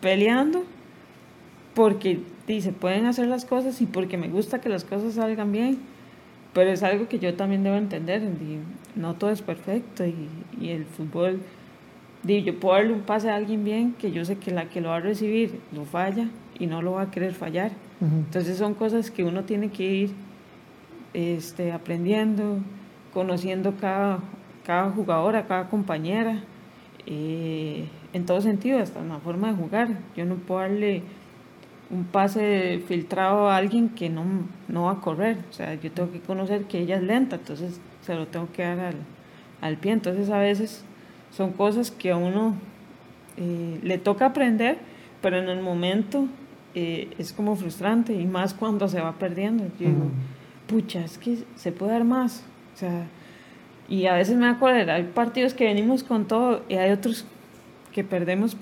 peleando 0.00 0.64
porque 1.74 2.20
se 2.46 2.72
pueden 2.72 3.04
hacer 3.04 3.28
las 3.28 3.44
cosas 3.44 3.80
y 3.82 3.86
porque 3.86 4.16
me 4.16 4.28
gusta 4.28 4.62
que 4.62 4.70
las 4.70 4.84
cosas 4.84 5.14
salgan 5.14 5.52
bien, 5.52 5.78
pero 6.54 6.70
es 6.70 6.82
algo 6.82 7.06
que 7.06 7.18
yo 7.18 7.34
también 7.34 7.62
debo 7.62 7.76
entender, 7.76 8.22
no 8.96 9.14
todo 9.14 9.30
es 9.30 9.42
perfecto 9.42 10.06
y, 10.06 10.14
y 10.58 10.70
el 10.70 10.86
fútbol, 10.86 11.40
yo 12.24 12.58
puedo 12.58 12.76
darle 12.76 12.92
un 12.92 13.00
pase 13.00 13.30
a 13.30 13.36
alguien 13.36 13.64
bien 13.64 13.94
que 13.98 14.12
yo 14.12 14.24
sé 14.24 14.36
que 14.36 14.50
la 14.50 14.68
que 14.68 14.80
lo 14.80 14.90
va 14.90 14.96
a 14.96 15.00
recibir 15.00 15.60
lo 15.72 15.84
falla 15.84 16.28
y 16.58 16.66
no 16.66 16.82
lo 16.82 16.92
va 16.92 17.02
a 17.02 17.10
querer 17.10 17.32
fallar. 17.32 17.72
Entonces 18.00 18.56
son 18.56 18.74
cosas 18.74 19.10
que 19.10 19.24
uno 19.24 19.44
tiene 19.44 19.70
que 19.70 19.84
ir 19.84 20.10
este, 21.12 21.72
aprendiendo, 21.72 22.58
conociendo 23.12 23.74
cada, 23.78 24.20
cada 24.64 24.90
jugadora, 24.90 25.46
cada 25.46 25.68
compañera 25.68 26.42
eh, 27.06 27.86
en 28.12 28.26
todo 28.26 28.40
sentido, 28.40 28.78
hasta 28.78 29.00
en 29.00 29.08
la 29.08 29.18
forma 29.18 29.48
de 29.48 29.54
jugar. 29.54 29.88
Yo 30.16 30.24
no 30.24 30.36
puedo 30.36 30.60
darle 30.60 31.02
un 31.90 32.04
pase 32.04 32.82
filtrado 32.86 33.48
a 33.48 33.56
alguien 33.56 33.90
que 33.90 34.08
no, 34.08 34.24
no 34.68 34.84
va 34.84 34.92
a 34.92 35.00
correr. 35.00 35.38
O 35.50 35.52
sea, 35.52 35.74
yo 35.74 35.90
tengo 35.92 36.10
que 36.10 36.20
conocer 36.20 36.64
que 36.64 36.80
ella 36.80 36.96
es 36.96 37.02
lenta, 37.02 37.36
entonces 37.36 37.80
se 38.02 38.14
lo 38.14 38.26
tengo 38.28 38.48
que 38.52 38.62
dar 38.62 38.80
al, 38.80 38.96
al 39.60 39.76
pie. 39.76 39.92
Entonces 39.92 40.30
a 40.30 40.38
veces 40.38 40.84
son 41.30 41.52
cosas 41.52 41.90
que 41.90 42.10
a 42.10 42.16
uno 42.16 42.54
eh, 43.36 43.80
le 43.82 43.98
toca 43.98 44.26
aprender, 44.26 44.78
pero 45.22 45.38
en 45.38 45.48
el 45.48 45.60
momento 45.60 46.26
eh, 46.74 47.10
es 47.18 47.32
como 47.32 47.56
frustrante 47.56 48.14
y 48.14 48.26
más 48.26 48.54
cuando 48.54 48.88
se 48.88 49.00
va 49.00 49.12
perdiendo. 49.12 49.64
Yo 49.78 49.88
digo, 49.88 50.10
pucha, 50.66 51.04
es 51.04 51.18
que 51.18 51.38
se 51.56 51.72
puede 51.72 51.92
dar 51.92 52.04
más. 52.04 52.44
O 52.74 52.78
sea, 52.78 53.06
y 53.88 54.06
a 54.06 54.14
veces 54.14 54.36
me 54.36 54.48
acuerdo, 54.48 54.92
hay 54.92 55.04
partidos 55.04 55.54
que 55.54 55.64
venimos 55.64 56.04
con 56.04 56.26
todo 56.26 56.62
y 56.68 56.74
hay 56.74 56.92
otros 56.92 57.24
que 57.92 58.04
perdemos 58.04 58.56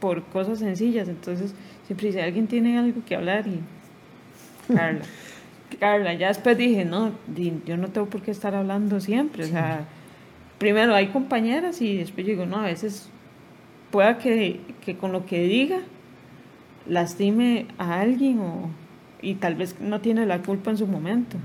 por 0.00 0.22
cosas 0.24 0.60
sencillas. 0.60 1.08
Entonces, 1.08 1.54
siempre 1.86 2.12
si 2.12 2.20
alguien 2.20 2.46
tiene 2.46 2.78
algo 2.78 3.02
que 3.04 3.16
hablar 3.16 3.46
y 3.46 3.60
Carla. 4.72 5.02
Carla, 5.80 6.14
ya 6.14 6.28
después 6.28 6.56
dije, 6.56 6.84
no, 6.84 7.12
yo 7.66 7.76
no 7.76 7.88
tengo 7.88 8.06
por 8.06 8.22
qué 8.22 8.30
estar 8.30 8.54
hablando 8.54 9.00
siempre. 9.00 9.44
O 9.44 9.48
sea, 9.48 9.88
primero 10.64 10.94
hay 10.94 11.08
compañeras 11.08 11.82
y 11.82 11.98
después 11.98 12.26
digo, 12.26 12.46
no, 12.46 12.56
a 12.56 12.62
veces 12.62 13.10
pueda 13.90 14.16
que, 14.16 14.60
que 14.82 14.96
con 14.96 15.12
lo 15.12 15.26
que 15.26 15.42
diga 15.42 15.80
lastime 16.88 17.66
a 17.76 18.00
alguien 18.00 18.38
o, 18.38 18.70
y 19.20 19.34
tal 19.34 19.56
vez 19.56 19.78
no 19.78 20.00
tiene 20.00 20.24
la 20.24 20.38
culpa 20.38 20.70
en 20.70 20.78
su 20.78 20.86
momento. 20.86 21.36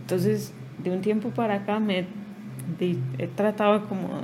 Entonces, 0.00 0.54
de 0.82 0.90
un 0.90 1.02
tiempo 1.02 1.28
para 1.28 1.56
acá 1.56 1.78
me 1.78 2.06
he 3.18 3.26
tratado 3.26 3.86
como 3.86 4.22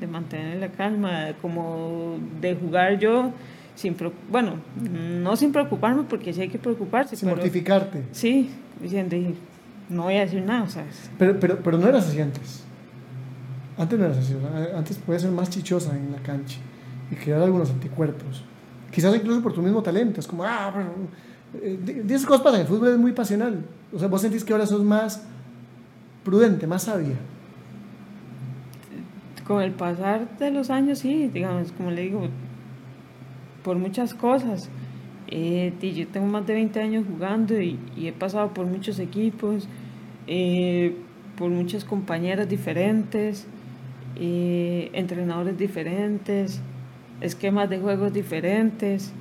de 0.00 0.08
mantener 0.08 0.58
la 0.58 0.70
calma, 0.70 1.34
como 1.40 2.18
de 2.40 2.56
jugar 2.56 2.98
yo 2.98 3.30
sin 3.76 3.94
bueno, 4.28 4.54
no 4.90 5.36
sin 5.36 5.52
preocuparme 5.52 6.02
porque 6.02 6.32
sí 6.32 6.40
hay 6.40 6.48
que 6.48 6.58
preocuparse. 6.58 7.14
Sin 7.14 7.28
mortificarte. 7.28 8.02
Sí, 8.10 8.50
diciendo, 8.82 9.16
no 9.88 10.02
voy 10.02 10.16
a 10.16 10.22
decir 10.22 10.42
nada, 10.42 10.66
Pero, 11.16 11.38
pero, 11.38 11.60
pero 11.60 11.78
no 11.78 11.86
eras 11.86 12.08
así 12.08 12.20
antes. 12.20 12.64
Antes 13.78 13.98
no 13.98 14.04
eras 14.06 14.18
así, 14.18 14.34
antes 14.74 14.98
podías 14.98 15.22
ser 15.22 15.30
más 15.30 15.50
chichosa 15.50 15.96
en 15.96 16.12
la 16.12 16.18
cancha 16.18 16.58
y 17.10 17.14
crear 17.14 17.40
algunos 17.42 17.70
anticuerpos. 17.70 18.44
Quizás 18.90 19.14
incluso 19.14 19.42
por 19.42 19.52
tu 19.52 19.62
mismo 19.62 19.82
talento, 19.82 20.20
es 20.20 20.26
como, 20.26 20.44
ah, 20.44 20.70
pero... 20.74 20.88
Eh, 21.64 22.04
esas 22.06 22.26
cosas 22.26 22.42
pasan, 22.42 22.60
el 22.60 22.66
fútbol 22.66 22.88
es 22.88 22.98
muy 22.98 23.12
pasional. 23.12 23.64
O 23.92 23.98
sea, 23.98 24.08
vos 24.08 24.20
sentís 24.20 24.44
que 24.44 24.52
ahora 24.52 24.66
sos 24.66 24.82
más 24.82 25.22
prudente, 26.24 26.66
más 26.66 26.82
sabia 26.82 27.16
con 29.48 29.62
el 29.62 29.72
pasar 29.72 30.36
de 30.38 30.50
los 30.50 30.68
años, 30.68 30.98
sí, 30.98 31.30
digamos, 31.32 31.72
como 31.72 31.90
le 31.90 32.02
digo, 32.02 32.28
por 33.64 33.78
muchas 33.78 34.12
cosas. 34.12 34.68
Eh, 35.26 35.72
yo 35.80 36.06
tengo 36.06 36.26
más 36.26 36.46
de 36.46 36.52
20 36.52 36.80
años 36.80 37.06
jugando 37.10 37.60
y, 37.60 37.78
he 37.96 38.12
pasado 38.12 38.52
por 38.52 38.66
muchos 38.66 38.98
equipos, 38.98 39.66
eh, 40.26 40.94
por 41.36 41.50
muchas 41.50 41.84
compañeras 41.84 42.48
diferentes, 42.48 43.46
eh, 44.16 44.90
entrenadores 44.92 45.56
diferentes, 45.56 46.60
esquemas 47.20 47.68
de 47.70 47.78
juegos 47.78 48.12
diferentes, 48.12 49.12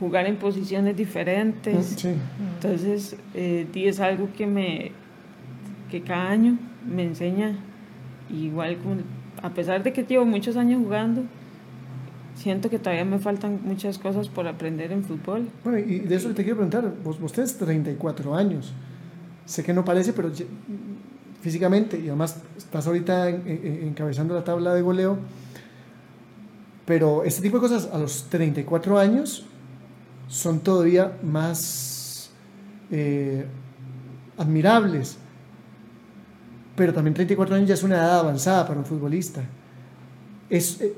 jugar 0.00 0.26
en 0.26 0.36
posiciones 0.36 0.96
diferentes. 0.96 2.04
Entonces, 2.56 3.16
es 3.34 4.00
algo 4.00 4.28
que 4.36 4.46
me 4.46 4.92
que 5.90 6.02
cada 6.02 6.30
año 6.30 6.58
me 6.84 7.04
enseña, 7.04 7.54
igual 8.28 8.76
como 8.78 8.96
a 9.42 9.50
pesar 9.50 9.82
de 9.82 9.92
que 9.92 10.02
llevo 10.02 10.24
muchos 10.24 10.56
años 10.56 10.82
jugando, 10.82 11.22
siento 12.34 12.70
que 12.70 12.78
todavía 12.78 13.04
me 13.04 13.18
faltan 13.18 13.60
muchas 13.64 13.98
cosas 13.98 14.28
por 14.28 14.46
aprender 14.46 14.92
en 14.92 15.04
fútbol. 15.04 15.48
Bueno, 15.64 15.78
y 15.78 16.00
de 16.00 16.14
eso 16.14 16.28
te 16.30 16.42
quiero 16.42 16.56
preguntar, 16.56 16.92
vos, 17.04 17.20
vos 17.20 17.32
tenés 17.32 17.56
34 17.56 18.34
años, 18.34 18.72
sé 19.44 19.62
que 19.62 19.72
no 19.72 19.84
parece, 19.84 20.12
pero 20.12 20.30
físicamente, 21.40 21.98
y 21.98 22.08
además 22.08 22.36
estás 22.56 22.86
ahorita 22.86 23.28
encabezando 23.28 24.34
la 24.34 24.44
tabla 24.44 24.74
de 24.74 24.82
goleo, 24.82 25.18
pero 26.84 27.24
este 27.24 27.42
tipo 27.42 27.56
de 27.56 27.60
cosas 27.60 27.88
a 27.92 27.98
los 27.98 28.24
34 28.30 28.98
años 28.98 29.44
son 30.28 30.60
todavía 30.60 31.18
más 31.22 32.30
eh, 32.90 33.46
admirables 34.36 35.18
pero 36.76 36.92
también 36.92 37.14
34 37.14 37.56
años 37.56 37.68
ya 37.68 37.74
es 37.74 37.82
una 37.82 37.96
edad 37.96 38.20
avanzada 38.20 38.66
para 38.66 38.78
un 38.78 38.84
futbolista. 38.84 39.42
Eh, 40.50 40.94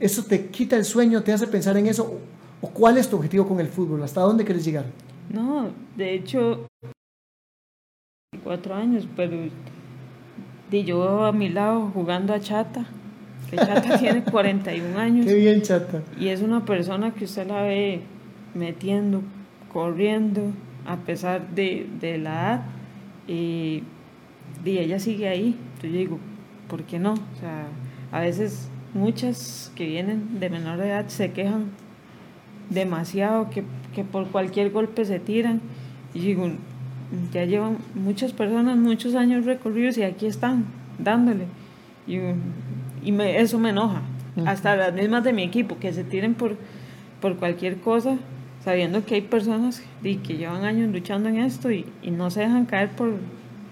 ¿Eso 0.00 0.24
te 0.24 0.46
quita 0.46 0.76
el 0.76 0.84
sueño, 0.84 1.22
te 1.22 1.32
hace 1.32 1.46
pensar 1.46 1.76
en 1.76 1.86
eso? 1.86 2.20
¿O 2.60 2.68
cuál 2.68 2.98
es 2.98 3.08
tu 3.08 3.16
objetivo 3.16 3.46
con 3.46 3.60
el 3.60 3.68
fútbol? 3.68 4.02
¿Hasta 4.02 4.20
dónde 4.20 4.44
quieres 4.44 4.64
llegar? 4.64 4.84
No, 5.30 5.70
de 5.96 6.14
hecho, 6.14 6.66
34 8.42 8.74
años, 8.74 9.08
pero 9.16 9.36
de 10.70 10.84
yo 10.84 11.24
a 11.24 11.32
mi 11.32 11.48
lado 11.48 11.90
jugando 11.92 12.34
a 12.34 12.40
Chata, 12.40 12.86
que 13.50 13.56
Chata 13.56 13.98
tiene 14.00 14.22
41 14.22 14.98
años. 14.98 15.26
Qué 15.26 15.34
bien, 15.34 15.62
Chata. 15.62 16.02
Y 16.18 16.28
es 16.28 16.42
una 16.42 16.64
persona 16.64 17.12
que 17.12 17.24
usted 17.24 17.46
la 17.46 17.62
ve 17.62 18.02
metiendo, 18.54 19.22
corriendo, 19.72 20.52
a 20.86 20.96
pesar 20.96 21.48
de, 21.50 21.88
de 22.00 22.18
la 22.18 22.30
edad. 22.30 22.62
Y 23.26 23.82
y 24.64 24.78
ella 24.78 24.98
sigue 24.98 25.28
ahí. 25.28 25.56
Entonces 25.74 25.92
yo 25.92 25.98
digo, 25.98 26.18
¿por 26.68 26.82
qué 26.84 26.98
no? 26.98 27.14
O 27.14 27.40
sea, 27.40 27.66
a 28.12 28.20
veces 28.20 28.68
muchas 28.94 29.72
que 29.74 29.86
vienen 29.86 30.40
de 30.40 30.50
menor 30.50 30.80
edad 30.80 31.08
se 31.08 31.32
quejan 31.32 31.66
demasiado, 32.70 33.50
que, 33.50 33.64
que 33.94 34.04
por 34.04 34.28
cualquier 34.28 34.70
golpe 34.70 35.04
se 35.04 35.18
tiran. 35.20 35.60
Y 36.14 36.20
digo, 36.20 36.50
ya 37.32 37.44
llevan 37.44 37.78
muchas 37.94 38.32
personas 38.32 38.76
muchos 38.76 39.14
años 39.14 39.44
recorridos 39.44 39.96
y 39.98 40.02
aquí 40.02 40.26
están 40.26 40.64
dándole. 40.98 41.44
Y, 42.06 42.18
y 43.02 43.12
me, 43.12 43.40
eso 43.40 43.58
me 43.58 43.70
enoja. 43.70 44.02
Hasta 44.46 44.76
las 44.76 44.92
mismas 44.94 45.24
de 45.24 45.32
mi 45.32 45.42
equipo, 45.42 45.78
que 45.78 45.92
se 45.92 46.04
tiren 46.04 46.34
por, 46.34 46.56
por 47.20 47.36
cualquier 47.36 47.78
cosa, 47.78 48.16
sabiendo 48.64 49.04
que 49.04 49.16
hay 49.16 49.20
personas 49.22 49.82
que 50.02 50.36
llevan 50.36 50.64
años 50.64 50.92
luchando 50.92 51.28
en 51.28 51.38
esto 51.38 51.72
y, 51.72 51.86
y 52.02 52.10
no 52.12 52.30
se 52.30 52.40
dejan 52.40 52.64
caer 52.66 52.90
por, 52.90 53.14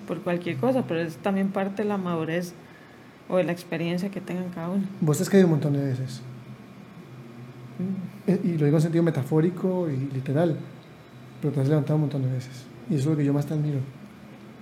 por 0.09 0.23
cualquier 0.23 0.57
cosa, 0.57 0.83
pero 0.87 1.01
es 1.01 1.17
también 1.19 1.49
parte 1.51 1.83
de 1.83 1.89
la 1.89 1.99
madurez 1.99 2.53
o 3.29 3.37
de 3.37 3.45
la 3.45 3.53
experiencia 3.53 4.11
que 4.11 4.21
tengan 4.21 4.49
cada 4.55 4.71
uno. 4.71 4.85
Vos 5.01 5.19
te 5.19 5.23
has 5.23 5.31
caído 5.31 5.47
un 5.47 5.53
montón 5.53 5.73
de 5.75 5.85
veces. 5.85 6.21
Mm. 7.79 8.31
Eh, 8.31 8.41
Y 8.43 8.59
lo 8.59 8.65
digo 8.65 8.79
en 8.79 8.83
sentido 8.83 9.05
metafórico 9.05 9.89
y 9.89 10.13
literal, 10.15 10.57
pero 11.41 11.53
te 11.55 11.61
has 11.61 11.69
levantado 11.69 11.95
un 11.95 12.03
montón 12.03 12.23
de 12.23 12.33
veces. 12.33 12.65
Y 12.89 12.95
eso 12.95 13.05
es 13.05 13.07
lo 13.07 13.17
que 13.17 13.25
yo 13.25 13.33
más 13.33 13.47
te 13.47 13.55
admiro. 13.55 13.81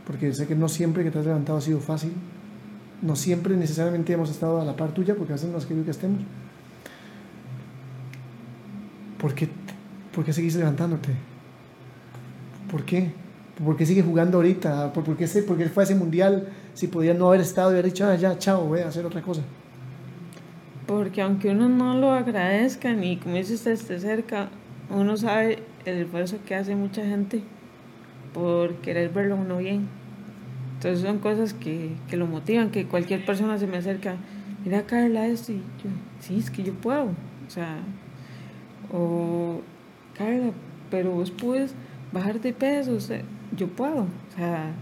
Porque 0.07 0.33
sé 0.35 0.47
que 0.47 0.55
no 0.55 0.69
siempre 0.69 1.05
que 1.05 1.11
te 1.11 1.19
has 1.19 1.27
levantado 1.27 1.59
ha 1.59 1.61
sido 1.61 1.81
fácil. 1.81 2.13
No 3.03 3.17
siempre 3.17 3.57
necesariamente 3.57 4.13
hemos 4.13 4.31
estado 4.31 4.61
a 4.61 4.65
la 4.65 4.77
par 4.77 4.93
tuya, 4.93 5.15
porque 5.15 5.33
a 5.33 5.37
veces 5.37 5.51
no 5.51 5.59
has 5.59 5.67
querido 5.67 5.85
que 5.85 5.91
estemos. 5.91 6.21
¿Por 9.19 9.35
qué, 9.35 9.49
por 10.15 10.25
qué 10.25 10.33
seguís 10.33 10.55
levantándote? 10.57 11.11
¿Por 12.71 12.85
qué? 12.85 13.13
¿Por 13.63 13.77
qué 13.77 13.87
sigue 13.87 14.03
jugando 14.03 14.39
ahorita? 14.39 14.93
¿Por, 14.93 15.17
qué, 15.17 15.27
se, 15.27 15.43
por 15.43 15.57
qué 15.57 15.69
fue 15.69 15.83
a 15.83 15.85
ese 15.85 15.95
mundial 15.95 16.49
si 16.75 16.89
podía 16.89 17.15
no 17.15 17.29
haber 17.29 17.41
estado 17.41 17.71
y 17.71 17.75
haber 17.75 17.87
dicho, 17.87 18.07
ah, 18.07 18.17
ya, 18.17 18.39
chao, 18.39 18.67
voy 18.67 18.81
a 18.81 18.89
hacer 18.89 19.07
otra 19.07 19.23
cosa? 19.23 19.43
Porque 20.87 21.23
aunque 21.23 21.51
uno 21.51 21.69
no 21.69 21.95
lo 21.95 22.13
agradezca, 22.13 22.93
ni 22.93 23.17
como 23.17 23.37
dice 23.37 23.55
usted 23.55 23.73
esté 23.73 23.99
cerca, 24.01 24.49
uno 24.91 25.17
sabe 25.17 25.63
el 25.85 25.99
esfuerzo 25.99 26.39
que 26.45 26.55
hace 26.55 26.75
mucha 26.75 27.05
gente 27.05 27.43
por 28.35 28.75
querer 28.77 29.09
verlo 29.09 29.37
uno 29.37 29.59
bien. 29.59 29.89
Entonces 30.75 31.01
son 31.01 31.21
cosas 31.21 31.55
que, 31.55 31.93
que 32.09 32.19
lo 32.19 32.27
motivan, 32.27 32.71
que 32.71 32.85
cualquier 32.85 33.25
persona 33.25 33.57
se 33.57 33.67
me 33.67 33.79
acerca, 33.79 34.17
mira 34.65 34.83
Carla 34.83 35.27
esto 35.27 35.53
y 35.53 35.57
yo, 35.57 35.91
sí, 36.21 36.39
es 36.39 36.51
que 36.51 36.63
yo 36.63 36.75
puedo. 36.75 37.05
O 37.05 37.51
sea, 37.51 37.79
o 38.93 39.63
Carla, 40.19 40.51
pero 40.91 41.13
vos 41.13 41.31
puedes 41.31 41.75
bajar 42.13 42.41
de 42.41 42.53
peso, 42.53 42.95
o 42.95 43.01
sea, 43.01 43.23
yo 43.57 43.69
puedo. 43.69 44.03
O 44.03 44.37
sea, 44.37 44.73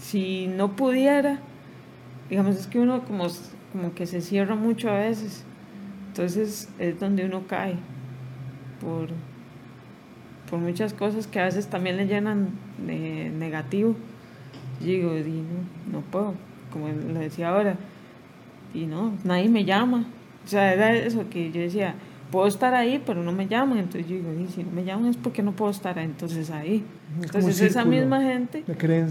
si 0.00 0.48
no 0.48 0.76
pudiera, 0.76 1.38
digamos, 2.28 2.56
es 2.56 2.66
que 2.66 2.78
uno 2.78 3.04
como, 3.04 3.28
como 3.72 3.94
que 3.94 4.06
se 4.06 4.20
cierra 4.20 4.54
mucho 4.54 4.90
a 4.90 4.98
veces. 4.98 5.44
Entonces 6.08 6.68
es 6.78 7.00
donde 7.00 7.24
uno 7.24 7.46
cae 7.46 7.76
por, 8.80 9.08
por 10.52 10.60
muchas 10.60 10.92
cosas 10.92 11.26
que 11.26 11.40
a 11.40 11.44
veces 11.44 11.68
también 11.68 11.96
le 11.96 12.06
llenan 12.06 12.50
de 12.86 13.30
negativo. 13.30 13.96
Y 14.82 14.84
digo, 14.84 15.14
di, 15.14 15.30
no, 15.30 16.00
no 16.00 16.00
puedo, 16.02 16.34
como 16.70 16.88
le 16.88 17.20
decía 17.20 17.48
ahora, 17.48 17.76
y 18.74 18.84
no, 18.84 19.14
nadie 19.24 19.48
me 19.48 19.64
llama. 19.64 20.04
O 20.44 20.46
sea, 20.46 20.74
era 20.74 20.94
eso 20.94 21.24
que 21.30 21.50
yo 21.52 21.62
decía, 21.62 21.94
puedo 22.30 22.46
estar 22.46 22.74
ahí, 22.74 23.02
pero 23.06 23.22
no 23.22 23.32
me 23.32 23.48
llaman. 23.48 23.78
Entonces 23.78 24.06
yo 24.06 24.16
digo, 24.16 24.28
y 24.34 24.46
si 24.48 24.62
no 24.62 24.72
me 24.72 24.84
llaman 24.84 25.06
es 25.06 25.16
porque 25.16 25.42
no 25.42 25.52
puedo 25.52 25.70
estar 25.70 25.96
entonces 25.96 26.50
ahí. 26.50 26.84
Es 27.20 27.24
Entonces 27.24 27.60
esa 27.62 27.86
misma 27.86 28.20
gente 28.20 28.62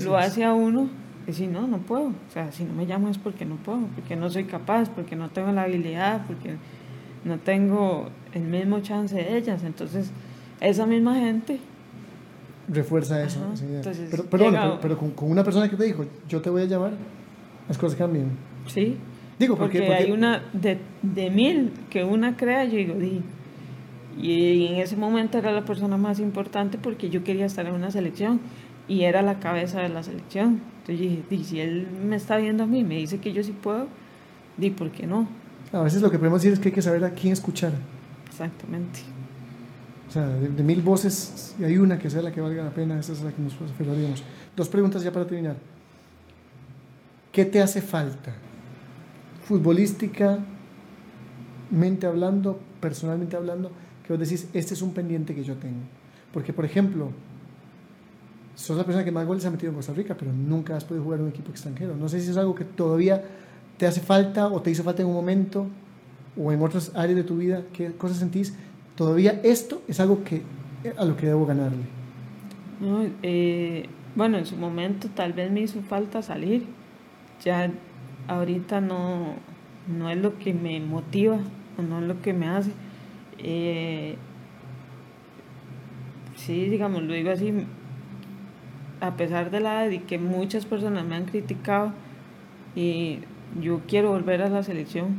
lo 0.04 0.18
hace 0.18 0.44
a 0.44 0.54
uno 0.54 0.90
y 1.28 1.34
si 1.34 1.48
no, 1.48 1.66
no 1.66 1.80
puedo. 1.80 2.10
O 2.10 2.32
sea, 2.32 2.52
si 2.52 2.66
no 2.66 2.74
me 2.74 2.86
llaman 2.86 3.10
es 3.10 3.18
porque 3.18 3.46
no 3.46 3.56
puedo, 3.56 3.80
porque 3.96 4.16
no 4.16 4.30
soy 4.30 4.44
capaz, 4.44 4.92
porque 4.92 5.16
no 5.16 5.30
tengo 5.30 5.52
la 5.52 5.64
habilidad, 5.64 6.22
porque 6.28 6.58
no 7.26 7.40
tengo 7.40 8.10
el 8.32 8.44
mismo 8.44 8.82
chance 8.82 9.16
de 9.16 9.38
ellas. 9.38 9.64
Entonces, 9.64 10.12
esa 10.62 10.86
misma 10.86 11.16
gente, 11.16 11.60
Refuerza 12.68 13.22
eso. 13.22 13.40
Ajá, 13.40 13.66
entonces, 13.66 14.08
pero 14.10 14.24
perdón, 14.26 14.52
llega- 14.54 14.62
pero, 14.64 14.80
pero 14.82 14.98
con, 14.98 15.12
con 15.12 15.30
una 15.32 15.44
persona 15.44 15.70
que 15.70 15.76
te 15.76 15.84
dijo, 15.84 16.06
yo 16.30 16.42
te 16.42 16.50
voy 16.50 16.62
a 16.62 16.66
llamar, 16.66 16.94
las 17.68 17.78
cosas 17.78 17.98
cambian. 17.98 18.28
sí, 18.68 18.98
Digo, 19.40 19.58
porque, 19.58 19.80
porque, 19.80 19.94
hay 19.94 20.12
una 20.12 20.44
de, 20.54 20.78
de 21.02 21.30
mil 21.32 21.72
que 21.90 22.04
una 22.04 22.38
crea, 22.38 22.64
yo 22.66 22.78
digo, 22.78 22.94
di. 22.94 23.22
Y 24.22 24.68
en 24.68 24.76
ese 24.76 24.96
momento 24.96 25.38
era 25.40 25.52
la 25.52 25.66
persona 25.66 25.98
más 25.98 26.20
importante 26.20 26.78
porque 26.78 27.10
yo 27.10 27.24
quería 27.24 27.46
estar 27.48 27.66
en 27.66 27.74
una 27.74 27.90
selección 27.90 28.40
y 28.88 29.02
era 29.02 29.22
la 29.24 29.40
cabeza 29.40 29.82
de 29.82 29.90
la 29.90 30.04
selección. 30.04 30.62
Entonces 30.82 31.00
yo 31.00 31.10
dije, 31.10 31.24
di, 31.30 31.44
si 31.44 31.60
él 31.60 31.88
me 32.06 32.16
está 32.18 32.38
viendo 32.38 32.64
a 32.64 32.68
mí, 32.68 32.84
me 32.84 32.98
dice 32.98 33.18
que 33.18 33.34
yo 33.34 33.42
sí 33.44 33.52
puedo, 33.52 33.88
di, 34.58 34.70
¿por 34.70 34.92
qué 34.92 35.08
no? 35.08 35.28
a 35.74 35.82
veces 35.82 36.02
lo 36.02 36.12
que 36.12 36.20
podemos 36.20 36.42
decir 36.42 36.54
es 36.54 36.60
que 36.60 36.68
hay 36.70 36.76
que 36.76 36.82
saber 36.82 37.04
a 37.04 37.10
quién 37.12 37.34
escuchar. 37.34 37.72
Exactamente. 38.28 39.00
O 40.12 40.14
sea, 40.14 40.28
de, 40.28 40.62
mil 40.62 40.82
voces, 40.82 41.54
si 41.58 41.64
hay 41.64 41.78
una 41.78 41.98
que 41.98 42.10
sea 42.10 42.22
la 42.22 42.34
que 42.34 42.42
valga 42.42 42.66
la 42.66 42.74
pena, 42.74 43.00
esa 43.00 43.14
es 43.14 43.22
la 43.22 43.32
que 43.32 43.42
nos 43.42 43.54
aferraríamos. 43.54 44.22
Dos 44.58 44.68
preguntas 44.68 45.02
ya 45.04 45.12
para 45.14 45.26
terminar. 45.26 45.56
¿Qué 47.32 47.46
te 47.46 47.62
hace 47.62 47.82
falta? 47.82 48.34
Futbolística, 49.46 50.40
mente 51.70 52.08
hablando, 52.08 52.60
personalmente 52.82 53.38
hablando, 53.38 53.72
que 54.06 54.12
vos 54.12 54.20
decís, 54.20 54.50
este 54.52 54.74
es 54.74 54.82
un 54.82 54.94
pendiente 54.94 55.34
que 55.34 55.46
yo 55.46 55.56
tengo. 55.56 55.80
Porque, 56.34 56.52
por 56.52 56.66
ejemplo, 56.66 57.12
sos 58.54 58.76
la 58.76 58.84
persona 58.84 59.06
que 59.06 59.14
más 59.14 59.26
goles 59.26 59.46
ha 59.46 59.50
metido 59.50 59.70
en 59.70 59.78
Costa 59.78 59.94
Rica, 59.94 60.18
pero 60.20 60.34
nunca 60.34 60.76
has 60.76 60.84
podido 60.84 61.06
jugar 61.06 61.20
en 61.20 61.28
un 61.28 61.32
equipo 61.32 61.52
extranjero. 61.52 61.96
No 61.96 62.10
sé 62.10 62.20
si 62.20 62.32
es 62.32 62.36
algo 62.36 62.54
que 62.54 62.66
todavía 62.66 63.24
te 63.78 63.88
hace 63.88 64.02
falta 64.02 64.50
o 64.50 64.62
te 64.62 64.72
hizo 64.72 64.84
falta 64.84 65.04
en 65.04 65.08
un 65.08 65.14
momento 65.14 65.68
o 66.36 66.52
en 66.52 66.62
otras 66.62 66.92
áreas 66.96 67.16
de 67.16 67.24
tu 67.24 67.38
vida. 67.38 67.64
¿Qué 67.72 67.94
cosas 67.94 68.18
sentís? 68.18 68.54
Todavía 69.02 69.42
esto 69.42 69.82
es 69.88 70.00
algo 70.00 70.24
que 70.24 70.44
a 70.96 71.06
lo 71.06 71.18
que 71.18 71.26
debo 71.26 71.48
ganarle. 71.48 71.86
Eh, 73.24 73.88
bueno, 74.16 74.38
en 74.38 74.46
su 74.46 74.56
momento 74.56 75.10
tal 75.10 75.34
vez 75.34 75.50
me 75.50 75.62
hizo 75.62 75.82
falta 75.82 76.22
salir. 76.22 76.66
Ya 77.44 77.72
ahorita 78.28 78.80
no, 78.80 79.34
no 79.88 80.12
es 80.12 80.20
lo 80.20 80.38
que 80.38 80.54
me 80.54 80.80
motiva, 80.82 81.40
o 81.80 81.82
no 81.82 82.00
es 82.00 82.08
lo 82.08 82.22
que 82.22 82.34
me 82.34 82.48
hace. 82.48 82.74
Eh, 83.40 84.18
sí, 86.36 86.66
digamos, 86.66 87.02
lo 87.02 87.14
digo 87.14 87.32
así, 87.32 87.52
a 89.00 89.16
pesar 89.16 89.50
de 89.50 89.62
la 89.62 89.84
edad 89.84 89.92
y 89.94 89.98
que 89.98 90.20
muchas 90.20 90.68
personas 90.68 91.06
me 91.06 91.16
han 91.16 91.26
criticado, 91.26 91.92
y 92.76 93.22
yo 93.60 93.82
quiero 93.88 94.10
volver 94.10 94.44
a 94.44 94.50
la 94.50 94.62
selección 94.62 95.16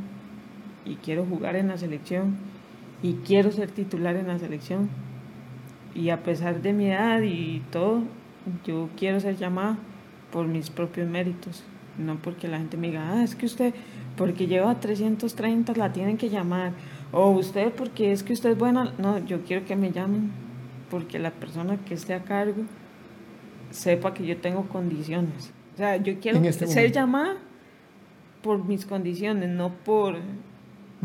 y 0.85 0.95
quiero 0.95 1.25
jugar 1.25 1.57
en 1.57 1.67
la 1.67 1.77
selección 1.77 2.52
y 3.03 3.15
quiero 3.25 3.51
ser 3.51 3.69
titular 3.69 4.15
en 4.15 4.27
la 4.27 4.39
selección 4.39 4.89
y 5.93 6.09
a 6.09 6.23
pesar 6.23 6.61
de 6.61 6.73
mi 6.73 6.87
edad 6.87 7.21
y 7.21 7.61
todo, 7.69 8.01
yo 8.65 8.89
quiero 8.97 9.19
ser 9.19 9.37
llamada 9.37 9.77
por 10.31 10.47
mis 10.47 10.71
propios 10.71 11.07
méritos, 11.07 11.63
no 11.99 12.15
porque 12.15 12.47
la 12.47 12.57
gente 12.57 12.77
me 12.77 12.87
diga, 12.87 13.11
ah, 13.11 13.23
es 13.23 13.35
que 13.35 13.45
usted, 13.45 13.73
porque 14.17 14.47
lleva 14.47 14.79
330, 14.79 15.73
la 15.75 15.93
tienen 15.93 16.17
que 16.17 16.29
llamar, 16.29 16.71
o 17.11 17.29
usted, 17.29 17.71
porque 17.71 18.11
es 18.11 18.23
que 18.23 18.33
usted 18.33 18.51
es 18.51 18.57
buena, 18.57 18.93
no, 18.97 19.23
yo 19.23 19.43
quiero 19.43 19.65
que 19.65 19.75
me 19.75 19.91
llamen, 19.91 20.31
porque 20.89 21.19
la 21.19 21.31
persona 21.31 21.77
que 21.85 21.93
esté 21.93 22.15
a 22.15 22.23
cargo 22.23 22.63
sepa 23.69 24.13
que 24.13 24.25
yo 24.25 24.37
tengo 24.37 24.63
condiciones. 24.63 25.51
O 25.73 25.77
sea, 25.77 25.97
yo 25.97 26.19
quiero 26.19 26.39
este 26.39 26.67
ser 26.67 26.77
momento. 26.77 26.99
llamada 26.99 27.35
por 28.41 28.63
mis 28.65 28.85
condiciones, 28.85 29.49
no 29.49 29.73
por, 29.73 30.15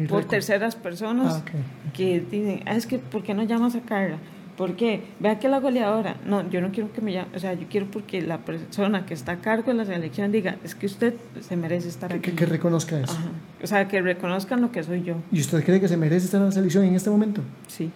por 0.06 0.24
terceras 0.26 0.76
personas 0.76 1.42
Ah, 1.46 1.50
que 1.92 2.20
dicen, 2.20 2.62
ah, 2.66 2.74
es 2.76 2.86
que, 2.86 2.98
¿por 2.98 3.22
qué 3.22 3.34
no 3.34 3.42
llamas 3.42 3.74
a 3.74 3.80
Carla? 3.80 4.18
¿Por 4.56 4.74
qué? 4.74 5.02
Vea 5.20 5.38
que 5.38 5.48
la 5.48 5.60
goleadora. 5.60 6.16
No, 6.26 6.48
yo 6.50 6.60
no 6.60 6.70
quiero 6.72 6.92
que 6.92 7.00
me 7.00 7.12
llame, 7.12 7.28
o 7.34 7.38
sea, 7.38 7.54
yo 7.54 7.66
quiero 7.70 7.86
porque 7.86 8.20
la 8.22 8.38
persona 8.38 9.06
que 9.06 9.14
está 9.14 9.32
a 9.32 9.36
cargo 9.36 9.70
de 9.70 9.74
la 9.74 9.84
selección 9.84 10.32
diga, 10.32 10.56
es 10.64 10.74
que 10.74 10.86
usted 10.86 11.14
se 11.40 11.56
merece 11.56 11.88
estar 11.88 12.10
Que, 12.10 12.16
aquí. 12.16 12.30
que- 12.30 12.36
que 12.36 12.46
reconozca 12.46 12.98
eso. 12.98 13.12
Ajá. 13.12 13.28
O 13.62 13.66
sea, 13.68 13.86
que 13.86 14.02
reconozcan 14.02 14.60
lo 14.60 14.72
que 14.72 14.82
soy 14.82 15.02
yo, 15.04 15.14
¿Y 15.30 15.40
usted 15.40 15.64
cree 15.64 15.80
que 15.80 15.86
se 15.88 15.96
merece 15.96 16.24
estar 16.26 16.40
en 16.40 16.46
la 16.46 16.52
selección 16.52 16.84
en 16.84 16.94
este 16.96 17.08
momento? 17.10 17.42
sí. 17.68 17.90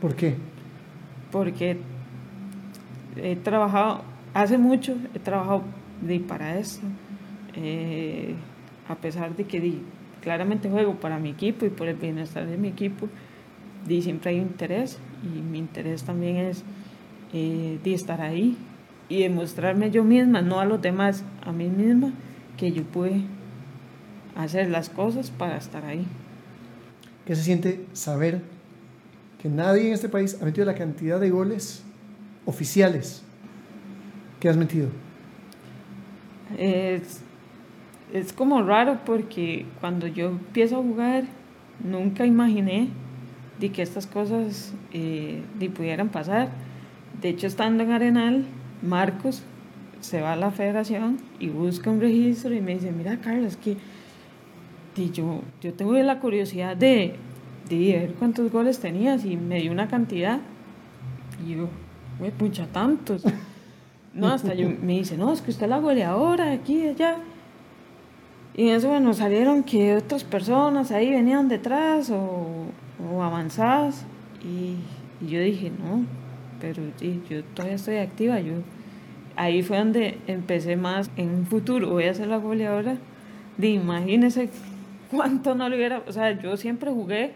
¿Por 0.00 0.14
qué? 0.14 0.34
Porque 1.30 1.76
he 3.16 3.36
trabajado, 3.36 4.02
hace 4.32 4.56
mucho 4.58 4.94
he 5.14 5.18
trabajado 5.18 5.62
de, 6.00 6.20
para 6.20 6.58
esto, 6.58 6.86
eh, 7.54 8.34
a 8.88 8.94
pesar 8.94 9.34
de 9.36 9.44
que 9.44 9.60
di, 9.60 9.82
claramente 10.22 10.70
juego 10.70 10.94
para 10.96 11.18
mi 11.18 11.30
equipo 11.30 11.66
y 11.66 11.70
por 11.70 11.88
el 11.88 11.96
bienestar 11.96 12.46
de 12.46 12.56
mi 12.56 12.68
equipo, 12.68 13.08
di, 13.86 14.02
siempre 14.02 14.30
hay 14.30 14.40
un 14.40 14.48
interés 14.48 14.98
y 15.22 15.40
mi 15.40 15.58
interés 15.58 16.04
también 16.04 16.36
es 16.36 16.62
eh, 17.32 17.78
de 17.82 17.94
estar 17.94 18.20
ahí 18.20 18.56
y 19.08 19.22
demostrarme 19.22 19.90
yo 19.90 20.04
misma, 20.04 20.42
no 20.42 20.60
a 20.60 20.64
los 20.64 20.80
demás, 20.82 21.24
a 21.44 21.52
mí 21.52 21.68
misma, 21.68 22.12
que 22.56 22.72
yo 22.72 22.82
pude 22.82 23.22
hacer 24.36 24.68
las 24.68 24.88
cosas 24.88 25.30
para 25.30 25.56
estar 25.56 25.84
ahí. 25.84 26.06
¿Qué 27.26 27.34
se 27.34 27.42
siente 27.42 27.84
saber 27.92 28.40
que 29.42 29.48
nadie 29.48 29.88
en 29.88 29.94
este 29.94 30.08
país 30.08 30.38
ha 30.40 30.44
metido 30.44 30.66
la 30.66 30.74
cantidad 30.74 31.20
de 31.20 31.30
goles 31.30 31.82
oficiales 32.46 33.22
que 34.40 34.48
has 34.48 34.56
metido? 34.56 34.88
Es, 36.56 37.22
es 38.12 38.32
como 38.32 38.62
raro 38.62 39.00
porque 39.04 39.66
cuando 39.80 40.06
yo 40.06 40.28
empiezo 40.28 40.78
a 40.78 40.82
jugar, 40.82 41.24
nunca 41.82 42.26
imaginé 42.26 42.88
de 43.60 43.70
que 43.70 43.82
estas 43.82 44.06
cosas 44.06 44.74
eh, 44.92 45.42
pudieran 45.74 46.08
pasar. 46.08 46.48
De 47.20 47.30
hecho, 47.30 47.46
estando 47.46 47.82
en 47.82 47.92
Arenal, 47.92 48.44
Marcos 48.82 49.42
se 50.00 50.20
va 50.20 50.34
a 50.34 50.36
la 50.36 50.50
federación 50.50 51.18
y 51.40 51.48
busca 51.48 51.90
un 51.90 52.00
registro 52.00 52.54
y 52.54 52.60
me 52.60 52.74
dice, 52.74 52.92
mira 52.92 53.18
Carlos, 53.20 53.56
que 53.56 53.76
yo, 55.06 55.42
yo 55.60 55.74
tengo 55.74 55.92
la 55.94 56.18
curiosidad 56.18 56.76
de, 56.76 57.14
de 57.68 57.76
ver 57.76 58.14
cuántos 58.14 58.50
goles 58.50 58.80
tenías 58.80 59.24
y 59.24 59.36
me 59.36 59.60
dio 59.60 59.70
una 59.70 59.88
cantidad. 59.88 60.40
Y 61.46 61.54
yo, 61.54 61.68
me 62.20 62.30
pucha, 62.30 62.66
tantos. 62.66 63.24
No, 64.14 64.28
hasta 64.28 64.52
yo, 64.54 64.68
me 64.82 64.94
dice, 64.94 65.16
no, 65.16 65.32
es 65.32 65.42
que 65.42 65.52
usted 65.52 65.68
la 65.68 65.78
goleadora 65.78 66.50
aquí 66.50 66.78
y 66.78 66.88
allá. 66.88 67.18
Y 68.58 68.70
en 68.70 68.74
eso, 68.74 68.88
bueno, 68.88 69.14
salieron 69.14 69.62
que 69.62 69.94
otras 69.94 70.24
personas 70.24 70.90
ahí 70.90 71.12
venían 71.12 71.46
detrás 71.46 72.10
o, 72.10 72.66
o 73.08 73.22
avanzadas. 73.22 74.04
Y, 74.42 74.74
y, 75.24 75.30
yo 75.30 75.40
dije, 75.40 75.70
no, 75.70 76.04
pero 76.60 76.82
sí, 76.96 77.22
yo 77.30 77.44
todavía 77.44 77.76
estoy 77.76 77.98
activa. 77.98 78.40
Yo, 78.40 78.54
ahí 79.36 79.62
fue 79.62 79.78
donde 79.78 80.18
empecé 80.26 80.74
más 80.74 81.08
en 81.16 81.30
un 81.30 81.46
futuro, 81.46 81.88
voy 81.90 82.06
a 82.06 82.14
ser 82.14 82.26
la 82.26 82.38
goleadora. 82.38 82.96
De 83.58 83.68
imagínese 83.68 84.50
cuánto 85.08 85.54
no 85.54 85.68
lo 85.68 85.76
hubiera, 85.76 86.02
o 86.08 86.10
sea, 86.10 86.32
yo 86.42 86.56
siempre 86.56 86.90
jugué 86.90 87.34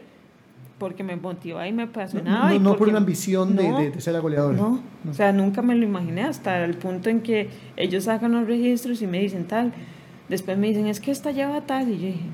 porque 0.77 1.05
me 1.05 1.15
motivaba 1.15 1.69
y 1.69 1.73
me 1.73 1.85
apasionaba. 1.85 2.49
No, 2.49 2.55
y 2.57 2.59
no 2.59 2.77
por 2.77 2.89
una 2.89 2.99
ambición 2.99 3.55
de, 3.55 3.93
de, 3.93 4.01
ser 4.01 4.15
la 4.15 4.19
goleadora. 4.19 4.59
No, 4.59 4.83
o 5.09 5.15
sea, 5.15 5.31
nunca 5.33 5.63
me 5.63 5.77
lo 5.77 5.85
imaginé 5.85 6.25
hasta 6.25 6.65
el 6.65 6.75
punto 6.75 7.11
en 7.11 7.21
que 7.21 7.49
ellos 7.77 8.03
sacan 8.03 8.33
los 8.33 8.49
registros 8.49 9.01
y 9.03 9.07
me 9.07 9.21
dicen 9.21 9.47
tal. 9.47 9.73
Después 10.33 10.57
me 10.57 10.69
dicen, 10.69 10.87
es 10.87 10.99
que 10.99 11.11
esta 11.11 11.31
lleva 11.31 11.61
tal. 11.61 11.91
Y 11.91 11.99
yo 11.99 12.07
dije, 12.07 12.25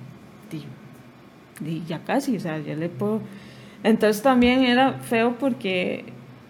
tío, 0.49 1.83
ya 1.89 1.99
casi, 2.05 2.37
o 2.37 2.41
sea, 2.41 2.61
ya 2.61 2.77
le 2.77 2.89
puedo. 2.89 3.21
Entonces 3.83 4.23
también 4.23 4.63
era 4.63 4.93
feo 4.93 5.37
porque 5.37 6.05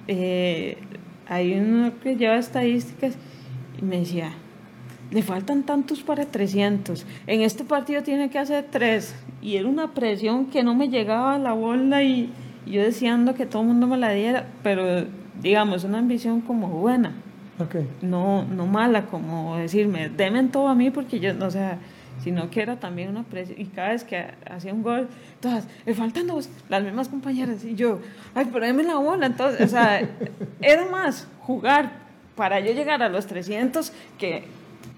eh, 0.08 0.76
hay 1.26 1.54
uno 1.54 1.92
que 2.02 2.16
lleva 2.16 2.36
estadísticas 2.36 3.14
y 3.80 3.82
me 3.82 4.00
decía, 4.00 4.32
le 5.10 5.22
faltan 5.22 5.62
tantos 5.62 6.02
para 6.02 6.26
300. 6.26 7.06
En 7.26 7.40
este 7.40 7.64
partido 7.64 8.02
tiene 8.02 8.28
que 8.28 8.38
hacer 8.38 8.66
tres. 8.70 9.14
Y 9.40 9.56
era 9.56 9.70
una 9.70 9.94
presión 9.94 10.50
que 10.50 10.62
no 10.62 10.74
me 10.74 10.90
llegaba 10.90 11.36
a 11.36 11.38
la 11.38 11.54
bola 11.54 12.02
y, 12.02 12.30
yo 12.66 12.82
deseando 12.82 13.34
que 13.34 13.46
todo 13.46 13.62
el 13.62 13.68
mundo 13.68 13.86
me 13.86 13.96
la 13.96 14.10
diera, 14.10 14.46
pero 14.62 15.06
digamos, 15.40 15.84
una 15.84 15.96
ambición 15.96 16.42
como 16.42 16.68
buena. 16.68 17.14
No, 18.02 18.44
no 18.44 18.66
mala, 18.66 19.06
como 19.06 19.56
decirme, 19.56 20.08
demen 20.08 20.50
todo 20.50 20.68
a 20.68 20.74
mí 20.74 20.90
porque 20.90 21.20
yo, 21.20 21.32
o 21.44 21.50
sea, 21.50 21.78
sino 22.22 22.50
que 22.50 22.62
era 22.62 22.78
también 22.78 23.08
una 23.08 23.22
presión. 23.22 23.60
Y 23.60 23.66
cada 23.66 23.90
vez 23.90 24.04
que 24.04 24.26
hacía 24.50 24.72
un 24.72 24.82
gol, 24.82 25.08
todas, 25.40 25.66
le 25.86 25.94
faltan 25.94 26.26
dos, 26.26 26.48
las 26.68 26.82
mismas 26.82 27.08
compañeras. 27.08 27.64
Y 27.64 27.74
yo, 27.74 28.00
ay, 28.34 28.48
pero 28.52 28.66
denme 28.66 28.82
la 28.82 28.96
bola. 28.96 29.26
Entonces, 29.26 29.60
o 29.60 29.68
sea, 29.68 30.00
era 30.60 30.86
más 30.86 31.26
jugar 31.40 31.92
para 32.36 32.60
yo 32.60 32.72
llegar 32.72 33.02
a 33.02 33.08
los 33.08 33.26
300 33.26 33.92
que 34.18 34.44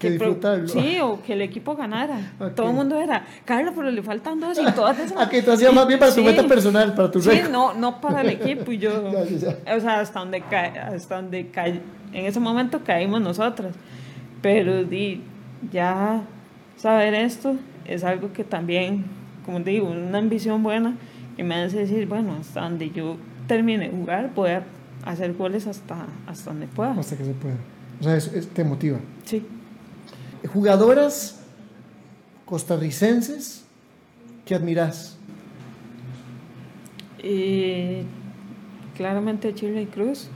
que 0.01 0.11
disfrutarlo. 0.11 0.67
Sí, 0.67 0.99
o 1.01 1.23
que 1.23 1.35
el 1.35 1.43
equipo 1.43 1.77
ganara. 1.77 2.33
Todo 2.57 2.71
el 2.71 2.75
mundo 2.75 3.01
era, 3.01 3.25
Carlos, 3.45 3.75
pero 3.77 3.91
le 3.91 4.03
faltan 4.03 4.41
dos 4.41 4.59
y 4.59 4.73
todas 4.73 4.99
esas. 4.99 5.29
Que 5.31 5.43
tú 5.43 5.53
hacías 5.53 5.73
más 5.73 5.87
bien 5.87 6.01
para 6.01 6.13
tu 6.13 6.25
meta 6.25 6.43
personal, 6.45 6.95
para 6.95 7.11
tu 7.11 7.21
Sí, 7.21 7.43
no, 7.51 7.75
no 7.75 8.01
para 8.01 8.23
el 8.23 8.31
equipo. 8.31 8.73
Y 8.73 8.79
yo, 8.79 8.91
o 9.77 9.81
sea, 9.81 10.01
hasta 10.01 10.19
donde, 10.19 10.41
cae, 10.41 10.79
hasta 10.79 11.17
donde 11.17 11.49
cae, 11.49 11.81
en 12.13 12.25
ese 12.25 12.41
momento 12.41 12.83
caímos 12.83 13.21
nosotras. 13.21 13.75
Pero 14.43 14.83
di, 14.85 15.23
ya 15.71 16.23
saber 16.77 17.15
esto 17.15 17.57
es 17.85 18.03
algo 18.03 18.33
que 18.33 18.43
también, 18.43 19.05
como 19.45 19.61
digo, 19.61 19.89
una 19.89 20.19
ambición 20.19 20.63
buena 20.63 20.97
que 21.37 21.45
me 21.45 21.55
hace 21.57 21.81
decir, 21.81 22.07
bueno, 22.09 22.37
hasta 22.41 22.63
donde 22.63 22.91
yo 22.91 23.17
termine 23.47 23.91
de 23.91 23.91
jugar, 23.91 24.31
voy 24.35 24.51
a 24.51 24.65
hacer 25.05 25.35
goles 25.35 25.67
hasta, 25.67 26.07
hasta 26.27 26.51
donde 26.51 26.67
pueda. 26.67 26.93
Hasta 26.93 27.17
que 27.17 27.25
se 27.25 27.35
pueda. 27.35 27.57
O 28.01 28.03
sea, 28.03 28.17
eso 28.17 28.31
te 28.55 28.65
motiva. 28.65 28.99
Sí 29.25 29.45
jugadoras 30.49 31.41
costarricenses 32.45 33.65
que 34.45 34.55
admiras. 34.55 35.19
Eh, 37.19 38.05
claramente 38.97 39.53
Shirley 39.53 39.87
Cruz, 39.87 40.29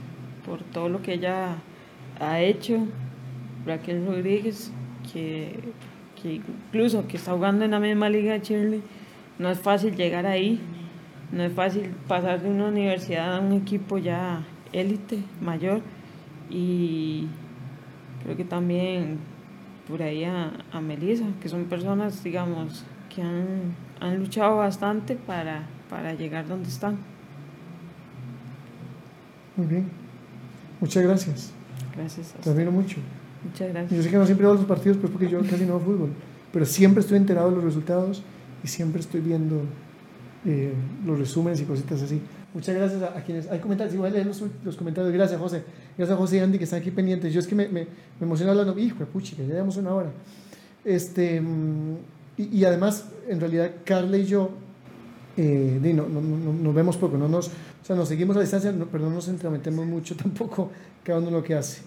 por 0.45 0.63
todo 0.63 0.89
lo 0.89 1.01
que 1.01 1.13
ella 1.13 1.57
ha 2.19 2.39
hecho. 2.39 2.87
Raquel 3.65 4.05
Rodríguez, 4.05 4.71
que, 5.11 5.59
que 6.21 6.35
incluso 6.35 7.07
que 7.07 7.17
está 7.17 7.33
jugando 7.33 7.65
en 7.65 7.71
la 7.71 7.79
misma 7.79 8.09
liga 8.09 8.33
de 8.33 8.39
Shirley, 8.41 8.81
no 9.39 9.49
es 9.49 9.59
fácil 9.59 9.95
llegar 9.95 10.25
ahí, 10.25 10.59
no 11.31 11.43
es 11.43 11.51
fácil 11.51 11.89
pasar 12.07 12.41
de 12.41 12.49
una 12.49 12.67
universidad 12.67 13.35
a 13.35 13.39
un 13.39 13.53
equipo 13.53 13.97
ya 13.97 14.43
élite, 14.71 15.19
mayor, 15.41 15.81
y 16.49 17.27
creo 18.23 18.37
que 18.37 18.43
también 18.43 19.17
por 19.87 20.01
ahí 20.01 20.23
a, 20.23 20.51
a 20.71 20.81
Melissa, 20.81 21.25
que 21.41 21.49
son 21.49 21.65
personas, 21.65 22.23
digamos, 22.23 22.83
que 23.13 23.21
han, 23.21 23.75
han 23.99 24.19
luchado 24.19 24.57
bastante 24.57 25.15
para, 25.15 25.67
para 25.89 26.13
llegar 26.13 26.47
donde 26.47 26.69
están. 26.69 26.97
Muy 29.55 29.67
bien. 29.67 29.89
Muchas 30.81 31.03
gracias. 31.03 31.51
Gracias. 31.95 32.33
Te 32.43 32.49
admiro 32.49 32.71
mucho. 32.71 32.97
Muchas 33.43 33.69
gracias. 33.69 33.97
Yo 33.97 34.03
sé 34.03 34.09
que 34.09 34.17
no 34.17 34.25
siempre 34.25 34.45
veo 34.45 34.55
los 34.55 34.65
partidos, 34.65 34.97
pero 34.97 35.13
porque 35.13 35.29
yo 35.29 35.39
casi 35.41 35.65
no 35.65 35.77
veo 35.77 35.79
fútbol. 35.79 36.09
Pero 36.51 36.65
siempre 36.65 37.01
estoy 37.01 37.17
enterado 37.17 37.49
de 37.49 37.55
los 37.55 37.63
resultados 37.63 38.23
y 38.63 38.67
siempre 38.67 38.99
estoy 38.99 39.21
viendo 39.21 39.61
eh, 40.45 40.73
los 41.05 41.19
resúmenes 41.19 41.61
y 41.61 41.65
cositas 41.65 42.01
así. 42.01 42.21
Muchas 42.55 42.73
gracias 42.73 43.03
a, 43.03 43.21
quienes 43.23 43.51
hay 43.51 43.59
comentarios. 43.59 43.93
Igual 43.93 44.13
leer 44.13 44.25
los, 44.25 44.41
los, 44.63 44.75
comentarios. 44.75 45.13
Gracias, 45.13 45.39
José. 45.39 45.61
Gracias 45.97 46.15
a 46.15 46.19
José 46.19 46.37
y 46.37 46.39
Andy 46.39 46.57
que 46.57 46.63
están 46.63 46.79
aquí 46.79 46.89
pendientes. 46.89 47.31
Yo 47.33 47.39
es 47.39 47.47
que 47.47 47.53
me, 47.53 47.67
me, 47.67 47.85
me 48.19 48.49
hablando. 48.49 48.79
Hijo 48.79 48.99
de 48.99 49.05
puchi, 49.05 49.35
que 49.35 49.45
ya 49.45 49.53
llevamos 49.53 49.77
una 49.77 49.93
hora. 49.93 50.09
Este, 50.83 51.41
mm, 51.41 51.95
y, 52.37 52.59
y, 52.59 52.65
además, 52.65 53.05
en 53.27 53.39
realidad, 53.39 53.71
Carla 53.83 54.17
y 54.17 54.25
yo 54.25 54.51
eh, 55.37 55.79
no, 55.93 56.07
no, 56.07 56.21
no, 56.21 56.53
nos 56.53 56.73
vemos 56.73 56.97
poco. 56.97 57.17
No 57.17 57.27
nos, 57.27 57.47
o 57.47 57.85
sea, 57.85 57.95
nos 57.95 58.07
seguimos 58.07 58.37
a 58.37 58.39
distancia, 58.41 58.73
pero 58.91 59.03
no 59.03 59.15
nos 59.15 59.27
entrametemos 59.27 59.85
mucho 59.85 60.15
tampoco 60.21 60.71
cada 61.03 61.19
uno 61.19 61.31
lo 61.31 61.43
que 61.43 61.55
hace. 61.55 61.81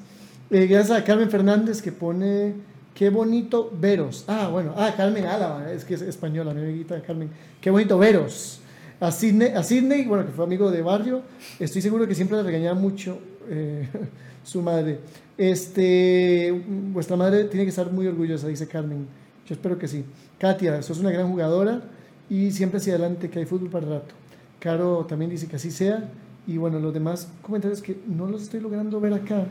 Eh, 0.50 0.66
gracias 0.66 0.98
a 0.98 1.04
Carmen 1.04 1.30
Fernández 1.30 1.82
que 1.82 1.92
pone. 1.92 2.54
Qué 2.94 3.10
bonito 3.10 3.70
veros. 3.80 4.24
Ah, 4.26 4.48
bueno. 4.48 4.74
Ah, 4.76 4.92
Carmen 4.96 5.24
Álava. 5.24 5.70
Es 5.72 5.84
que 5.84 5.94
es 5.94 6.02
española, 6.02 6.52
mi 6.52 6.62
amiguita 6.62 7.00
Carmen. 7.00 7.30
Qué 7.60 7.70
bonito 7.70 7.96
veros. 7.96 8.60
A 9.00 9.12
Sidney, 9.12 9.48
a 9.48 9.62
Sidney, 9.62 10.04
bueno, 10.06 10.26
que 10.26 10.32
fue 10.32 10.44
amigo 10.44 10.70
de 10.70 10.82
barrio, 10.82 11.22
estoy 11.60 11.80
seguro 11.80 12.06
que 12.08 12.14
siempre 12.14 12.36
le 12.36 12.42
regañaba 12.42 12.74
mucho 12.78 13.18
eh, 13.48 13.88
su 14.42 14.60
madre. 14.60 14.98
Este, 15.36 16.50
vuestra 16.92 17.16
madre 17.16 17.44
tiene 17.44 17.64
que 17.64 17.70
estar 17.70 17.92
muy 17.92 18.06
orgullosa, 18.08 18.48
dice 18.48 18.66
Carmen. 18.66 19.06
Yo 19.46 19.54
espero 19.54 19.78
que 19.78 19.86
sí. 19.86 20.04
Katia, 20.38 20.82
sos 20.82 20.98
una 20.98 21.10
gran 21.10 21.30
jugadora 21.30 21.82
y 22.28 22.50
siempre 22.50 22.78
hacia 22.78 22.94
adelante, 22.94 23.30
que 23.30 23.38
hay 23.38 23.46
fútbol 23.46 23.70
para 23.70 23.86
rato. 23.86 24.14
Caro 24.58 25.06
también 25.06 25.30
dice 25.30 25.46
que 25.46 25.56
así 25.56 25.70
sea. 25.70 26.10
Y 26.46 26.56
bueno, 26.56 26.78
los 26.80 26.92
demás 26.92 27.28
comentarios 27.42 27.80
que 27.80 27.98
no 28.06 28.26
los 28.26 28.42
estoy 28.42 28.60
logrando 28.60 29.00
ver 29.00 29.14
acá. 29.14 29.44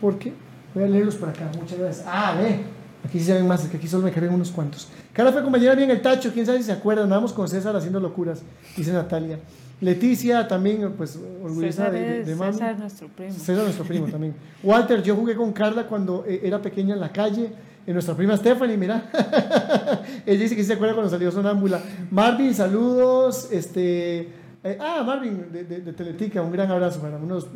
¿Por 0.00 0.18
qué? 0.18 0.32
Voy 0.74 0.84
a 0.84 0.88
leerlos 0.88 1.16
por 1.16 1.28
acá. 1.28 1.50
Muchas 1.58 1.78
gracias. 1.78 2.06
Ah, 2.08 2.36
ve. 2.38 2.77
Aquí 3.04 3.18
sí 3.18 3.26
se 3.26 3.34
ven 3.34 3.46
más, 3.46 3.64
es 3.64 3.70
que 3.70 3.76
aquí 3.76 3.86
solo 3.86 4.04
me 4.04 4.10
cargan 4.10 4.34
unos 4.34 4.50
cuantos. 4.50 4.88
Cara 5.12 5.32
fue 5.32 5.42
compañera 5.42 5.74
bien 5.74 5.90
el 5.90 6.02
tacho, 6.02 6.32
quién 6.32 6.44
sabe 6.44 6.58
si 6.58 6.64
se 6.64 6.72
acuerdan, 6.72 7.08
vamos 7.08 7.32
con 7.32 7.48
César 7.48 7.74
haciendo 7.76 8.00
locuras, 8.00 8.42
dice 8.76 8.92
Natalia. 8.92 9.38
Leticia 9.80 10.48
también, 10.48 10.92
pues 10.96 11.18
orgullosa 11.42 11.88
de, 11.90 12.00
de, 12.00 12.24
de 12.24 12.34
César 12.34 12.78
nuestro 12.78 13.08
primo. 13.08 13.32
César 13.32 13.62
nuestro 13.62 13.84
primo 13.84 14.06
también. 14.08 14.34
Walter, 14.62 15.02
yo 15.02 15.14
jugué 15.14 15.36
con 15.36 15.52
Carla 15.52 15.86
cuando 15.86 16.24
eh, 16.26 16.40
era 16.42 16.60
pequeña 16.60 16.94
en 16.94 17.00
la 17.00 17.12
calle, 17.12 17.52
en 17.86 17.92
nuestra 17.92 18.14
prima 18.16 18.36
Stephanie, 18.36 18.76
mira. 18.76 19.08
Ella 20.26 20.42
dice 20.42 20.56
que 20.56 20.64
se 20.64 20.72
acuerda 20.72 20.94
cuando 20.94 21.10
salió 21.10 21.30
Sonámbula. 21.30 21.80
Marvin, 22.10 22.52
saludos. 22.52 23.48
Este, 23.52 24.28
eh, 24.64 24.78
ah, 24.80 25.04
Marvin 25.06 25.46
de, 25.52 25.64
de, 25.64 25.92
Teletica, 25.92 26.42
un 26.42 26.50
gran 26.50 26.70
abrazo 26.70 27.00
para 27.00 27.16
unos, 27.16 27.46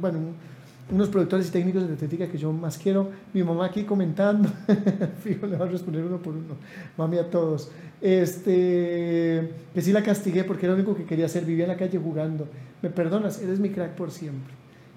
bueno, 0.00 0.18
unos 0.92 1.08
productores 1.08 1.48
y 1.48 1.50
técnicos 1.50 1.82
de 1.82 1.88
dietética 1.88 2.28
que 2.28 2.38
yo 2.38 2.52
más 2.52 2.76
quiero. 2.76 3.10
Mi 3.32 3.42
mamá 3.42 3.66
aquí 3.66 3.84
comentando. 3.84 4.48
Fijo, 5.24 5.46
le 5.46 5.56
va 5.56 5.64
a 5.64 5.68
responder 5.68 6.04
uno 6.04 6.18
por 6.18 6.34
uno. 6.34 6.54
Mami 6.96 7.18
a 7.18 7.28
todos. 7.30 7.70
Este, 8.00 9.52
que 9.74 9.82
sí 9.82 9.92
la 9.92 10.02
castigué 10.02 10.44
porque 10.44 10.66
era 10.66 10.74
lo 10.74 10.82
único 10.82 10.94
que 10.94 11.04
quería 11.04 11.26
hacer. 11.26 11.44
Vivía 11.44 11.64
en 11.64 11.70
la 11.70 11.76
calle 11.76 11.98
jugando. 11.98 12.46
Me 12.82 12.90
perdonas, 12.90 13.40
eres 13.40 13.58
mi 13.58 13.70
crack 13.70 13.92
por 13.92 14.10
siempre. 14.10 14.52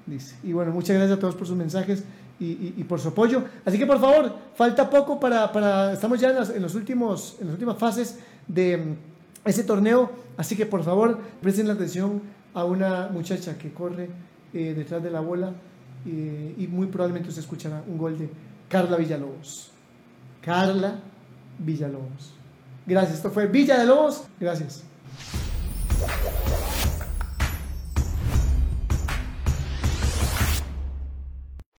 Dice. 0.06 0.36
Y 0.44 0.52
bueno, 0.52 0.72
muchas 0.72 0.98
gracias 0.98 1.18
a 1.18 1.20
todos 1.20 1.36
por 1.36 1.48
sus 1.48 1.56
mensajes 1.56 2.04
y, 2.40 2.74
y, 2.78 2.84
por 2.84 3.00
su 3.00 3.08
apoyo. 3.08 3.44
Así 3.64 3.80
que 3.80 3.86
por 3.86 4.00
favor, 4.00 4.36
falta 4.54 4.90
poco 4.90 5.20
para. 5.20 5.52
para 5.52 5.94
estamos 5.94 6.20
ya 6.20 6.30
en 6.30 6.36
las, 6.36 6.50
en 6.50 6.62
los 6.62 6.76
últimos, 6.76 7.38
en 7.40 7.48
las 7.48 7.54
últimas 7.54 7.78
fases 7.78 8.20
de 8.48 8.78
mm, 8.78 8.96
ese 9.46 9.64
torneo. 9.64 10.12
Así 10.36 10.58
que 10.58 10.66
por 10.66 10.84
favor, 10.84 11.18
presten 11.42 11.68
la 11.68 11.74
atención 11.74 12.22
a 12.54 12.66
una 12.66 13.08
muchacha 13.08 13.58
que 13.58 13.72
corre 13.72 14.10
eh, 14.54 14.74
detrás 14.76 15.02
de 15.02 15.10
la 15.10 15.22
bola 15.22 15.54
eh, 16.06 16.56
y 16.58 16.68
muy 16.68 16.88
probablemente 16.88 17.32
se 17.32 17.40
escuchará 17.40 17.84
un 17.88 17.98
gol 17.98 18.18
de 18.18 18.30
Carla 18.70 18.98
Villalobos. 18.98 19.72
Carla 20.42 21.00
Villalobos. 21.60 22.34
Gracias, 22.86 23.18
esto 23.18 23.32
fue 23.32 23.48
Villa 23.48 23.80
de 23.80 23.86
Lobos. 23.86 24.24
Gracias. 24.40 24.84